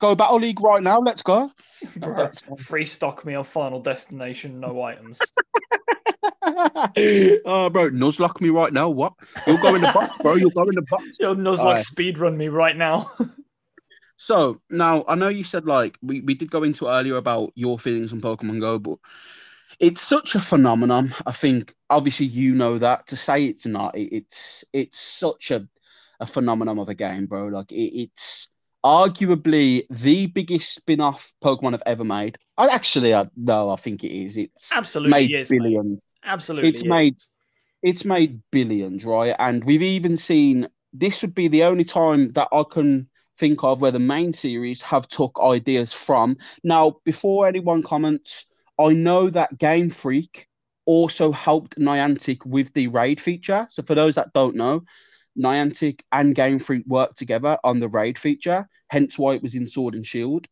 [0.00, 0.98] go battle league right now.
[0.98, 1.50] Let's go.
[1.96, 5.18] Bro, free stock me on Final Destination, no items.
[7.44, 8.88] oh, bro, Nuzlocke me right now.
[8.88, 9.14] What?
[9.46, 10.34] You'll go in the box, bro.
[10.34, 11.18] You'll go in the box.
[11.20, 11.80] You'll Nuzlocke right.
[11.80, 13.12] speed run me right now.
[14.16, 17.78] so now I know you said like we, we did go into earlier about your
[17.78, 18.98] feelings on Pokemon Go, but
[19.78, 21.14] it's such a phenomenon.
[21.26, 23.06] I think obviously you know that.
[23.08, 25.68] To say it's not, it, it's it's such a
[26.18, 27.46] a phenomenon of a game, bro.
[27.48, 28.51] Like it, it's
[28.84, 32.36] arguably the biggest spin-off Pokemon I've ever made.
[32.58, 34.36] I actually, I, no, I think it is.
[34.36, 36.16] It's absolutely made is, billions.
[36.24, 36.30] Mate.
[36.30, 37.16] Absolutely, it's made
[37.82, 39.34] it's made billions, right?
[39.38, 43.80] And we've even seen this would be the only time that I can think of
[43.80, 46.36] where the main series have took ideas from.
[46.62, 48.46] Now, before anyone comments,
[48.78, 50.46] I know that Game Freak
[50.84, 53.66] also helped Niantic with the raid feature.
[53.70, 54.82] So for those that don't know,
[55.38, 59.66] Niantic and Game Freak worked together on the raid feature, hence why it was in
[59.66, 60.46] Sword and Shield.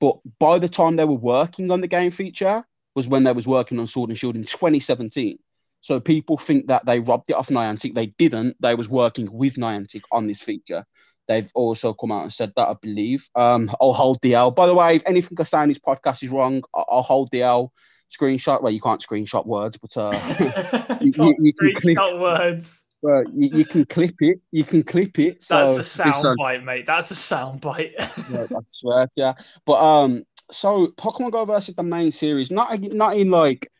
[0.00, 3.46] But by the time they were working on the game feature, was when they was
[3.46, 5.38] working on Sword and Shield in 2017.
[5.80, 7.94] So people think that they robbed it off Niantic.
[7.94, 8.56] They didn't.
[8.60, 10.84] They was working with Niantic on this feature.
[11.28, 13.28] They've also come out and said that, I believe.
[13.34, 14.50] Um, I'll hold the L.
[14.50, 17.42] By the way, if anything I say in this podcast is wrong, I'll hold the
[17.42, 17.72] L.
[18.10, 18.62] Screenshot.
[18.62, 20.12] Well, you can't screenshot words, but uh,
[21.00, 22.85] you, you, you, can screenshot words.
[23.06, 24.40] Well, you, you, can clip it.
[24.50, 25.40] You can clip it.
[25.40, 26.86] So That's a sound bite, mate.
[26.86, 27.94] That's a sound bite.
[27.98, 29.34] yeah, I swear, yeah.
[29.64, 33.70] But um, so Pokemon Go versus the main series, not not in like,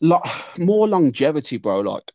[0.00, 0.22] lo-
[0.58, 1.80] more longevity, bro.
[1.80, 2.12] Like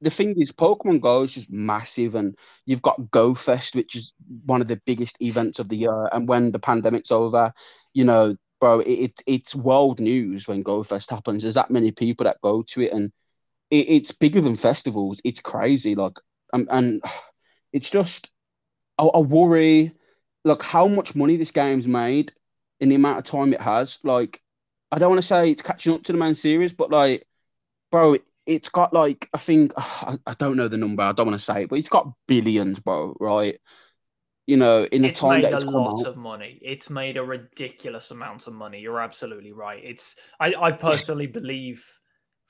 [0.00, 4.12] the thing is, Pokemon Go is just massive, and you've got Go Fest, which is
[4.46, 6.08] one of the biggest events of the year.
[6.12, 7.52] And when the pandemic's over,
[7.94, 11.42] you know, bro, it, it it's world news when Go Fest happens.
[11.42, 13.10] There's that many people that go to it, and
[13.74, 15.20] it, it's bigger than festivals.
[15.24, 15.94] It's crazy.
[15.94, 16.18] Like,
[16.52, 17.02] and, and
[17.72, 18.30] it's just,
[18.98, 19.92] I, I worry,
[20.44, 22.32] like, how much money this game's made
[22.80, 23.98] in the amount of time it has.
[24.04, 24.40] Like,
[24.92, 27.26] I don't want to say it's catching up to the main series, but like,
[27.90, 31.02] bro, it's got like I think I, I don't know the number.
[31.02, 33.16] I don't want to say it, but it's got billions, bro.
[33.18, 33.58] Right?
[34.46, 36.06] You know, in the it's time made that it's a lot out.
[36.06, 36.58] of money.
[36.62, 38.80] It's made a ridiculous amount of money.
[38.80, 39.82] You're absolutely right.
[39.82, 41.84] It's I I personally believe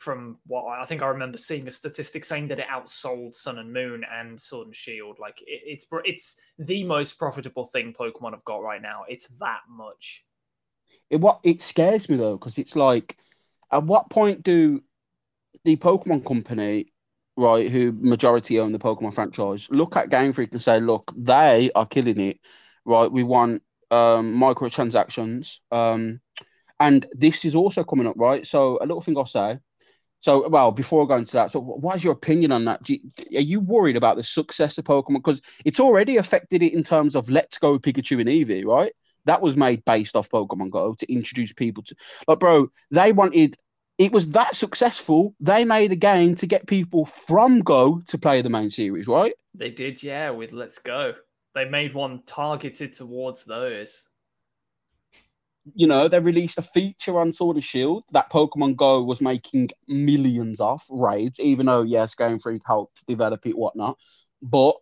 [0.05, 3.73] from what I think I remember seeing a statistic saying that it outsold Sun and
[3.73, 5.19] Moon and Sword and Shield.
[5.19, 9.05] Like it, it's it's the most profitable thing Pokemon have got right now.
[9.09, 10.25] It's that much.
[11.09, 13.17] It what it scares me though because it's like,
[13.73, 14.83] at what point do
[15.65, 16.93] the Pokemon Company,
[17.39, 21.71] right, who majority own the Pokemon franchise, look at Game Freak and say, look, they
[21.75, 22.39] are killing it,
[22.85, 23.11] right?
[23.11, 25.61] We want um, microtransactions.
[25.73, 26.21] Um,
[26.79, 28.45] and this is also coming up, right?
[28.47, 29.61] So a little thing I'll say
[30.25, 32.89] so, well, before I go into that, so what is your opinion on that?
[32.89, 32.99] You,
[33.37, 35.17] are you worried about the success of Pokemon?
[35.17, 38.95] Because it's already affected it in terms of Let's Go Pikachu and Eevee, right?
[39.27, 41.95] That was made based off Pokemon Go to introduce people to,
[42.27, 43.57] like, bro, they wanted,
[43.99, 45.35] it was that successful.
[45.41, 49.35] They made a game to get people from Go to play the main series, right?
[49.53, 51.13] They did, yeah, with Let's Go.
[51.55, 54.05] They made one targeted towards those
[55.75, 59.71] you know, they released a feature on Sword and Shield that Pokemon Go was making
[59.89, 63.99] millions off raids, even though yes, Game Freak helped develop it, whatnot.
[64.43, 64.77] But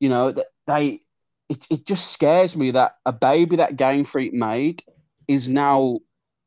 [0.00, 0.32] you know,
[0.66, 1.00] they
[1.48, 4.82] it, it just scares me that a baby that Game Freak made
[5.26, 5.98] is now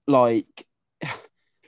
[0.08, 0.66] like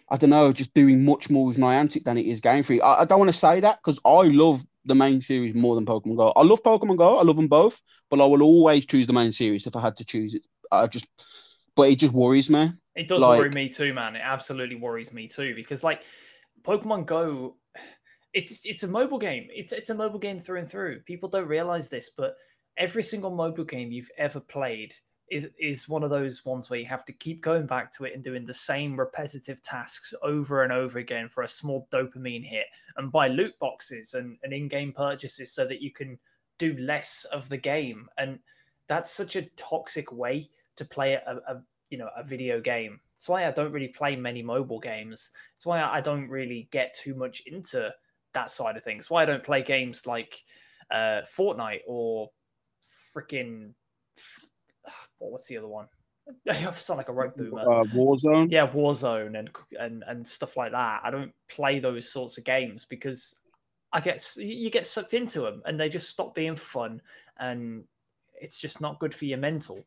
[0.09, 2.83] I don't know, just doing much more with Niantic than it is Game Freak.
[2.83, 5.85] I, I don't want to say that because I love the main series more than
[5.85, 6.33] Pokemon Go.
[6.35, 9.31] I love Pokemon Go, I love them both, but I will always choose the main
[9.31, 10.45] series if I had to choose it.
[10.71, 11.07] I just
[11.75, 12.71] but it just worries me.
[12.95, 14.15] It does like, worry me too, man.
[14.15, 16.03] It absolutely worries me too because like
[16.63, 17.55] Pokemon Go,
[18.33, 19.47] it's it's a mobile game.
[19.53, 21.01] It's it's a mobile game through and through.
[21.01, 22.35] People don't realize this, but
[22.77, 24.93] every single mobile game you've ever played
[25.31, 28.13] is is one of those ones where you have to keep going back to it
[28.13, 32.65] and doing the same repetitive tasks over and over again for a small dopamine hit
[32.97, 36.19] and buy loot boxes and, and in-game purchases so that you can
[36.59, 38.37] do less of the game, and
[38.87, 42.99] that's such a toxic way to play a, a you know a video game.
[43.15, 45.31] That's why I don't really play many mobile games.
[45.55, 47.93] That's why I don't really get too much into
[48.33, 49.09] that side of things.
[49.09, 50.43] Why I don't play games like
[50.91, 52.29] uh, Fortnite or
[53.15, 53.73] freaking
[55.19, 55.87] what's the other one?
[56.49, 57.61] I sound like a rope boomer.
[57.61, 58.51] Uh, Warzone.
[58.51, 61.01] Yeah, Warzone and and and stuff like that.
[61.03, 63.35] I don't play those sorts of games because
[63.91, 67.01] I get you get sucked into them and they just stop being fun
[67.39, 67.83] and
[68.39, 69.85] it's just not good for your mental.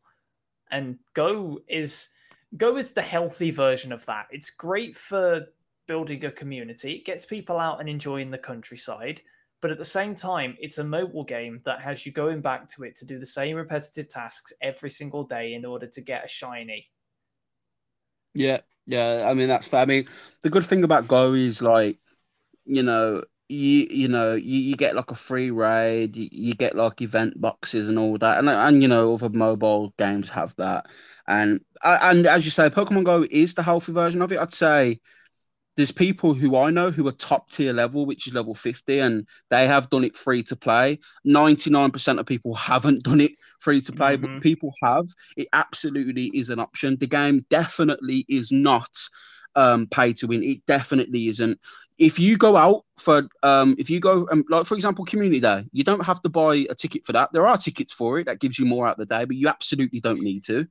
[0.71, 2.09] And Go is
[2.55, 4.27] Go is the healthy version of that.
[4.31, 5.45] It's great for
[5.87, 6.93] building a community.
[6.93, 9.21] It gets people out and enjoying the countryside.
[9.59, 12.83] But at the same time, it's a mobile game that has you going back to
[12.83, 16.27] it to do the same repetitive tasks every single day in order to get a
[16.27, 16.87] shiny.
[18.35, 19.25] Yeah, yeah.
[19.27, 19.81] I mean, that's fair.
[19.81, 20.05] I mean,
[20.43, 21.97] the good thing about Go is like,
[22.65, 26.75] you know, you you know you, you get like a free raid, you, you get
[26.75, 30.87] like event boxes and all that, and and you know other mobile games have that,
[31.27, 34.39] and and as you say, Pokemon Go is the healthy version of it.
[34.39, 34.99] I'd say
[35.77, 39.27] there's people who I know who are top tier level, which is level 50, and
[39.49, 40.99] they have done it free to play.
[41.25, 44.33] 99% of people haven't done it free to play, mm-hmm.
[44.33, 45.05] but people have.
[45.37, 46.97] It absolutely is an option.
[46.97, 48.89] The game definitely is not
[49.57, 50.43] um, pay to win.
[50.43, 51.59] It definitely isn't.
[51.97, 55.65] If you go out for, um, if you go, um, like for example, Community Day,
[55.73, 57.33] you don't have to buy a ticket for that.
[57.33, 59.99] There are tickets for it that gives you more out the day, but you absolutely
[59.99, 60.67] don't need to.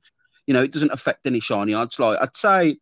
[0.47, 1.99] You know, it doesn't affect any shiny odds.
[1.99, 2.77] Like I'd say,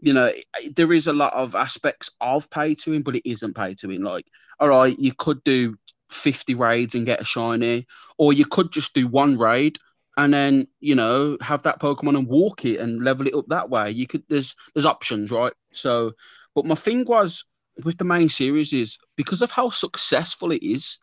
[0.00, 0.30] you know,
[0.74, 3.88] there is a lot of aspects of pay to win, but it isn't pay to
[3.88, 4.02] win.
[4.02, 4.26] Like,
[4.58, 5.76] all right, you could do
[6.08, 7.84] 50 raids and get a shiny,
[8.16, 9.76] or you could just do one raid
[10.16, 13.70] and then, you know, have that Pokemon and walk it and level it up that
[13.70, 13.90] way.
[13.90, 15.52] You could there's there's options, right?
[15.72, 16.12] So
[16.54, 17.44] but my thing was
[17.84, 20.98] with the main series is because of how successful it is,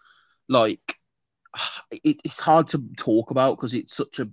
[0.48, 0.96] like
[1.92, 4.30] it, it's hard to talk about because it's such a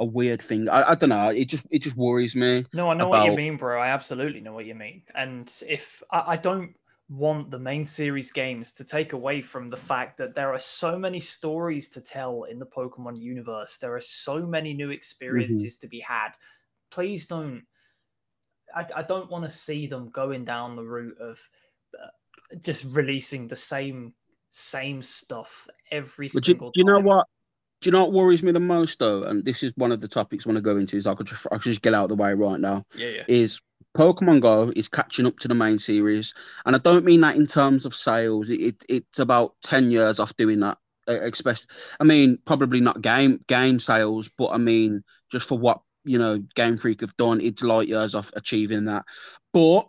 [0.00, 0.68] a weird thing.
[0.68, 1.30] I, I don't know.
[1.30, 2.64] It just it just worries me.
[2.72, 3.26] No, I know about...
[3.26, 3.80] what you mean, bro.
[3.80, 5.02] I absolutely know what you mean.
[5.14, 6.74] And if I, I don't
[7.08, 10.98] want the main series games to take away from the fact that there are so
[10.98, 13.78] many stories to tell in the Pokemon universe.
[13.78, 15.80] There are so many new experiences mm-hmm.
[15.80, 16.30] to be had.
[16.90, 17.62] Please don't.
[18.74, 21.40] I, I don't want to see them going down the route of
[21.98, 24.12] uh, just releasing the same
[24.50, 26.68] same stuff every but single.
[26.68, 27.26] Do, do you know what?
[27.80, 29.22] Do you know what worries me the most though?
[29.22, 30.96] And this is one of the topics I want to go into.
[30.96, 32.84] Is I could just, I could just get out of the way right now.
[32.94, 33.24] Yeah, yeah.
[33.28, 33.62] Is
[33.98, 36.32] Pokemon Go is catching up to the main series,
[36.64, 38.48] and I don't mean that in terms of sales.
[38.48, 40.78] It, it it's about ten years off doing that.
[41.08, 41.66] Especially,
[41.98, 45.02] I mean, probably not game game sales, but I mean
[45.32, 49.04] just for what you know Game Freak have done, it's light years off achieving that.
[49.52, 49.88] But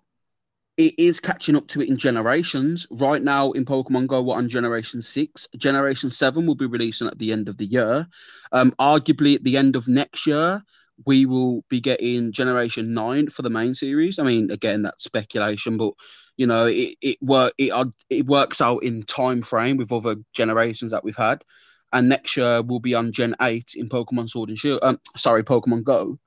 [0.77, 2.87] it is catching up to it in generations.
[2.89, 5.47] Right now in Pokemon Go, we're on Generation 6.
[5.57, 8.07] Generation 7 will be releasing at the end of the year.
[8.53, 10.63] Um, arguably, at the end of next year,
[11.05, 14.19] we will be getting Generation 9 for the main series.
[14.19, 15.93] I mean, again, that's speculation, but
[16.37, 17.73] you know, it it, work, it,
[18.09, 21.43] it works out in time frame with other generations that we've had.
[21.91, 24.79] And next year, we'll be on Gen 8 in Pokemon Sword and Shield.
[24.83, 26.19] Um, sorry, Pokemon Go.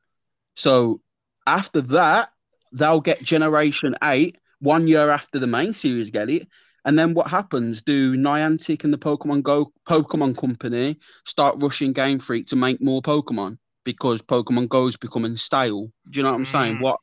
[0.56, 1.00] So
[1.46, 2.30] after that,
[2.72, 6.48] they'll get Generation 8 one year after the main series get it.
[6.84, 7.82] And then what happens?
[7.82, 13.00] Do Niantic and the Pokemon Go Pokemon Company start rushing Game Freak to make more
[13.00, 15.86] Pokemon because Pokemon Go is becoming stale?
[16.10, 16.76] Do you know what I'm saying?
[16.76, 16.82] Mm.
[16.82, 17.00] What?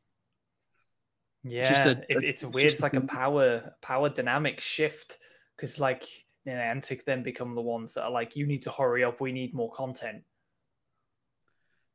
[1.44, 2.72] Yeah, it's, a, it, it's weird.
[2.72, 5.18] It's like a power power dynamic shift
[5.56, 6.06] because like
[6.48, 9.22] Niantic then become the ones that are like, you need to hurry up.
[9.22, 10.24] We need more content.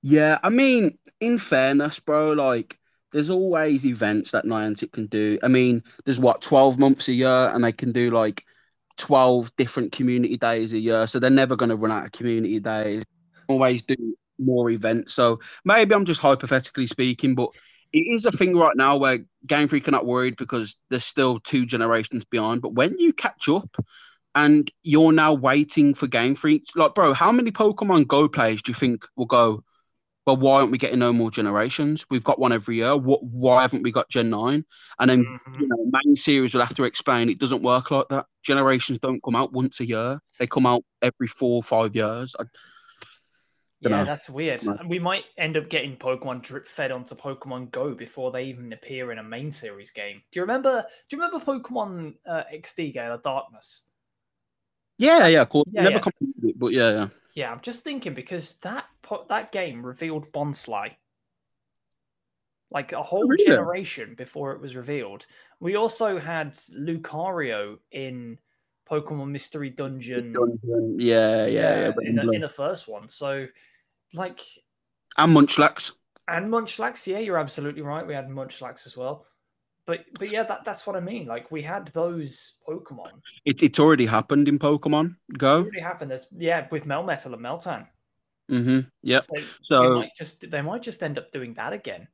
[0.02, 2.78] Yeah, I mean, in fairness, bro, like
[3.12, 5.38] there's always events that Niantic can do.
[5.42, 8.42] I mean, there's what 12 months a year, and they can do like
[8.96, 11.06] 12 different community days a year.
[11.06, 13.04] So they're never going to run out of community days.
[13.48, 13.94] Always do
[14.38, 15.14] more events.
[15.14, 17.50] So maybe I'm just hypothetically speaking, but
[17.92, 21.38] it is a thing right now where Game Freak are not worried because there's still
[21.40, 22.62] two generations behind.
[22.62, 23.76] But when you catch up
[24.34, 28.70] and you're now waiting for Game Freak, like, bro, how many Pokemon Go players do
[28.70, 29.62] you think will go?
[30.26, 32.06] well, why aren't we getting no more generations?
[32.10, 32.96] We've got one every year.
[32.96, 34.64] What, why haven't we got Gen 9?
[34.98, 35.60] And then, mm-hmm.
[35.60, 38.26] you know, main series will have to explain it doesn't work like that.
[38.42, 42.34] Generations don't come out once a year, they come out every four or five years.
[42.38, 42.44] I,
[43.90, 44.04] yeah, know.
[44.04, 44.64] that's weird.
[44.64, 44.78] No.
[44.86, 49.12] We might end up getting Pokemon drip fed onto Pokemon Go before they even appear
[49.12, 50.22] in a main series game.
[50.30, 50.84] Do you remember?
[51.08, 53.86] Do you remember Pokemon uh, XD Gale of Darkness?
[54.98, 55.66] Yeah, yeah, cool.
[55.70, 56.48] Yeah, Never yeah.
[56.50, 57.08] it, but yeah, yeah.
[57.34, 58.86] Yeah, I'm just thinking because that
[59.28, 60.94] that game revealed Bonsly.
[62.70, 63.44] Like a whole really?
[63.44, 65.26] generation before it was revealed.
[65.60, 68.38] We also had Lucario in
[68.90, 70.32] Pokemon Mystery Dungeon.
[70.32, 70.96] Dungeon.
[70.98, 71.78] Yeah, yeah, yeah.
[71.78, 73.08] yeah in, the, in, the, first one.
[73.08, 73.46] So,
[74.14, 74.40] like.
[75.18, 75.92] And Munchlax.
[76.26, 78.06] And Munchlax, yeah, you're absolutely right.
[78.06, 79.26] We had Munchlax as well.
[79.86, 81.26] But but yeah, that, that's what I mean.
[81.26, 83.12] Like we had those Pokemon.
[83.44, 85.58] It, it's already happened in Pokemon Go.
[85.58, 86.10] It's already happened.
[86.10, 87.86] There's, yeah, with Melmetal and Meltan.
[88.50, 88.88] Mm-hmm.
[89.02, 89.20] Yeah.
[89.20, 92.08] So, so might just they might just end up doing that again.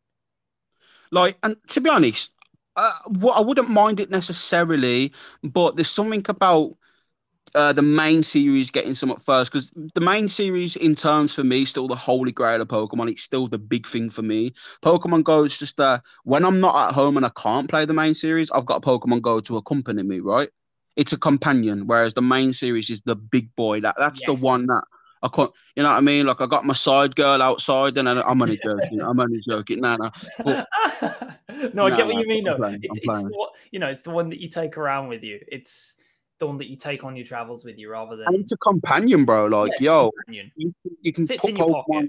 [1.12, 2.34] Like, and to be honest,
[2.76, 5.12] uh, what I wouldn't mind it necessarily,
[5.42, 6.76] but there's something about
[7.54, 11.44] uh, the main series getting some up first because the main series, in terms for
[11.44, 13.10] me, still the holy grail of Pokemon.
[13.10, 14.52] It's still the big thing for me.
[14.82, 17.94] Pokemon Go is just uh, when I'm not at home and I can't play the
[17.94, 20.20] main series, I've got Pokemon Go to accompany me.
[20.20, 20.50] Right?
[20.96, 23.80] It's a companion, whereas the main series is the big boy.
[23.80, 24.26] That that's yes.
[24.26, 24.84] the one that
[25.22, 26.26] I can't, you know what I mean?
[26.26, 29.00] Like I got my side girl outside, and I'm only joking.
[29.00, 29.80] I'm only joking.
[29.80, 30.10] No, no.
[30.42, 30.68] But,
[31.74, 32.44] no, I get what you mean.
[32.44, 32.62] though.
[32.64, 35.40] it, it's the, you know, it's the one that you take around with you.
[35.48, 35.96] It's
[36.40, 38.26] the one that you take on your travels with you, rather than.
[38.26, 39.46] And it's a companion, bro.
[39.46, 40.10] Like, yeah, yo,
[40.56, 42.08] you, you, can put Pokemon.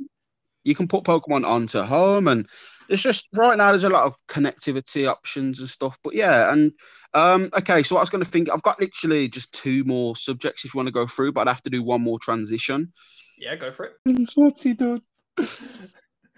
[0.64, 2.48] You can put Pokemon onto home, and
[2.90, 3.70] it's just right now.
[3.70, 5.98] There's a lot of connectivity options and stuff.
[6.04, 6.72] But yeah, and
[7.14, 10.66] um, okay, so I was going to think, I've got literally just two more subjects
[10.66, 12.92] if you want to go through, but I'd have to do one more transition.
[13.38, 13.94] Yeah, go for it.
[14.36, 15.02] What's he done?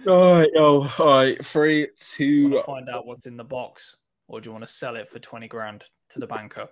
[0.08, 2.62] all right, yo, all right, three, two.
[2.62, 3.98] Find out what's in the box,
[4.28, 6.70] or do you want to sell it for 20 grand to the banker?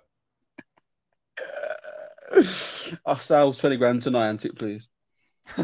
[3.06, 4.88] I'll sell 20 grand tonight, it, please.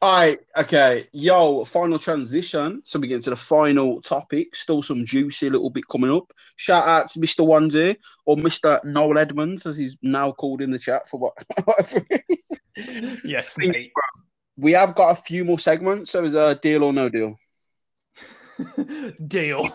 [0.00, 1.04] All right, okay.
[1.12, 2.80] Yo, final transition.
[2.84, 4.54] So we get into the final topic.
[4.54, 6.32] Still some juicy little bit coming up.
[6.56, 7.46] Shout out to Mr.
[7.46, 8.82] Onesie or Mr.
[8.84, 11.34] Noel Edmonds, as he's now called in the chat for what
[11.64, 12.06] whatever.
[13.24, 13.92] Yes, mate.
[14.56, 16.10] We have got a few more segments.
[16.12, 17.36] So is a deal or no deal?
[19.26, 19.70] deal.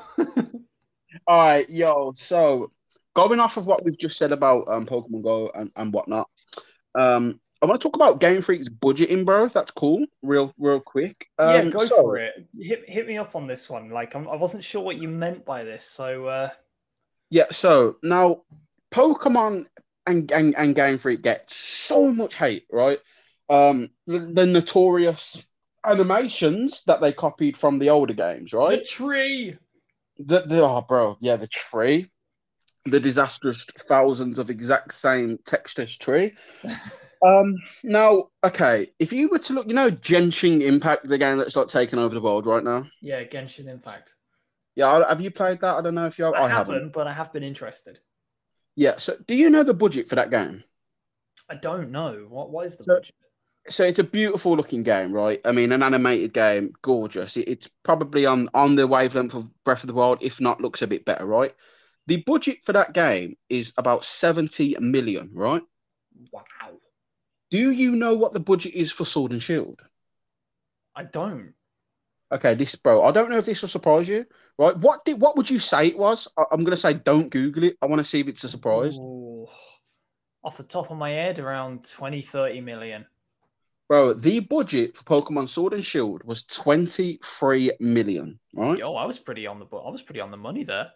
[1.27, 2.14] All right, yo.
[2.15, 2.72] So
[3.14, 6.27] going off of what we've just said about um, Pokemon Go and, and whatnot,
[6.95, 9.48] um, I want to talk about Game Freak's budgeting, bro.
[9.48, 10.06] That's cool.
[10.22, 11.27] Real, real quick.
[11.40, 12.34] Um, yeah, go so, for it.
[12.60, 13.90] Hit, hit me up on this one.
[13.90, 15.85] Like, I'm, I was not sure what you meant by this.
[15.85, 16.49] So, uh...
[17.30, 17.45] yeah.
[17.52, 18.41] So now,
[18.91, 19.68] Pokemon
[20.06, 22.99] and, and and Game Freak get so much hate, right?
[23.49, 25.48] Um, the, the notorious
[25.85, 28.80] animations that they copied from the older games, right?
[28.80, 29.56] The tree.
[30.18, 32.07] The, the oh, bro, yeah, the tree.
[32.86, 36.34] The disastrous thousands of exact same textures tree.
[37.26, 41.56] Um, now, okay, if you were to look, you know, Genshin Impact, the game that's
[41.56, 42.86] like taking over the world right now.
[43.02, 44.14] Yeah, Genshin Impact.
[44.76, 45.76] Yeah, have you played that?
[45.76, 46.26] I don't know if you.
[46.26, 46.34] Have.
[46.34, 48.00] I, I haven't, haven't, but I have been interested.
[48.76, 48.98] Yeah.
[48.98, 50.64] So, do you know the budget for that game?
[51.50, 52.26] I don't know.
[52.30, 53.16] What What is the so, budget?
[53.70, 55.40] So it's a beautiful looking game, right?
[55.46, 57.38] I mean, an animated game, gorgeous.
[57.38, 60.88] it's probably on on the wavelength of Breath of the Wild, if not, looks a
[60.88, 61.54] bit better, right?
[62.08, 65.62] The budget for that game is about seventy million, right?
[66.32, 66.44] Wow.
[67.52, 69.80] Do you know what the budget is for Sword and Shield?
[70.96, 71.54] I don't.
[72.32, 74.26] Okay, this bro, I don't know if this will surprise you,
[74.58, 74.76] right?
[74.76, 76.28] What did what would you say it was?
[76.36, 77.78] I, am gonna say don't Google it.
[77.80, 78.98] I want to see if it's a surprise.
[78.98, 79.46] Ooh.
[80.44, 83.06] Off the top of my head, around 20, 30 million.
[83.88, 88.40] Bro, the budget for Pokemon Sword and Shield was 23 million.
[88.56, 88.80] Right?
[88.80, 90.92] Yo, I was pretty on the I was pretty on the money there.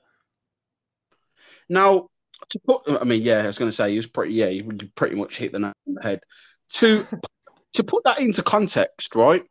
[1.69, 2.07] Now,
[2.49, 4.61] to put, I mean, yeah, I was going to say he was pretty, yeah, he
[4.95, 6.19] pretty much hit the nail on the head.
[6.73, 7.07] To
[7.73, 9.43] to put that into context, right?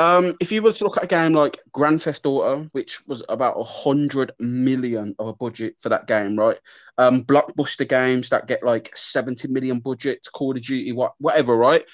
[0.00, 3.24] Um, if you were to look at a game like Grand Theft Auto, which was
[3.28, 6.58] about a hundred million of a budget for that game, right?
[6.98, 11.84] Um, blockbuster games that get like seventy million budgets, Call of Duty, what, whatever, right?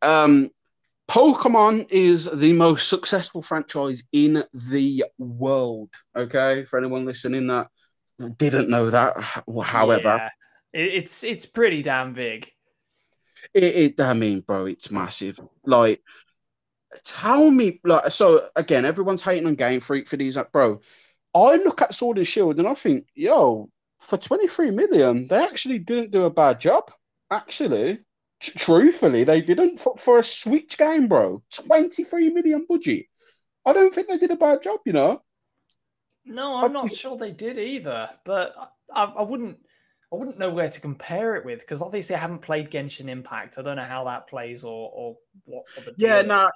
[0.00, 0.48] Um,
[1.10, 5.90] Pokemon is the most successful franchise in the world.
[6.16, 7.68] Okay, for anyone listening, that
[8.36, 9.16] didn't know that.
[9.62, 10.30] However,
[10.72, 10.80] yeah.
[10.80, 12.50] it's it's pretty damn big.
[13.54, 15.40] It, it, I mean, bro, it's massive.
[15.64, 16.02] Like,
[17.04, 20.36] tell me, like, so again, everyone's hating on Game Freak for these.
[20.36, 20.80] Like, bro,
[21.34, 23.70] I look at Sword and Shield and I think, yo,
[24.00, 26.90] for 23 million, they actually didn't do a bad job.
[27.30, 28.00] Actually,
[28.40, 31.42] T- truthfully, they didn't for, for a Switch game, bro.
[31.66, 33.06] 23 million budget.
[33.66, 35.22] I don't think they did a bad job, you know.
[36.30, 38.08] No, I'm not sure they did either.
[38.24, 38.54] But
[38.94, 39.58] I, I wouldn't.
[40.12, 43.58] I wouldn't know where to compare it with because obviously I haven't played Genshin Impact.
[43.58, 45.66] I don't know how that plays or or what.
[45.98, 46.34] yeah, no.
[46.34, 46.48] Nah,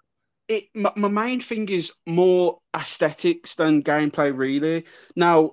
[0.49, 4.87] it my, my, main thing is more aesthetics than gameplay, really.
[5.15, 5.53] Now,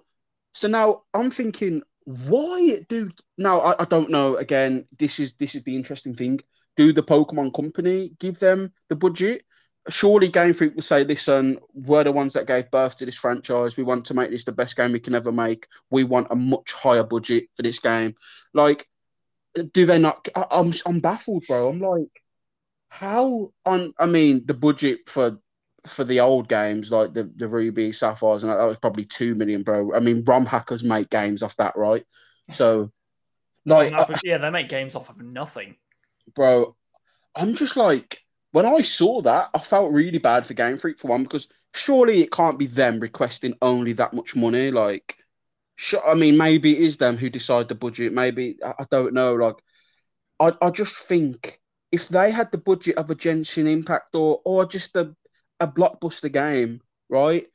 [0.53, 3.60] so now I'm thinking, why do now?
[3.60, 4.35] I, I don't know.
[4.35, 6.39] Again, this is this is the interesting thing.
[6.77, 9.43] Do the Pokemon Company give them the budget?
[9.89, 13.77] Surely Game Freak will say, listen, we're the ones that gave birth to this franchise.
[13.77, 15.67] We want to make this the best game we can ever make.
[15.89, 18.15] We want a much higher budget for this game.
[18.53, 18.85] Like,
[19.73, 20.27] do they not?
[20.51, 21.69] I'm, I'm baffled, bro.
[21.69, 22.09] I'm like,
[22.89, 23.93] how on?
[23.97, 25.39] I mean, the budget for
[25.85, 29.33] for the old games like the, the Ruby Sapphires and that, that was probably two
[29.35, 29.95] million, bro.
[29.95, 32.05] I mean, ROM hackers make games off that, right?
[32.51, 32.91] So,
[33.65, 33.93] like,
[34.25, 35.77] yeah, they make games off of nothing,
[36.35, 36.75] bro.
[37.33, 38.17] I'm just like,
[38.51, 42.21] when I saw that, I felt really bad for Game Freak for one because surely
[42.21, 44.71] it can't be them requesting only that much money.
[44.71, 45.15] Like,
[46.05, 48.13] I mean, maybe it is them who decide the budget.
[48.13, 49.35] Maybe I don't know.
[49.35, 49.55] Like,
[50.39, 51.59] I I just think
[51.91, 55.15] if they had the budget of a Genshin Impact or or just a
[55.59, 57.45] a blockbuster game, right?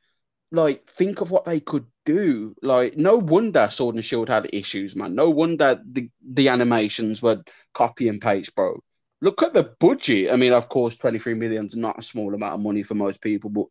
[0.51, 2.55] Like, think of what they could do.
[2.63, 5.15] Like, no wonder Sword and Shield had issues, man.
[5.15, 7.43] No wonder the the animations were
[7.73, 8.81] copy and paste, bro
[9.21, 10.31] look at the budget.
[10.31, 13.21] I mean, of course, 23 million is not a small amount of money for most
[13.21, 13.65] people, but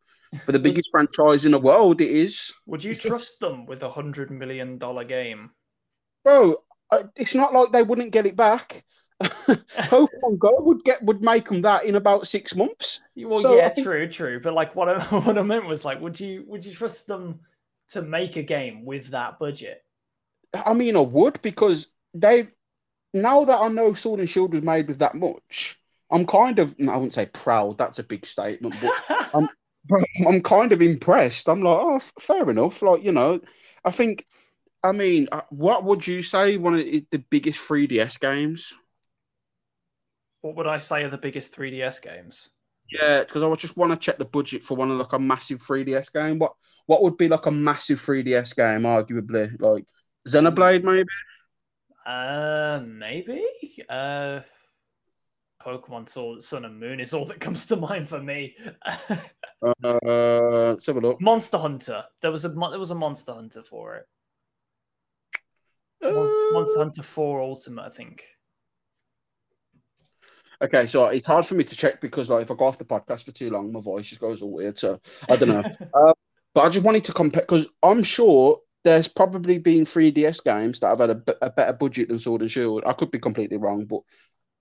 [0.44, 2.52] for the biggest franchise in the world, it is.
[2.66, 5.50] Would you trust them with a hundred million dollar game,
[6.24, 6.56] bro?
[7.16, 8.84] It's not like they wouldn't get it back.
[9.22, 13.02] Pokemon Go would get would make them that in about six months.
[13.16, 13.86] Well, so yeah, think...
[13.86, 14.40] true, true.
[14.40, 17.40] But like, what I, what I meant was like, would you would you trust them
[17.90, 19.82] to make a game with that budget?
[20.54, 22.48] I mean, I would because they
[23.22, 25.78] now that I know Sword and Shield was made with that much,
[26.10, 27.78] I'm kind of I wouldn't say proud.
[27.78, 29.48] That's a big statement, but I'm
[30.26, 31.48] I'm kind of impressed.
[31.48, 32.82] I'm like, oh, fair enough.
[32.82, 33.40] Like you know,
[33.84, 34.26] I think.
[34.84, 38.76] I mean, uh, what would you say one of the biggest 3DS games?
[40.42, 42.50] What would I say are the biggest 3DS games?
[42.92, 45.18] Yeah, because I would just want to check the budget for one of like a
[45.18, 46.38] massive 3DS game.
[46.38, 46.52] What
[46.86, 49.60] what would be like a massive 3DS game, arguably?
[49.60, 49.86] Like
[50.28, 51.08] Xenoblade, maybe?
[52.06, 53.44] Uh, maybe.
[53.88, 54.40] Uh,
[55.60, 58.54] Pokemon Sword, Sun and Moon is all that comes to mind for me.
[58.84, 59.12] uh,
[59.82, 61.20] let's have a look.
[61.20, 62.04] Monster Hunter.
[62.22, 64.06] There was a there was a Monster Hunter for it.
[66.04, 66.52] Uh...
[66.52, 68.22] Monster Hunter Four Ultimate, I think.
[70.62, 72.84] Okay, so it's hard for me to check because like if I go off the
[72.84, 74.78] podcast for too long, my voice just goes all weird.
[74.78, 75.64] So I don't know.
[75.94, 76.12] uh,
[76.54, 80.90] but I just wanted to compare because I'm sure there's probably been 3DS games that
[80.90, 82.84] have had a, a better budget than Sword and Shield.
[82.86, 84.02] I could be completely wrong, but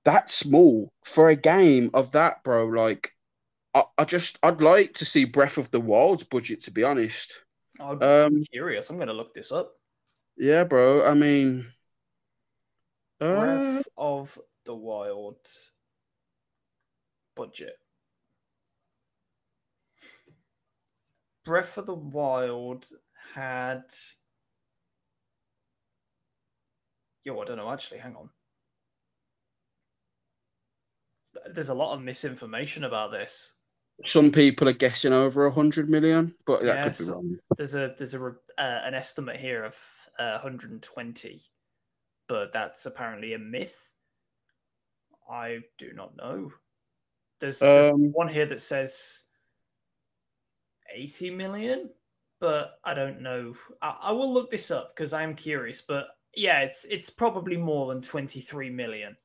[0.03, 2.65] that's small for a game of that, bro.
[2.65, 3.09] Like,
[3.75, 6.61] I, I just I'd like to see Breath of the Wild's budget.
[6.61, 7.39] To be honest,
[7.79, 8.89] I'm um, curious.
[8.89, 9.73] I'm gonna look this up.
[10.37, 11.05] Yeah, bro.
[11.05, 11.67] I mean,
[13.19, 13.83] Breath uh...
[13.95, 15.37] of the Wild
[17.35, 17.77] budget.
[21.45, 22.87] Breath of the Wild
[23.35, 23.83] had.
[27.23, 27.71] Yo, I don't know.
[27.71, 28.29] Actually, hang on.
[31.53, 33.53] There's a lot of misinformation about this.
[34.03, 37.37] Some people are guessing over a hundred million, but that could be wrong.
[37.57, 39.77] There's a there's a uh, an estimate here of
[40.19, 41.41] uh, 120,
[42.27, 43.91] but that's apparently a myth.
[45.29, 46.51] I do not know.
[47.39, 49.23] There's, there's um, one here that says
[50.93, 51.89] 80 million
[52.45, 53.55] but I don't know.
[53.81, 55.81] I, I will look this up because I am curious.
[55.81, 56.05] But
[56.35, 59.17] yeah, it's it's probably more than twenty three million.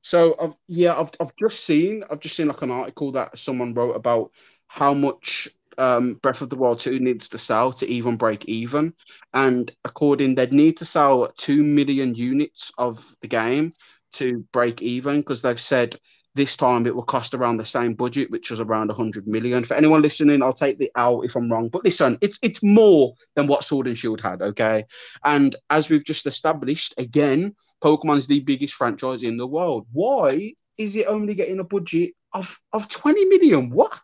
[0.00, 3.74] So I've yeah, I've I've just seen I've just seen like an article that someone
[3.74, 4.32] wrote about
[4.66, 5.48] how much
[5.78, 8.92] um, Breath of the Wild 2 needs to sell to even break even.
[9.32, 13.72] And according, they'd need to sell 2 million units of the game
[14.12, 15.96] to break even because they've said
[16.34, 19.62] this time it will cost around the same budget, which was around 100 million.
[19.62, 21.68] For anyone listening, I'll take the out if I'm wrong.
[21.68, 24.84] But listen, it's it's more than what Sword and Shield had, okay?
[25.24, 29.86] And as we've just established, again, Pokemon is the biggest franchise in the world.
[29.92, 33.70] Why is it only getting a budget of, of 20 million?
[33.70, 34.00] What?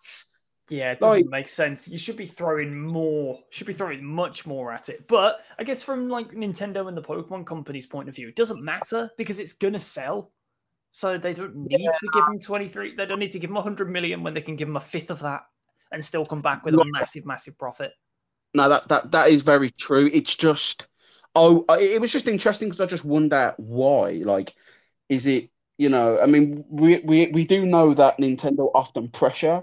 [0.68, 1.88] Yeah, it doesn't like, make sense.
[1.88, 5.08] You should be throwing more, should be throwing much more at it.
[5.08, 8.62] But I guess from like Nintendo and the Pokemon company's point of view, it doesn't
[8.62, 10.30] matter because it's gonna sell.
[10.90, 11.92] So they don't need yeah.
[11.92, 12.96] to give him 23.
[12.96, 15.10] They don't need to give him 100 million when they can give him a fifth
[15.10, 15.42] of that
[15.92, 17.92] and still come back with a massive, massive profit.
[18.54, 20.10] No, that, that, that is very true.
[20.12, 20.88] It's just,
[21.34, 24.22] oh, uh, it was just interesting because I just wonder why.
[24.24, 24.54] Like,
[25.08, 29.62] is it, you know, I mean, we, we, we do know that Nintendo often pressure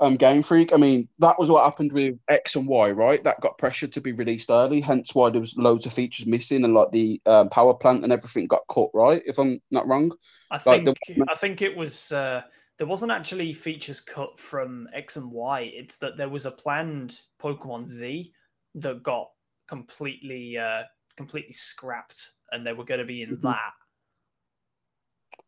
[0.00, 0.72] um, Game Freak.
[0.72, 3.22] I mean, that was what happened with X and Y, right?
[3.24, 6.64] That got pressured to be released early, hence why there was loads of features missing
[6.64, 9.22] and like the um, power plant and everything got cut, right?
[9.26, 10.12] If I'm not wrong.
[10.50, 11.26] I like think the...
[11.30, 12.42] I think it was uh,
[12.78, 15.72] there wasn't actually features cut from X and Y.
[15.74, 18.32] It's that there was a planned Pokemon Z
[18.76, 19.28] that got
[19.68, 20.82] completely uh,
[21.16, 23.46] completely scrapped, and they were going to be in mm-hmm.
[23.46, 23.72] that.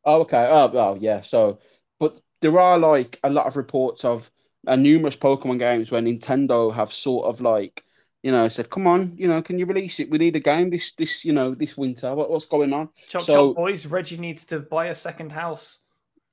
[0.05, 0.49] Oh, okay.
[0.51, 1.21] Oh, oh, yeah.
[1.21, 1.61] So
[2.01, 4.31] but there are like a lot of reports of
[4.67, 7.83] uh, numerous Pokemon games where Nintendo have sort of like
[8.23, 10.11] you know said, "Come on, you know, can you release it?
[10.11, 12.15] We need a game this this you know this winter.
[12.15, 13.87] What, what's going on?" Chop so, chop, boys.
[13.87, 15.81] Reggie needs to buy a second house.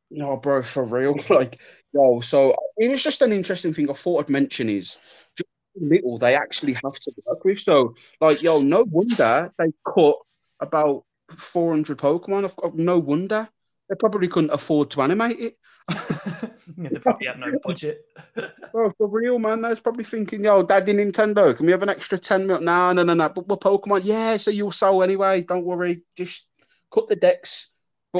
[0.09, 1.15] No, bro, for real.
[1.29, 1.59] like,
[1.93, 4.97] yo, so it was just an interesting thing I thought I'd mention is
[5.35, 7.59] just little they actually have to work with.
[7.59, 10.15] So, like, yo, no wonder they cut
[10.59, 12.45] about 400 Pokemon.
[12.45, 13.47] I've got no wonder.
[13.89, 15.57] They probably couldn't afford to animate it.
[16.91, 18.05] they probably had no budget.
[18.71, 19.61] Bro, for real, man.
[19.61, 22.61] They was probably thinking, yo, Daddy Nintendo, can we have an extra 10 mil?
[22.61, 23.29] No, no, no, no.
[23.29, 24.01] But we're Pokemon.
[24.03, 25.41] Yeah, so you'll sell anyway.
[25.41, 26.03] Don't worry.
[26.15, 26.47] Just
[26.91, 27.71] cut the decks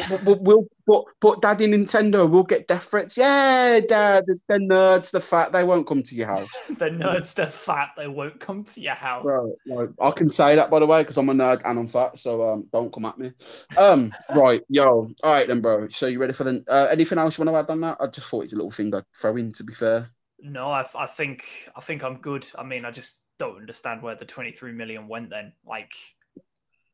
[0.10, 3.18] but, but, we'll but but daddy Nintendo will get death threats.
[3.18, 6.50] Yeah, dad, the nerds, the fat, they won't come to your house.
[6.78, 9.24] the nerds, the fat, they won't come to your house.
[9.24, 11.88] Bro, like, I can say that by the way because I'm a nerd and I'm
[11.88, 13.34] fat, so um, don't come at me.
[13.76, 15.88] Um, right, yo, all right then, bro.
[15.90, 17.98] So you ready for the uh, anything else you want to add on that?
[18.00, 19.52] I just thought it's a little thing I'd throw in.
[19.54, 20.10] To be fair,
[20.40, 22.48] no, I, I think I think I'm good.
[22.58, 25.30] I mean, I just don't understand where the 23 million went.
[25.30, 25.92] Then, like,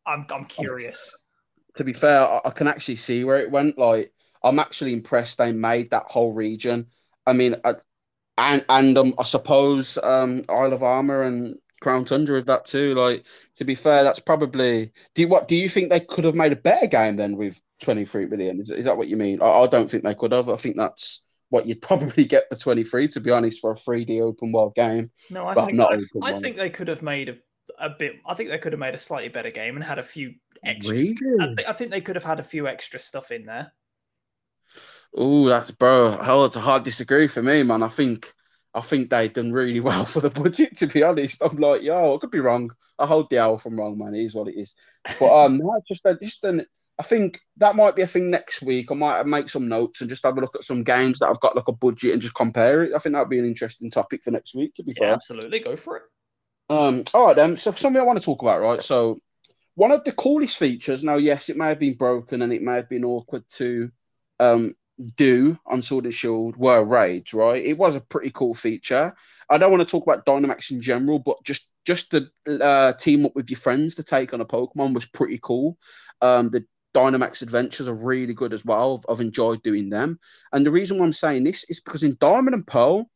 [0.05, 1.15] I'm I'm curious
[1.75, 3.77] to be fair, I, I can actually see where it went.
[3.77, 4.13] Like,
[4.43, 6.87] I'm actually impressed they made that whole region.
[7.25, 7.75] I mean, I,
[8.37, 12.95] and and um, I suppose um, Isle of Armor and Crown Tundra with that too.
[12.95, 13.25] Like,
[13.55, 14.91] to be fair, that's probably.
[15.15, 17.61] Do you, what do you think they could have made a better game then with
[17.81, 18.59] 23 million?
[18.59, 19.41] Is, is that what you mean?
[19.41, 20.49] I, I don't think they could have.
[20.49, 24.21] I think that's what you'd probably get for 23 to be honest for a 3D
[24.21, 25.09] open world game.
[25.29, 27.35] No, I think I, I think they could have made a,
[27.79, 28.13] a bit.
[28.25, 30.33] I think they could have made a slightly better game and had a few
[30.65, 30.93] extra.
[30.95, 31.15] Really?
[31.41, 33.73] I, th- I think they could have had a few extra stuff in there.
[35.15, 36.17] Oh, that's bro.
[36.17, 37.83] Hell, it's a hard disagree for me, man.
[37.83, 38.31] I think
[38.73, 40.77] I think they've done really well for the budget.
[40.77, 42.71] To be honest, I'm like, yo, I could be wrong.
[42.97, 44.15] I hold the L from wrong, man.
[44.15, 44.75] It is what it is.
[45.19, 46.65] But um, no, just a, just an.
[46.99, 48.91] I think that might be a thing next week.
[48.91, 51.39] I might make some notes and just have a look at some games that I've
[51.39, 52.93] got like a budget and just compare it.
[52.95, 54.75] I think that'd be an interesting topic for next week.
[54.75, 56.03] To be yeah, fair, absolutely, go for it.
[56.69, 57.57] Um, all right then.
[57.57, 58.81] So something I want to talk about, right?
[58.81, 59.19] So
[59.75, 61.03] one of the coolest features.
[61.03, 63.91] Now, yes, it may have been broken and it may have been awkward to
[64.39, 64.75] um,
[65.15, 67.63] do on Sword and Shield were raids, right?
[67.63, 69.13] It was a pretty cool feature.
[69.49, 72.29] I don't want to talk about Dynamax in general, but just just to
[72.61, 75.77] uh, team up with your friends to take on a Pokemon was pretty cool.
[76.21, 79.03] Um, the Dynamax adventures are really good as well.
[79.09, 80.19] I've, I've enjoyed doing them,
[80.51, 83.09] and the reason why I'm saying this is because in Diamond and Pearl,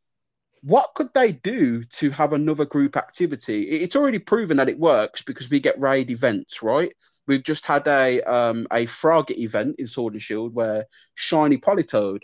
[0.61, 3.63] what could they do to have another group activity?
[3.63, 6.93] It's already proven that it works because we get raid events, right?
[7.27, 10.85] We've just had a um, a frog event in Sword and Shield where
[11.15, 12.21] shiny Politoed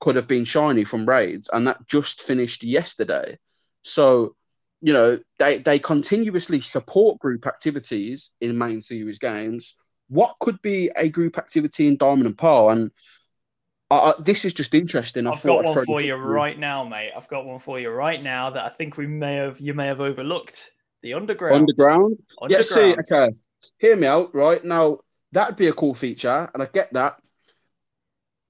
[0.00, 3.38] could have been shiny from raids, and that just finished yesterday.
[3.82, 4.34] So,
[4.80, 9.76] you know, they they continuously support group activities in main series games.
[10.08, 12.70] What could be a group activity in Diamond and Pearl?
[12.70, 12.90] And
[13.90, 15.26] uh, this is just interesting.
[15.26, 17.12] I have got one for you right now, mate.
[17.16, 19.86] I've got one for you right now that I think we may have you may
[19.86, 20.72] have overlooked.
[21.02, 21.54] The underground.
[21.54, 22.18] Underground.
[22.40, 22.50] underground.
[22.50, 22.60] Yeah.
[22.62, 22.96] See.
[22.98, 23.34] Okay.
[23.78, 24.34] Hear me out.
[24.34, 25.00] Right now,
[25.32, 27.20] that'd be a cool feature, and I get that.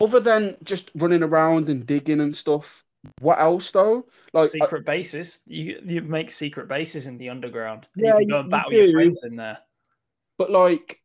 [0.00, 2.84] Other than just running around and digging and stuff,
[3.20, 4.06] what else though?
[4.32, 5.40] Like secret uh, bases.
[5.46, 7.88] You you make secret bases in the underground.
[7.96, 9.58] Yeah, you can go and battle your friends in there.
[10.38, 11.00] But like,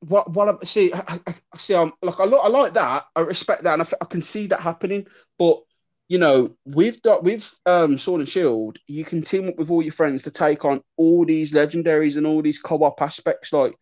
[0.00, 3.04] what what I see, I, I see, I'm like I, I like that.
[3.14, 5.06] I respect that, and I, I can see that happening.
[5.38, 5.60] But
[6.08, 9.92] you know, with with um, Sword and Shield, you can team up with all your
[9.92, 13.52] friends to take on all these legendaries and all these co-op aspects.
[13.52, 13.74] Like,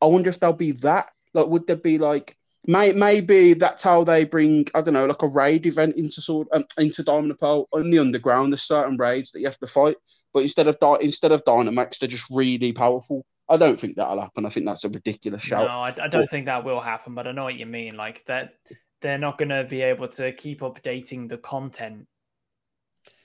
[0.00, 1.10] I wonder if there'll be that.
[1.32, 2.36] Like, would there be like
[2.66, 6.48] may, maybe that's how they bring I don't know, like a raid event into Sword
[6.52, 8.52] um, into Diamond Pearl in the underground.
[8.52, 9.96] There's certain raids that you have to fight,
[10.34, 13.24] but instead of instead of Dynamax, they're just really powerful.
[13.52, 14.46] I don't think that'll happen.
[14.46, 15.66] I think that's a ridiculous shout.
[15.66, 17.96] No, I, I don't but, think that will happen, but I know what you mean.
[17.96, 18.54] Like that,
[19.02, 22.06] they're not going to be able to keep updating the content.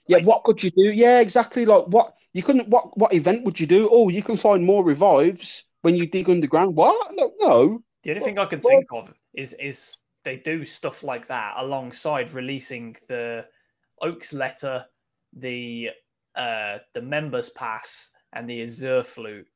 [0.08, 0.92] Yeah, like, what could you do?
[0.92, 1.66] Yeah, exactly.
[1.66, 2.68] Like what you couldn't.
[2.68, 3.88] What what event would you do?
[3.90, 6.76] Oh, you can find more revives when you dig underground.
[6.76, 7.14] What?
[7.14, 7.84] No, no.
[8.04, 8.72] The only what, thing I can what?
[8.72, 13.48] think of is is they do stuff like that alongside releasing the
[14.02, 14.86] Oaks letter,
[15.32, 15.92] the
[16.36, 19.48] uh the members pass, and the Azure flute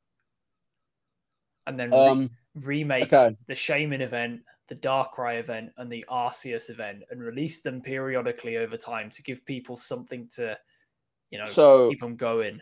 [1.66, 3.36] and then um, remake okay.
[3.46, 8.76] the Shaymin event, the Darkrai event, and the Arceus event, and release them periodically over
[8.76, 10.58] time to give people something to,
[11.30, 12.60] you know, so, keep them going.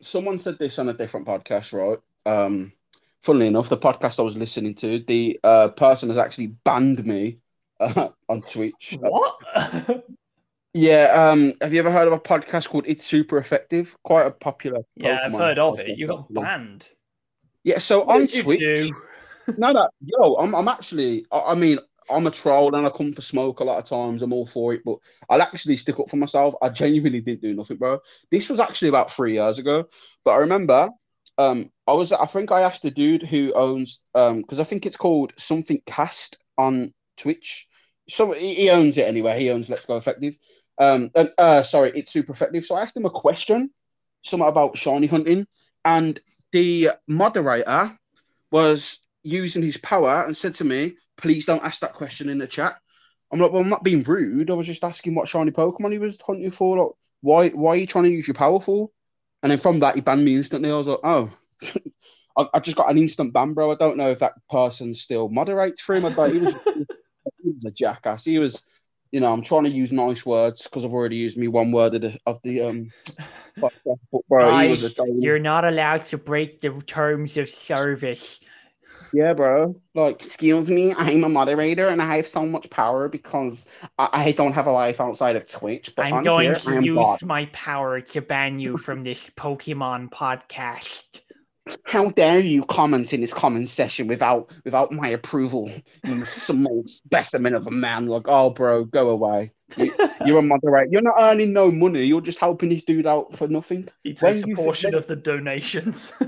[0.00, 1.98] Someone said this on a different podcast, right?
[2.26, 2.72] Um,
[3.20, 7.38] funnily enough, the podcast I was listening to, the uh, person has actually banned me
[7.78, 8.96] uh, on Twitch.
[9.00, 9.42] What?
[10.74, 11.12] yeah.
[11.14, 13.96] Um, have you ever heard of a podcast called It's Super Effective?
[14.02, 14.80] Quite a popular.
[14.96, 15.98] Yeah, I've heard of it.
[15.98, 16.88] You got banned.
[17.64, 18.90] Yeah, so what on Twitch.
[19.56, 21.26] no, no, yo, I'm, I'm actually.
[21.30, 21.78] I, I, mean,
[22.08, 24.22] I'm a troll and I come for smoke a lot of times.
[24.22, 26.54] I'm all for it, but I'll actually stick up for myself.
[26.62, 28.00] I genuinely didn't do nothing, bro.
[28.30, 29.84] This was actually about three years ago,
[30.24, 30.90] but I remember
[31.38, 34.84] um, I was I think I asked the dude who owns um because I think
[34.84, 37.66] it's called something cast on Twitch.
[38.08, 39.38] So he owns it anyway.
[39.38, 40.36] He owns Let's Go Effective.
[40.78, 42.64] Um, and, uh, sorry, it's super effective.
[42.64, 43.70] So I asked him a question,
[44.22, 45.46] something about shiny hunting,
[45.84, 46.18] and
[46.52, 47.96] the moderator
[48.50, 52.46] was using his power and said to me, "Please don't ask that question in the
[52.46, 52.76] chat."
[53.32, 54.50] I'm like, "Well, I'm not being rude.
[54.50, 56.78] I was just asking what shiny Pokemon he was hunting for.
[56.78, 58.90] Like, why, why are you trying to use your power for?"
[59.42, 60.70] And then from that, he banned me instantly.
[60.70, 61.30] I was like, "Oh."
[62.36, 63.72] I, I, just got an instant ban, bro.
[63.72, 66.06] I don't know if that person still moderates for him.
[66.06, 68.24] I thought he was, he was a jackass.
[68.24, 68.64] He was,
[69.12, 71.94] you know, I'm trying to use nice words because I've already used me one word
[71.94, 72.90] of the, of the um.
[73.56, 73.72] But,
[74.28, 74.74] bro,
[75.16, 78.40] you're not allowed to break the terms of service.
[79.12, 79.74] Yeah, bro.
[79.94, 83.68] Like, excuse me, I'm a moderator and I have so much power because
[83.98, 85.94] I, I don't have a life outside of Twitch.
[85.96, 91.20] But I'm going here, to use my power to ban you from this Pokemon podcast.
[91.86, 95.70] How dare you comment in this comment session without without my approval,
[96.04, 98.06] you small specimen of a man?
[98.06, 99.52] Like, oh, bro, go away.
[99.76, 99.92] You,
[100.36, 100.88] are a moderator.
[100.90, 102.04] You're not earning no money.
[102.04, 103.88] You're just helping this dude out for nothing.
[104.02, 106.12] He takes when a portion of the donations.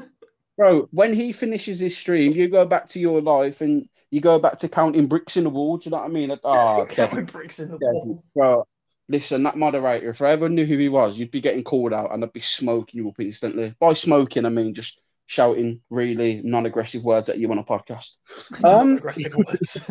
[0.59, 4.39] Bro, when he finishes his stream, you go back to your life and you go
[4.39, 5.79] back to counting bricks in the wall.
[5.79, 6.29] Do you know what I mean?
[6.29, 8.23] Like, oh, counting bricks in the wall.
[8.35, 8.67] Bro,
[9.09, 12.13] listen, that moderator, if I ever knew who he was, you'd be getting called out
[12.13, 13.75] and I'd be smoking you up instantly.
[13.81, 15.01] By smoking, I mean just
[15.33, 18.19] shouting really non-aggressive words at you on a podcast.
[18.65, 19.83] Um, aggressive words.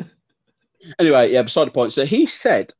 [0.99, 1.41] anyway, yeah.
[1.41, 1.93] Beside the point.
[1.93, 2.71] So he said,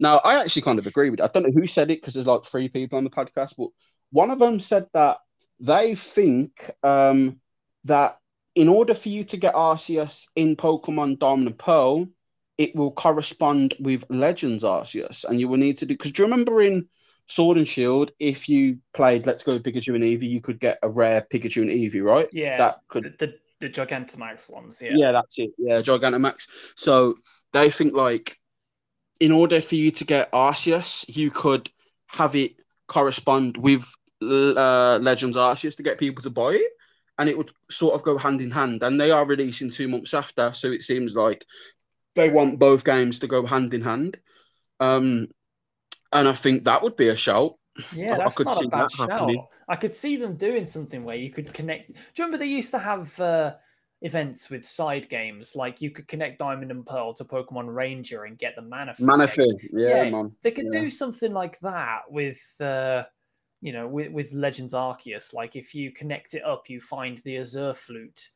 [0.00, 1.22] now I actually kind of agree with it.
[1.22, 3.68] I don't know who said it because there's like three people on the podcast, but
[4.10, 5.18] one of them said that
[5.60, 6.50] they think
[6.82, 7.40] um,
[7.84, 8.18] that
[8.56, 12.08] in order for you to get Arceus in Pokemon Diamond and Pearl,
[12.56, 15.94] it will correspond with Legends Arceus, and you will need to do.
[15.94, 16.88] Because do you remember in
[17.28, 20.88] Sword and Shield, if you played Let's Go Pikachu and Eevee, you could get a
[20.88, 22.28] rare Pikachu and Eevee, right?
[22.32, 24.80] Yeah, that could the, the, the Gigantamax ones.
[24.80, 25.50] Yeah, yeah, that's it.
[25.58, 26.48] Yeah, Gigantamax.
[26.74, 27.16] So
[27.52, 28.38] they think like,
[29.20, 31.70] in order for you to get Arceus, you could
[32.12, 32.52] have it
[32.86, 33.86] correspond with
[34.22, 36.72] uh, Legends Arceus to get people to buy it,
[37.18, 38.82] and it would sort of go hand in hand.
[38.82, 41.44] And they are releasing two months after, so it seems like
[42.14, 44.18] they want both games to go hand in hand.
[44.80, 45.28] Um,
[46.12, 47.54] and I think that would be a shout.
[47.94, 49.30] Yeah, that's I could not see a bad shout.
[49.68, 51.88] I could see them doing something where you could connect.
[51.88, 53.54] Do you remember they used to have uh,
[54.02, 58.38] events with side games like you could connect Diamond and Pearl to Pokemon Ranger and
[58.38, 59.00] get the Manaphy.
[59.00, 60.32] Manaphy, yeah, yeah, man.
[60.42, 60.80] They could yeah.
[60.80, 62.40] do something like that with.
[62.60, 63.04] Uh,
[63.60, 67.38] you know, with, with Legends Arceus, like if you connect it up, you find the
[67.38, 68.30] Azure flute.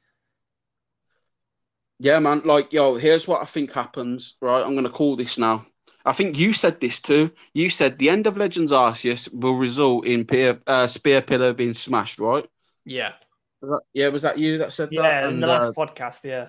[2.00, 2.42] Yeah, man.
[2.44, 4.36] Like, yo, here's what I think happens.
[4.40, 5.64] Right, I'm gonna call this now.
[6.04, 7.30] I think you said this too.
[7.54, 11.74] You said the end of Legends Arceus will result in Pier, uh, Spear Pillar being
[11.74, 12.46] smashed, right?
[12.84, 13.12] Yeah.
[13.60, 15.22] Was that, yeah, was that you that said yeah, that?
[15.22, 16.48] Yeah, in the last uh, podcast, yeah.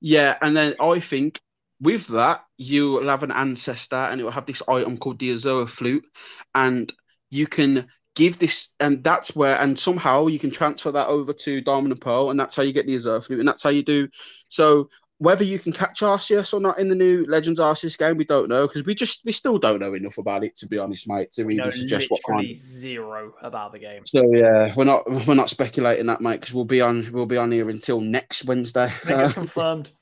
[0.00, 1.40] Yeah, and then I think
[1.80, 5.32] with that, you will have an ancestor and it will have this item called the
[5.32, 6.06] Azure Flute.
[6.54, 6.92] And
[7.30, 11.60] you can give this, and that's where, and somehow you can transfer that over to
[11.60, 13.82] Diamond and Pearl, and that's how you get the Azure Flute, and that's how you
[13.82, 14.08] do.
[14.48, 14.90] So
[15.22, 18.48] whether you can catch Arceus or not in the new Legends Arceus game, we don't
[18.48, 21.30] know because we just we still don't know enough about it to be honest, mate.
[21.32, 22.56] To really suggest what kind.
[22.56, 24.04] zero about the game.
[24.04, 27.36] So yeah, we're not we're not speculating that, mate, because we'll be on we'll be
[27.36, 28.92] on here until next Wednesday.
[29.06, 29.92] Uh, confirmed.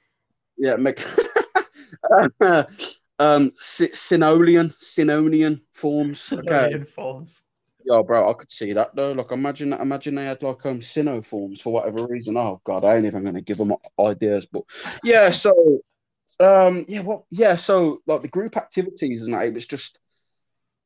[0.57, 1.01] Yeah, make.
[2.41, 6.19] um, Sinolian, Sinonian forms.
[6.31, 6.85] Sinonian okay.
[6.85, 7.43] forms.
[7.85, 9.13] Yeah, bro, I could see that though.
[9.13, 12.37] Like, imagine, imagine they had like um Sinnoh forms for whatever reason.
[12.37, 14.47] Oh God, I ain't even gonna give them ideas.
[14.47, 14.63] But
[15.03, 15.81] yeah, so
[16.41, 20.01] um, yeah, well, yeah, so like the group activities and that, it was just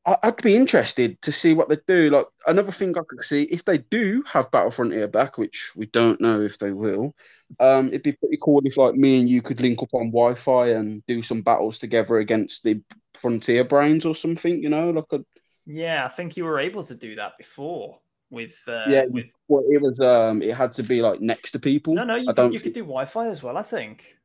[0.07, 2.11] I, would be interested to see what they do.
[2.11, 5.87] Like another thing I could see if they do have Battle Frontier back, which we
[5.87, 7.15] don't know if they will.
[7.59, 10.69] Um, it'd be pretty cool if like me and you could link up on Wi-Fi
[10.71, 12.83] and do some battles together against the
[13.15, 14.62] Frontier Brains or something.
[14.62, 15.25] You know, like a
[15.66, 17.99] yeah, I think you were able to do that before
[18.31, 19.05] with uh, yeah.
[19.09, 21.95] With well, it was um, it had to be like next to people.
[21.95, 22.74] No, no, you, I don't you think...
[22.74, 23.57] could do Wi-Fi as well.
[23.57, 24.16] I think.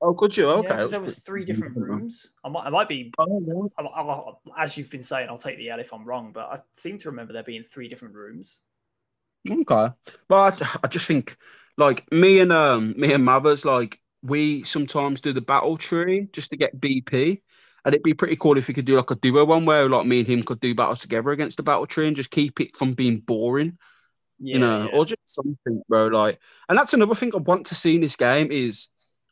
[0.00, 0.48] Oh, could you?
[0.48, 0.68] Okay.
[0.68, 2.34] Yeah, there was three different rooms.
[2.44, 5.70] I might, I might be, oh, I, I, as you've been saying, I'll take the
[5.70, 8.62] L if I'm wrong, but I seem to remember there being three different rooms.
[9.50, 9.88] Okay,
[10.28, 11.36] but I, I just think
[11.76, 16.50] like me and um me and Mathers, like we sometimes do the battle tree just
[16.50, 17.40] to get BP,
[17.88, 20.06] and it'd be pretty cool if we could do like a duo one where like
[20.06, 22.76] me and him could do battles together against the battle tree and just keep it
[22.76, 23.78] from being boring.
[24.38, 24.98] Yeah, you know, yeah.
[24.98, 26.08] or just something, bro.
[26.08, 26.38] Like,
[26.68, 28.88] and that's another thing I want to see in this game is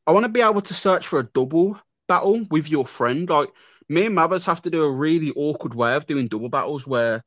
[0.07, 1.79] I want to be able to search for a double
[2.09, 3.29] battle with your friend.
[3.29, 3.51] Like
[3.91, 7.23] me and Mabbers have to do a really awkward way of doing double battles where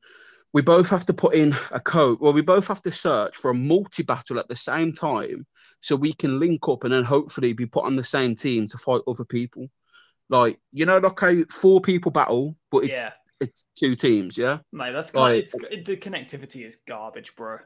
[0.51, 2.17] we both have to put in a code.
[2.19, 5.45] Well, we both have to search for a multi battle at the same time
[5.79, 8.79] so we can link up and then hopefully be put on the same team to
[8.79, 9.69] fight other people.
[10.29, 13.11] Like, you know, like a four people battle, but it's yeah.
[13.39, 14.59] it's two teams, yeah?
[14.71, 17.57] Mate, that's like, it's, the connectivity is garbage, bro.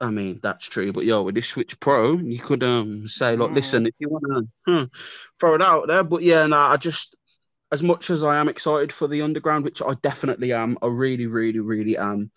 [0.00, 3.50] I mean, that's true, but yo, with this Switch Pro, you could um say, like,
[3.50, 3.54] mm.
[3.54, 4.86] listen, if you want to huh,
[5.40, 7.16] throw it out there, but yeah, nah, I just
[7.70, 11.26] as much as I am excited for the underground, which I definitely am, I really,
[11.26, 12.30] really, really am.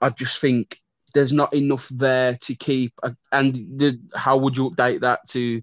[0.00, 0.78] I just think
[1.12, 2.94] there's not enough there to keep.
[3.02, 5.62] Uh, and the, how would you update that to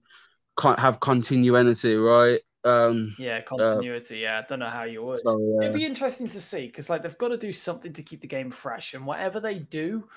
[0.61, 2.41] have continuity, right?
[2.67, 4.25] Um, yeah, uh, continuity.
[4.25, 5.17] Uh, yeah, I don't know how you would.
[5.17, 5.67] So, yeah.
[5.67, 8.27] It'd be interesting to see because, like, they've got to do something to keep the
[8.27, 10.07] game fresh, and whatever they do,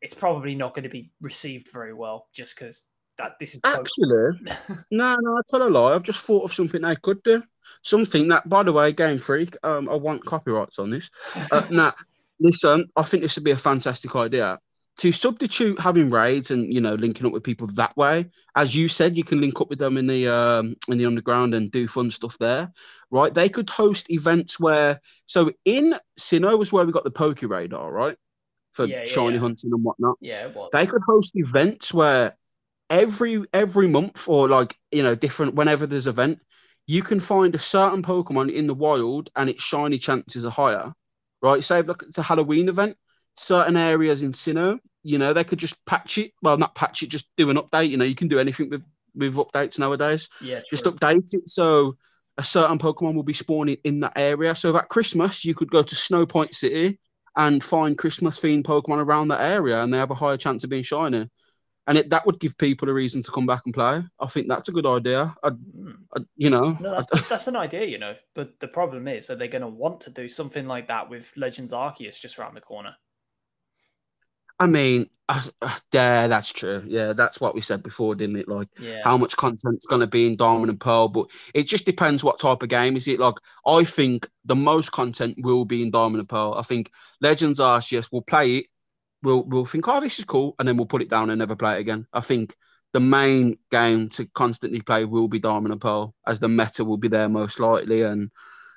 [0.00, 2.84] it's probably not going to be received very well, just because
[3.18, 4.40] that this is actually.
[4.90, 5.94] no, no, I tell a lie.
[5.94, 7.42] I've just thought of something they could do.
[7.82, 11.10] Something that, by the way, Game Freak, um, I want copyrights on this.
[11.50, 11.92] Uh, nah,
[12.40, 14.58] listen, I think this would be a fantastic idea
[14.98, 18.26] to substitute having raids and you know linking up with people that way.
[18.56, 21.54] As you said, you can link up with them in the um, in the underground
[21.54, 22.70] and do fun stuff there,
[23.10, 23.32] right?
[23.32, 27.90] They could host events where so in Sinnoh was where we got the Poke Radar,
[27.90, 28.16] right?
[28.72, 29.40] For yeah, shiny yeah.
[29.40, 30.16] hunting and whatnot.
[30.20, 32.34] Yeah, They could host events where
[32.88, 36.40] every every month or like you know different whenever there's an event
[36.86, 40.92] you can find a certain Pokemon in the wild and its shiny chances are higher,
[41.40, 41.62] right?
[41.62, 42.96] Say, look, it's a Halloween event.
[43.36, 46.32] Certain areas in Sinnoh, you know, they could just patch it.
[46.42, 47.90] Well, not patch it, just do an update.
[47.90, 50.28] You know, you can do anything with with updates nowadays.
[50.40, 51.96] Yeah, just update it so
[52.38, 54.54] a certain Pokemon will be spawning in that area.
[54.54, 56.98] So at Christmas, you could go to Snowpoint City
[57.36, 60.70] and find Christmas themed Pokemon around that area, and they have a higher chance of
[60.70, 61.28] being shiny
[61.86, 64.02] and it, that would give people a reason to come back and play.
[64.20, 65.34] I think that's a good idea.
[65.42, 65.90] I, hmm.
[66.16, 68.14] I you know, no, that's, that's, an idea, you know.
[68.34, 71.32] But the problem is, are they going to want to do something like that with
[71.36, 72.94] Legends Arceus just around the corner?
[74.58, 76.84] I mean, uh, uh, yeah, that's true.
[76.86, 78.48] Yeah, that's what we said before, didn't it?
[78.48, 79.00] Like, yeah.
[79.04, 82.38] how much content's going to be in Diamond and Pearl, but it just depends what
[82.38, 83.20] type of game is it.
[83.20, 86.54] Like, I think the most content will be in Diamond and Pearl.
[86.54, 88.66] I think Legends Arceus will play it
[89.22, 91.56] we'll we'll think, oh, this is cool, and then we'll put it down and never
[91.56, 92.06] play it again.
[92.12, 92.54] I think
[92.92, 96.98] the main game to constantly play will be Diamond and Pearl, as the meta will
[96.98, 98.30] be there most likely, and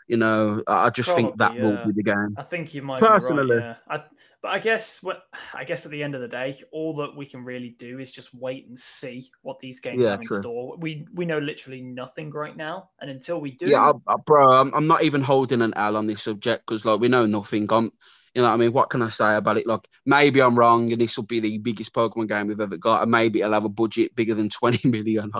[0.07, 1.63] you know, I just Probably, think that yeah.
[1.63, 2.35] will be the game.
[2.37, 3.57] I think you might personally.
[3.57, 3.97] Right, yeah.
[3.97, 4.03] I,
[4.45, 5.23] but I guess what
[5.55, 8.11] I guess at the end of the day, all that we can really do is
[8.11, 10.39] just wait and see what these games yeah, have in true.
[10.39, 10.77] store.
[10.77, 14.61] We we know literally nothing right now, and until we do, yeah, I, I, bro,
[14.61, 17.65] I'm, I'm not even holding an L on this subject because like we know nothing.
[17.71, 17.89] I'm
[18.35, 18.71] you know what I mean?
[18.71, 19.65] What can I say about it?
[19.65, 23.01] Like, maybe I'm wrong and this will be the biggest Pokemon game we've ever got,
[23.01, 25.31] and maybe it'll have a budget bigger than 20 million.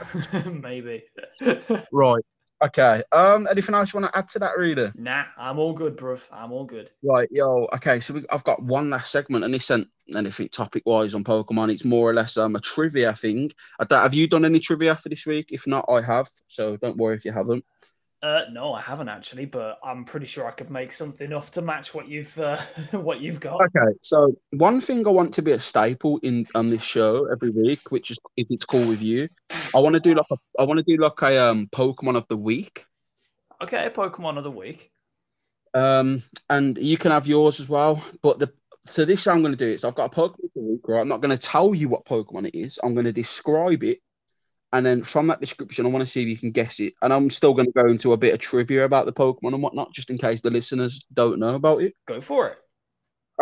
[0.62, 1.04] maybe.
[1.92, 2.24] right.
[2.62, 3.02] Okay.
[3.12, 3.46] Um.
[3.50, 4.92] Anything else you want to add to that, reader?
[4.96, 6.22] Nah, I'm all good, bruv.
[6.32, 6.90] I'm all good.
[7.02, 7.68] Right, yo.
[7.74, 11.24] Okay, so we, I've got one last segment, and this isn't anything topic wise on
[11.24, 11.70] Pokemon.
[11.70, 13.50] It's more or less um a trivia thing.
[13.90, 15.50] have you done any trivia for this week?
[15.52, 16.28] If not, I have.
[16.46, 17.64] So don't worry if you haven't.
[18.22, 21.62] Uh, no, I haven't actually, but I'm pretty sure I could make something off to
[21.62, 22.56] match what you've uh,
[22.92, 23.60] what you've got.
[23.60, 27.50] Okay, so one thing I want to be a staple in on this show every
[27.50, 29.28] week, which is if it's cool with you,
[29.74, 32.26] I want to do like a I want to do like a um Pokemon of
[32.28, 32.86] the week.
[33.62, 34.90] Okay, Pokemon of the week.
[35.74, 38.02] Um, and you can have yours as well.
[38.22, 40.62] But the so this I'm going to do is I've got a Pokemon of the
[40.62, 40.88] week.
[40.88, 42.78] Right, I'm not going to tell you what Pokemon it is.
[42.82, 43.98] I'm going to describe it
[44.76, 46.92] and then from that description, I want to see if you can guess it.
[47.00, 49.62] And I'm still going to go into a bit of trivia about the Pokemon and
[49.62, 51.94] whatnot, just in case the listeners don't know about it.
[52.06, 52.58] Go for it.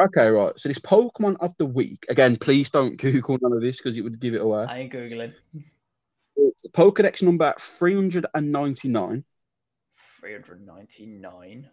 [0.00, 0.56] Okay, right.
[0.56, 2.06] So this Pokemon of the week.
[2.08, 4.64] Again, please don't Google none of this because it would give it away.
[4.68, 5.34] I ain't Googling.
[6.36, 9.24] It's Pokedex number 399.
[10.20, 11.70] 399.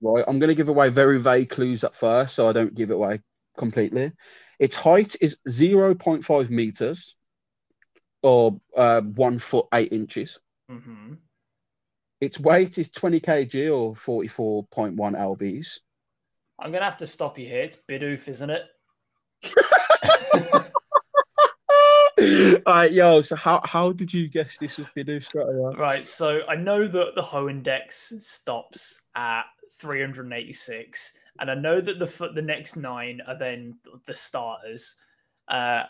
[0.00, 0.24] Right.
[0.26, 2.94] I'm going to give away very vague clues at first so I don't give it
[2.94, 3.20] away
[3.56, 4.10] completely.
[4.58, 7.16] Its height is 0.5 meters
[8.22, 10.40] or uh, one foot eight inches.
[10.70, 11.14] Mm-hmm.
[12.20, 15.80] Its weight is 20 kg or 44.1 lbs.
[16.58, 17.62] I'm gonna have to stop you here.
[17.62, 18.64] It's Bidoof, isn't it?
[22.66, 23.22] All right, yo.
[23.22, 25.74] So how how did you guess this was Bidoof straight away?
[25.78, 26.02] Right.
[26.02, 29.44] So I know that the Hoenn Dex stops at
[29.80, 34.96] 386, and I know that the the next nine are then the starters.
[35.48, 35.84] Uh,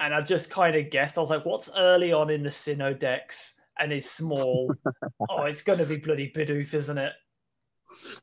[0.00, 1.18] and I just kind of guessed.
[1.18, 4.72] I was like, "What's early on in the Sinnoh Dex and is small?
[5.30, 7.12] oh, it's going to be bloody Bidoof, isn't it?"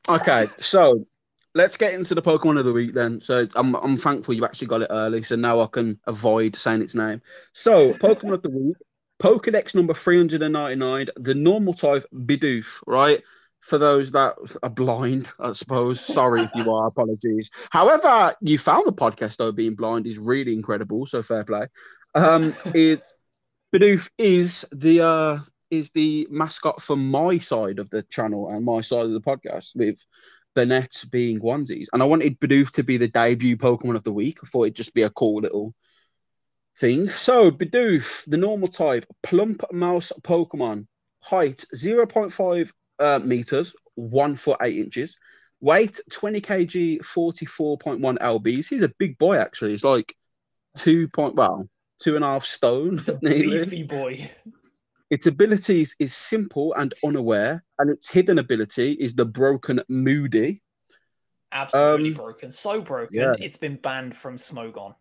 [0.08, 1.06] Okay, so
[1.54, 3.20] let's get into the Pokemon of the week then.
[3.20, 6.82] So I'm I'm thankful you actually got it early, so now I can avoid saying
[6.82, 7.20] its name.
[7.52, 8.76] So Pokemon of the week,
[9.18, 13.22] Pokedex number 399, the normal type Bidoof, right?
[13.60, 16.00] For those that are blind, I suppose.
[16.00, 17.50] Sorry if you are, apologies.
[17.72, 21.66] However, you found the podcast though being blind is really incredible, so fair play.
[22.14, 23.30] Um, it's
[23.74, 25.38] Bidoof is the uh
[25.70, 29.74] is the mascot for my side of the channel and my side of the podcast
[29.74, 29.98] with
[30.54, 31.86] Burnett being onesies.
[31.92, 34.38] And I wanted Bidoof to be the debut Pokemon of the week.
[34.42, 35.74] I thought it'd just be a cool little
[36.78, 37.08] thing.
[37.08, 40.86] So, Bidoof, the normal type, plump mouse Pokemon,
[41.22, 45.18] height 0.5 uh, meters, 1 foot 8 inches,
[45.60, 48.68] weight 20 kg, 44.1 lbs.
[48.68, 49.72] He's a big boy, actually.
[49.72, 50.14] He's like
[50.76, 51.68] 2 point, well,
[52.00, 52.98] two and a half stone.
[52.98, 54.30] He's a beefy boy.
[55.08, 60.62] Its abilities is simple and unaware, and its hidden ability is the broken Moody.
[61.52, 62.52] Absolutely um, broken.
[62.52, 63.34] So broken, yeah.
[63.38, 64.94] it's been banned from Smogon.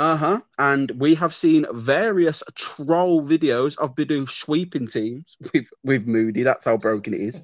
[0.00, 0.40] Uh huh.
[0.58, 6.42] And we have seen various troll videos of Bidoof sweeping teams with, with Moody.
[6.42, 7.42] That's how broken it is.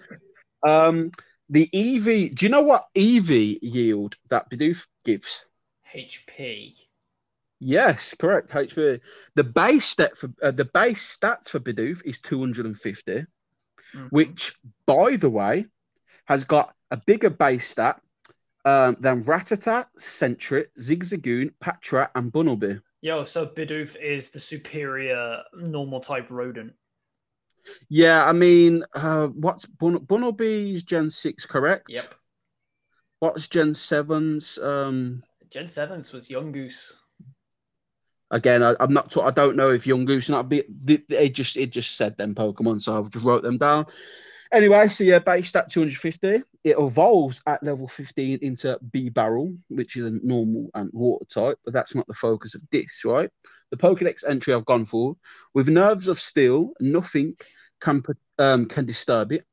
[0.66, 1.10] um,
[1.50, 3.28] the EV, do you know what EV
[3.60, 5.44] yield that Bidoof gives?
[5.94, 6.80] HP.
[7.60, 8.48] Yes, correct.
[8.52, 9.00] HP.
[9.34, 14.06] The base stat for uh, the base stats for Bidoof is 250, mm-hmm.
[14.08, 14.54] which,
[14.86, 15.66] by the way,
[16.24, 18.00] has got a bigger base stat
[18.66, 22.82] um, than Rattata, Sentret, Zigzagoon, Patrat, and Bunnelby.
[23.00, 26.72] Yo, so Bidoof is the superior normal type rodent.
[27.88, 31.86] Yeah, I mean, uh, what's Bun- Bunnelby's Gen 6, correct?
[31.88, 32.14] Yep.
[33.20, 34.58] What's Gen 7's?
[34.58, 35.22] Um...
[35.50, 36.94] Gen 7's was Yungoos.
[38.32, 39.16] Again, I, am not.
[39.16, 40.64] I don't know if Yungoos not be.
[40.88, 43.86] It just it just said them Pokemon, so I just wrote them down.
[44.52, 50.04] Anyway, so yeah, based at 250, it evolves at level 15 into Bibarel, which is
[50.04, 53.30] a normal and water type, but that's not the focus of this, right?
[53.70, 55.16] The Pokedex entry I've gone for
[55.54, 57.36] with nerves of steel, nothing
[57.80, 58.02] can
[58.40, 59.44] um, can disturb it.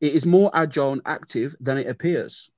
[0.00, 2.52] It is more agile and active than it appears.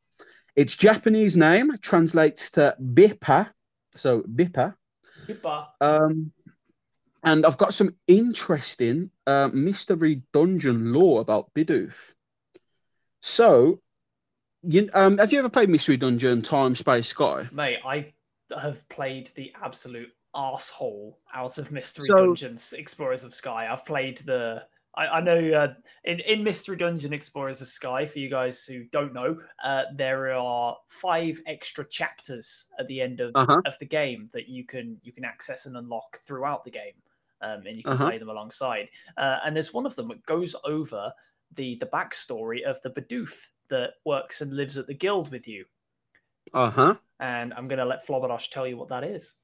[0.54, 3.52] Its Japanese name translates to Bipa,
[3.94, 4.74] so Bipa,
[5.80, 6.30] um,
[7.24, 12.12] and I've got some interesting uh, mystery dungeon lore about Bidoof.
[13.22, 13.80] So,
[14.66, 17.48] you, um, have you ever played Mystery Dungeon Time Space Sky?
[17.52, 18.12] Mate, I
[18.60, 23.68] have played the absolute asshole out of Mystery so, Dungeons Explorers of Sky.
[23.70, 24.66] I've played the
[24.96, 25.74] I, I know uh,
[26.04, 30.32] in, in Mystery Dungeon Explorers of Sky, for you guys who don't know, uh, there
[30.32, 33.60] are five extra chapters at the end of, uh-huh.
[33.66, 36.94] of the game that you can you can access and unlock throughout the game,
[37.40, 38.08] um, and you can uh-huh.
[38.08, 38.88] play them alongside.
[39.16, 41.12] Uh, and there's one of them that goes over
[41.54, 45.64] the the backstory of the Bidoof that works and lives at the guild with you.
[46.52, 46.94] Uh huh.
[47.20, 49.34] And I'm gonna let Flabberdash tell you what that is.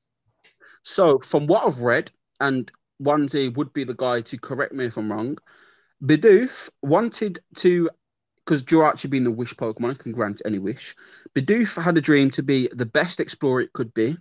[0.82, 2.10] So, from what I've read,
[2.40, 2.70] and
[3.02, 5.38] Onesie would be the guy to correct me if I'm wrong.
[6.04, 7.90] Bidoof wanted to,
[8.44, 10.94] because Jirachi being the wish Pokemon can grant any wish.
[11.34, 14.16] Bidoof had a dream to be the best explorer it could be,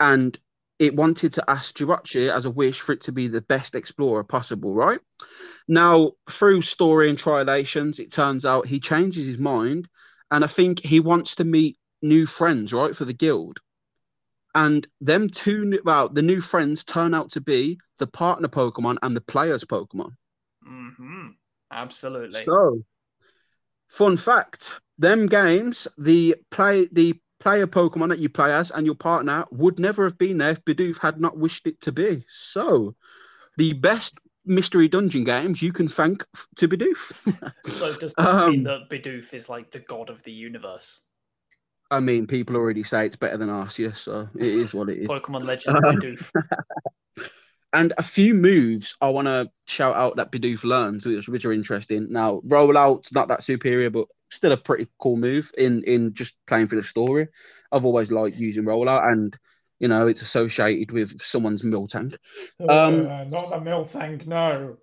[0.00, 0.38] and
[0.78, 4.24] it wanted to ask Jirachi as a wish for it to be the best explorer
[4.24, 5.00] possible, right?
[5.68, 9.88] Now, through story and trialations, it turns out he changes his mind,
[10.30, 13.60] and I think he wants to meet new friends, right, for the guild.
[14.54, 19.16] And them two well the new friends turn out to be the partner pokemon and
[19.16, 20.12] the players pokemon.
[20.68, 21.28] Mm-hmm.
[21.70, 22.40] absolutely.
[22.40, 22.84] So
[23.88, 28.94] fun fact them games the play the player pokemon that you play as and your
[28.94, 32.24] partner would never have been there if bidoof had not wished it to be.
[32.28, 32.94] So
[33.56, 36.24] the best mystery dungeon games you can thank
[36.56, 40.32] to bidoof so does this um, mean that bidoof is like the god of the
[40.32, 41.00] universe
[41.92, 45.08] I mean, people already say it's better than Arceus, so it is what it is.
[45.08, 46.32] Pokemon Legends Bidoof.
[47.74, 51.52] and a few moves I want to shout out that Bidoof learns, which, which are
[51.52, 52.10] interesting.
[52.10, 56.68] Now, rollout's not that superior, but still a pretty cool move in in just playing
[56.68, 57.28] for the story.
[57.70, 59.36] I've always liked using rollout, and
[59.82, 62.16] you know it's associated with someone's Miltank.
[62.60, 64.76] um, uh, not a Miltank, no.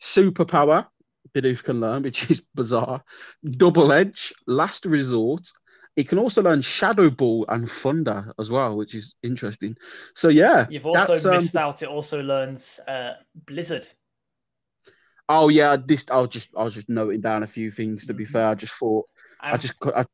[0.00, 0.86] Superpower,
[1.34, 3.02] Bidoof can learn, which is bizarre.
[3.42, 5.48] Double Edge, Last Resort,
[5.96, 9.76] it can also learn Shadow Ball and Thunder as well, which is interesting.
[10.14, 11.82] So yeah, you've also missed um, out.
[11.82, 13.14] It also learns uh,
[13.46, 13.88] Blizzard.
[15.28, 18.06] Oh yeah, this I'll just I'll just noting down a few things.
[18.06, 18.32] To be mm-hmm.
[18.32, 19.06] fair, I just thought
[19.42, 20.04] um, I just I,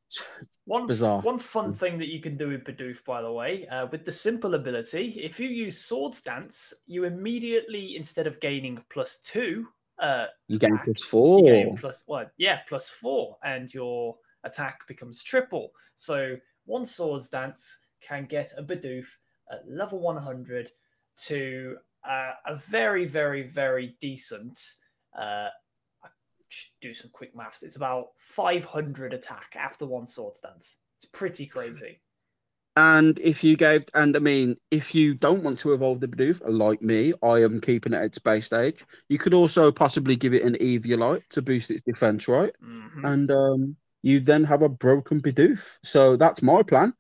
[0.68, 1.20] one bizarre.
[1.22, 4.12] One fun thing that you can do with Bidoof, by the way, uh, with the
[4.12, 9.66] simple ability, if you use Swords Dance, you immediately instead of gaining plus two,
[9.98, 11.42] uh, you gain plus four.
[11.42, 12.32] Gain plus what?
[12.36, 15.72] Yeah, plus four, and your attack becomes triple.
[15.96, 16.36] So
[16.66, 19.06] one Swords Dance can get a Bidoof
[19.50, 20.70] at level 100
[21.24, 21.76] to
[22.08, 24.60] uh, a very, very, very decent.
[26.80, 27.62] Do some quick maths.
[27.62, 30.78] It's about 500 attack after one Swords Dance.
[30.96, 32.00] It's pretty crazy.
[32.78, 36.40] And if you gave, and I mean, if you don't want to evolve the Bidoof,
[36.46, 38.84] like me, I am keeping it at its base stage.
[39.08, 42.52] You could also possibly give it an Eviolite to boost its defense, right?
[42.64, 43.04] Mm-hmm.
[43.04, 45.78] And um, you then have a broken Bidoof.
[45.82, 46.92] So that's my plan.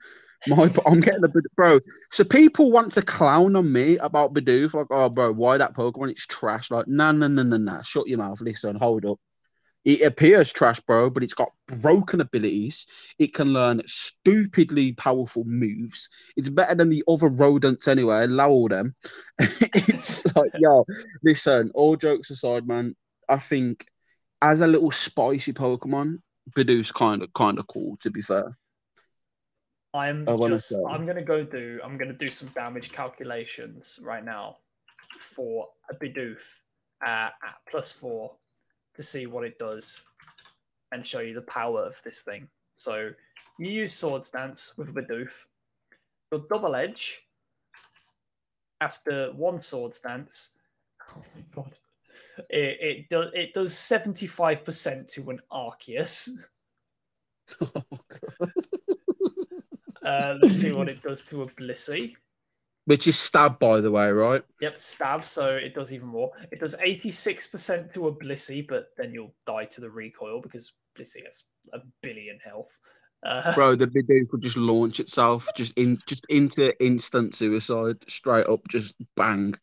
[0.48, 1.78] My, I'm getting a bit, bro.
[2.10, 6.10] So people want to clown on me about Bidoof, like, oh, bro, why that Pokemon?
[6.10, 6.72] It's trash.
[6.72, 7.82] Like, nah, nah, nah, nah, nah.
[7.82, 8.40] Shut your mouth.
[8.40, 9.20] Listen, hold up.
[9.84, 12.86] It appears trash, bro, but it's got broken abilities.
[13.18, 16.08] It can learn stupidly powerful moves.
[16.36, 18.24] It's better than the other rodents anyway.
[18.24, 18.94] Allow them.
[19.38, 20.84] it's like, yo,
[21.22, 22.96] listen, all jokes aside, man,
[23.28, 23.86] I think
[24.42, 26.18] as a little spicy Pokemon,
[26.56, 28.56] Bidoof's kind of kind of cool, to be fair.
[29.94, 34.58] I'm just I'm gonna go do I'm gonna do some damage calculations right now
[35.18, 36.42] for a Bidoof
[37.04, 38.32] uh, at plus four
[38.98, 40.02] to see what it does
[40.90, 42.48] and show you the power of this thing.
[42.72, 43.10] So
[43.56, 45.30] you use Swords Dance with a Bidoof.
[46.32, 47.24] Your double edge
[48.80, 50.50] after one Swords Dance.
[51.12, 51.76] Oh my god.
[52.50, 56.30] It, it does it does 75% to an Arceus.
[57.60, 57.82] Oh,
[60.04, 62.16] uh, let's see what it does to a Blissey.
[62.88, 64.42] Which is stab, by the way, right?
[64.62, 65.22] Yep, stab.
[65.22, 66.30] So it does even more.
[66.50, 71.22] It does 86% to a Blissey, but then you'll die to the recoil because Blissey
[71.26, 71.44] has
[71.74, 72.78] a billion health.
[73.26, 78.46] Uh, Bro, the video could just launch itself just in just into instant suicide, straight
[78.46, 79.54] up, just bang.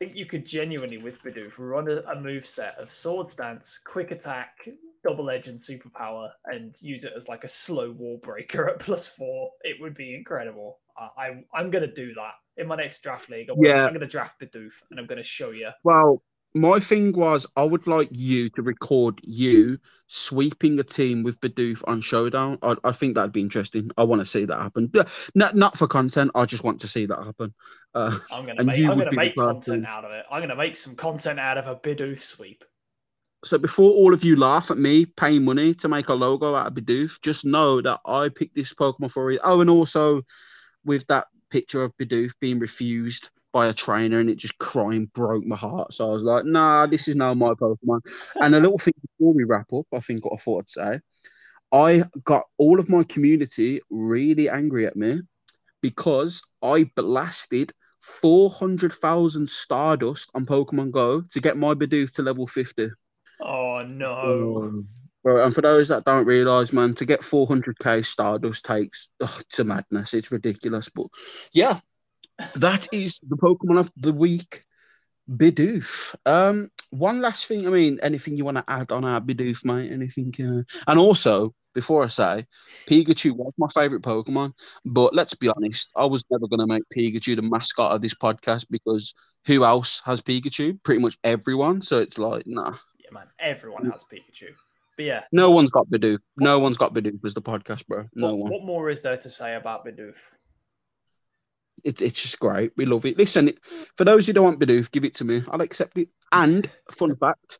[0.00, 3.80] I think you could genuinely with Bidoof run a, a move set of Swords Dance,
[3.84, 4.68] quick attack,
[5.02, 9.08] double edge, and superpower, and use it as like a slow wall breaker at plus
[9.08, 9.50] four.
[9.62, 10.78] It would be incredible.
[10.96, 13.48] I, I'm going to do that in my next draft league.
[13.50, 13.86] I'm, yeah.
[13.86, 15.70] I'm to draft Bidoof and I'm to show you.
[15.82, 16.22] Well,
[16.60, 21.82] my thing was I would like you to record you sweeping a team with Bidoof
[21.86, 22.58] on Showdown.
[22.62, 23.90] I, I think that'd be interesting.
[23.96, 24.90] I want to see that happen.
[25.34, 26.30] Not not for content.
[26.34, 27.54] I just want to see that happen.
[27.94, 30.24] Uh, I'm going to make, I'm gonna make content out of it.
[30.30, 32.64] I'm going to make some content out of a Bidoof sweep.
[33.44, 36.66] So before all of you laugh at me paying money to make a logo out
[36.66, 39.40] of Bidoof, just know that I picked this Pokemon for it.
[39.44, 40.22] Oh, and also
[40.84, 45.44] with that picture of Bidoof being refused by a trainer and it just crying broke
[45.44, 45.92] my heart.
[45.92, 48.00] So I was like, nah, this is now my Pokemon.
[48.40, 51.00] and a little thing before we wrap up, I think what I thought I'd say.
[51.72, 55.20] I got all of my community really angry at me
[55.82, 62.90] because I blasted 400,000 Stardust on Pokemon Go to get my Bidoof to level 50.
[63.40, 64.84] Oh, no.
[65.22, 69.64] Bro, and for those that don't realise, man, to get 400k Stardust takes oh, a
[69.64, 70.14] madness.
[70.14, 70.88] It's ridiculous.
[70.88, 71.06] But
[71.52, 71.80] yeah,
[72.56, 74.62] that is the Pokemon of the week,
[75.30, 76.14] Bidoof.
[76.26, 77.66] Um, one last thing.
[77.66, 79.90] I mean, anything you want to add on our Bidoof, mate?
[79.90, 80.32] Anything?
[80.40, 80.62] Uh...
[80.86, 82.44] And also, before I say,
[82.86, 84.52] Pikachu was my favorite Pokemon,
[84.84, 88.14] but let's be honest, I was never going to make Pikachu the mascot of this
[88.14, 89.14] podcast because
[89.46, 90.82] who else has Pikachu?
[90.82, 91.80] Pretty much everyone.
[91.82, 92.72] So it's like, nah.
[92.98, 94.54] Yeah, man, everyone has Pikachu.
[94.96, 96.18] But yeah, no one's got Bidoof.
[96.38, 98.06] No one's got Bidoof as the podcast, bro.
[98.14, 98.52] No what, one.
[98.52, 100.16] What more is there to say about Bidoof?
[101.84, 102.72] It's it's just great.
[102.76, 103.18] We love it.
[103.18, 103.50] Listen,
[103.96, 105.42] for those who don't want Bidoof, give it to me.
[105.50, 106.08] I'll accept it.
[106.32, 107.58] And fun fact: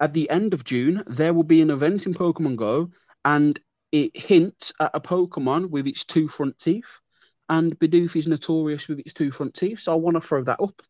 [0.00, 2.90] at the end of June, there will be an event in Pokemon Go,
[3.24, 3.58] and
[3.92, 7.00] it hints at a Pokemon with its two front teeth.
[7.48, 10.60] And Bidoof is notorious with its two front teeth, so I want to throw that
[10.60, 10.80] up.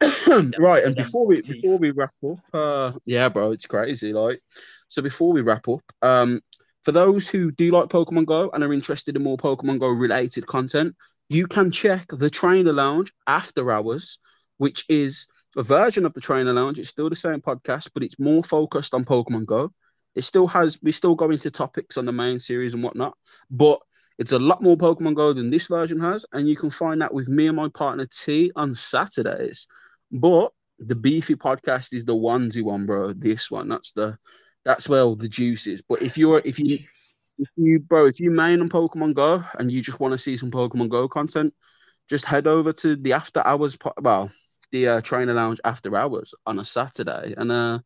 [0.58, 4.12] right, and before we before we wrap up, uh, yeah, bro, it's crazy.
[4.12, 4.40] Like,
[4.88, 6.40] so before we wrap up, um,
[6.84, 10.46] for those who do like Pokemon Go and are interested in more Pokemon Go related
[10.46, 10.96] content,
[11.30, 14.18] you can check the Trainer Lounge after hours,
[14.58, 16.80] which is a version of the Trainer Lounge.
[16.80, 19.72] It's still the same podcast, but it's more focused on Pokemon Go.
[20.16, 23.16] It still has we still go into topics on the main series and whatnot,
[23.48, 23.78] but
[24.18, 27.14] it's a lot more Pokemon Go than this version has, and you can find that
[27.14, 29.68] with me and my partner T on Saturdays.
[30.10, 30.50] But
[30.80, 33.12] the beefy podcast is the onesie one, bro.
[33.12, 34.18] This one, that's the
[34.64, 35.80] that's where all the juice is.
[35.80, 36.80] But if you're if you
[37.40, 40.36] if you bro, if you main on Pokemon Go and you just want to see
[40.36, 41.54] some Pokemon Go content,
[42.08, 44.30] just head over to the after hours well,
[44.70, 47.34] the uh, trainer lounge after hours on a Saturday.
[47.36, 47.78] And uh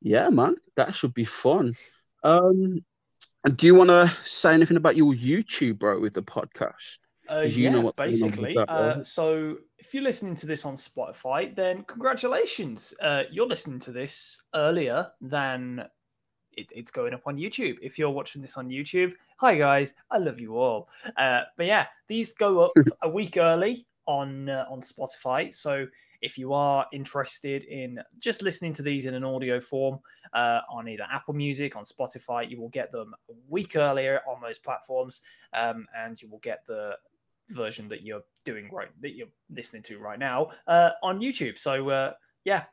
[0.00, 1.74] yeah, man, that should be fun.
[2.22, 2.84] Um
[3.56, 6.98] do you want to say anything about your YouTube, bro, with the podcast?
[7.28, 8.54] Uh, you yeah, basically.
[8.54, 12.94] That, uh, so if you're listening to this on Spotify, then congratulations.
[13.00, 15.84] Uh, you're listening to this earlier than
[16.56, 17.76] it, it's going up on YouTube.
[17.82, 20.88] If you're watching this on YouTube, hi guys, I love you all.
[21.16, 22.72] Uh, but yeah, these go up
[23.02, 25.52] a week early on uh, on Spotify.
[25.52, 25.86] So
[26.22, 29.98] if you are interested in just listening to these in an audio form
[30.32, 34.40] uh, on either Apple Music, on Spotify, you will get them a week earlier on
[34.40, 35.22] those platforms,
[35.52, 36.96] um, and you will get the
[37.50, 41.58] version that you're doing right that you're listening to right now uh, on YouTube.
[41.58, 42.12] So uh,
[42.44, 42.64] yeah,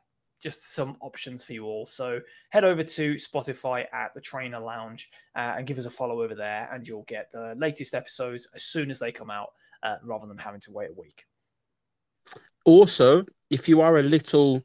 [0.42, 1.86] just some options for you all.
[1.86, 6.22] So head over to Spotify at the Trainer Lounge uh, and give us a follow
[6.22, 9.52] over there, and you'll get the latest episodes as soon as they come out,
[9.84, 11.26] uh, rather than having to wait a week.
[12.66, 14.64] Also, if you are a little,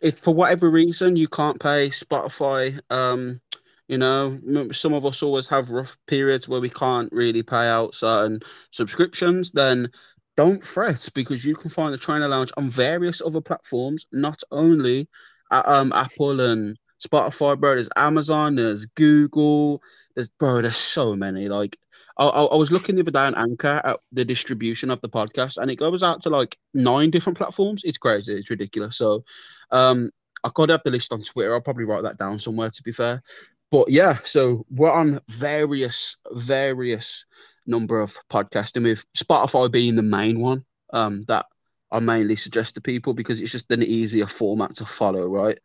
[0.00, 3.40] if for whatever reason you can't pay Spotify, um,
[3.88, 4.38] you know,
[4.72, 8.40] some of us always have rough periods where we can't really pay out certain
[8.72, 9.52] subscriptions.
[9.52, 9.88] Then
[10.36, 15.08] don't fret because you can find the Trainer Lounge on various other platforms, not only
[15.50, 17.74] at, um, Apple and Spotify, bro.
[17.74, 19.82] There's Amazon, there's Google,
[20.14, 21.48] there's bro, there's so many.
[21.48, 21.76] Like
[22.18, 25.58] I, I, was looking the other day on Anchor at the distribution of the podcast,
[25.58, 27.82] and it goes out to like nine different platforms.
[27.84, 28.96] It's crazy, it's ridiculous.
[28.96, 29.24] So
[29.70, 30.10] um
[30.44, 31.52] I could have the list on Twitter.
[31.52, 33.22] I'll probably write that down somewhere to be fair.
[33.70, 37.26] But yeah, so we're on various, various
[37.66, 41.46] number of podcasting with Spotify being the main one um, that
[41.90, 45.58] I mainly suggest to people because it's just an easier format to follow, right?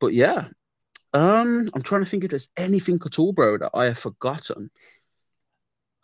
[0.00, 0.48] But yeah,
[1.12, 4.70] um, I'm trying to think if there's anything at all, bro, that I have forgotten.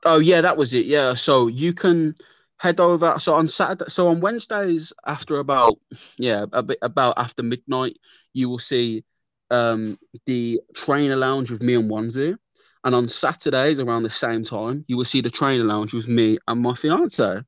[0.05, 0.87] Oh yeah, that was it.
[0.87, 2.15] Yeah, so you can
[2.59, 3.19] head over.
[3.19, 5.79] So on Saturday, so on Wednesdays after about
[6.19, 7.97] yeah a bit about after midnight,
[8.33, 9.05] you will see
[9.51, 12.37] um the trainer lounge with me and Onesie.
[12.85, 16.39] And on Saturdays around the same time, you will see the trainer lounge with me
[16.49, 17.43] and my fiance.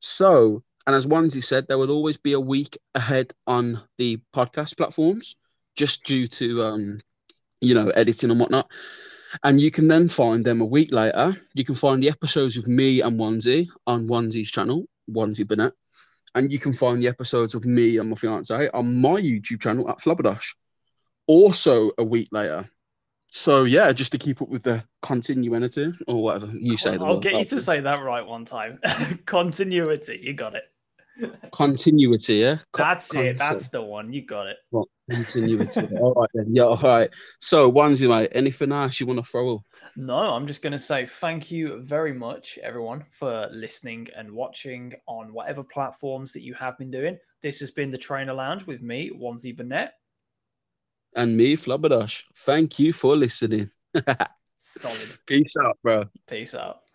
[0.00, 4.76] So, and as Onesie said, there will always be a week ahead on the podcast
[4.76, 5.36] platforms,
[5.76, 6.98] just due to um,
[7.60, 8.70] you know, editing and whatnot.
[9.44, 11.36] And you can then find them a week later.
[11.54, 15.72] You can find the episodes with me and Onesie on Onesie's channel, Onesie Burnett.
[16.34, 19.88] And you can find the episodes of me and my fiance on my YouTube channel
[19.90, 20.54] at Flabberdash.
[21.26, 22.70] Also, a week later,
[23.30, 26.96] so yeah, just to keep up with the continuity or whatever you say.
[26.96, 27.22] I'll word.
[27.22, 28.80] get you to say that right one time.
[29.26, 30.64] continuity, you got it.
[31.50, 32.58] Continuity, yeah.
[32.76, 33.38] That's Con- it.
[33.38, 34.12] That's the one.
[34.12, 34.56] You got it.
[34.70, 35.80] Well, continuity.
[36.00, 36.46] all right then.
[36.54, 36.64] Yeah.
[36.64, 37.10] All right.
[37.40, 38.30] So, Onesie, mate.
[38.32, 39.64] Anything else you want to throw?
[39.96, 44.94] No, I'm just going to say thank you very much, everyone, for listening and watching
[45.06, 47.18] on whatever platforms that you have been doing.
[47.42, 49.94] This has been the Trainer Lounge with me, Onesie Burnett
[51.18, 52.24] and me, Flabberdash.
[52.36, 53.70] Thank you for listening.
[54.58, 55.18] Solid.
[55.26, 56.04] Peace out, bro.
[56.28, 56.87] Peace out.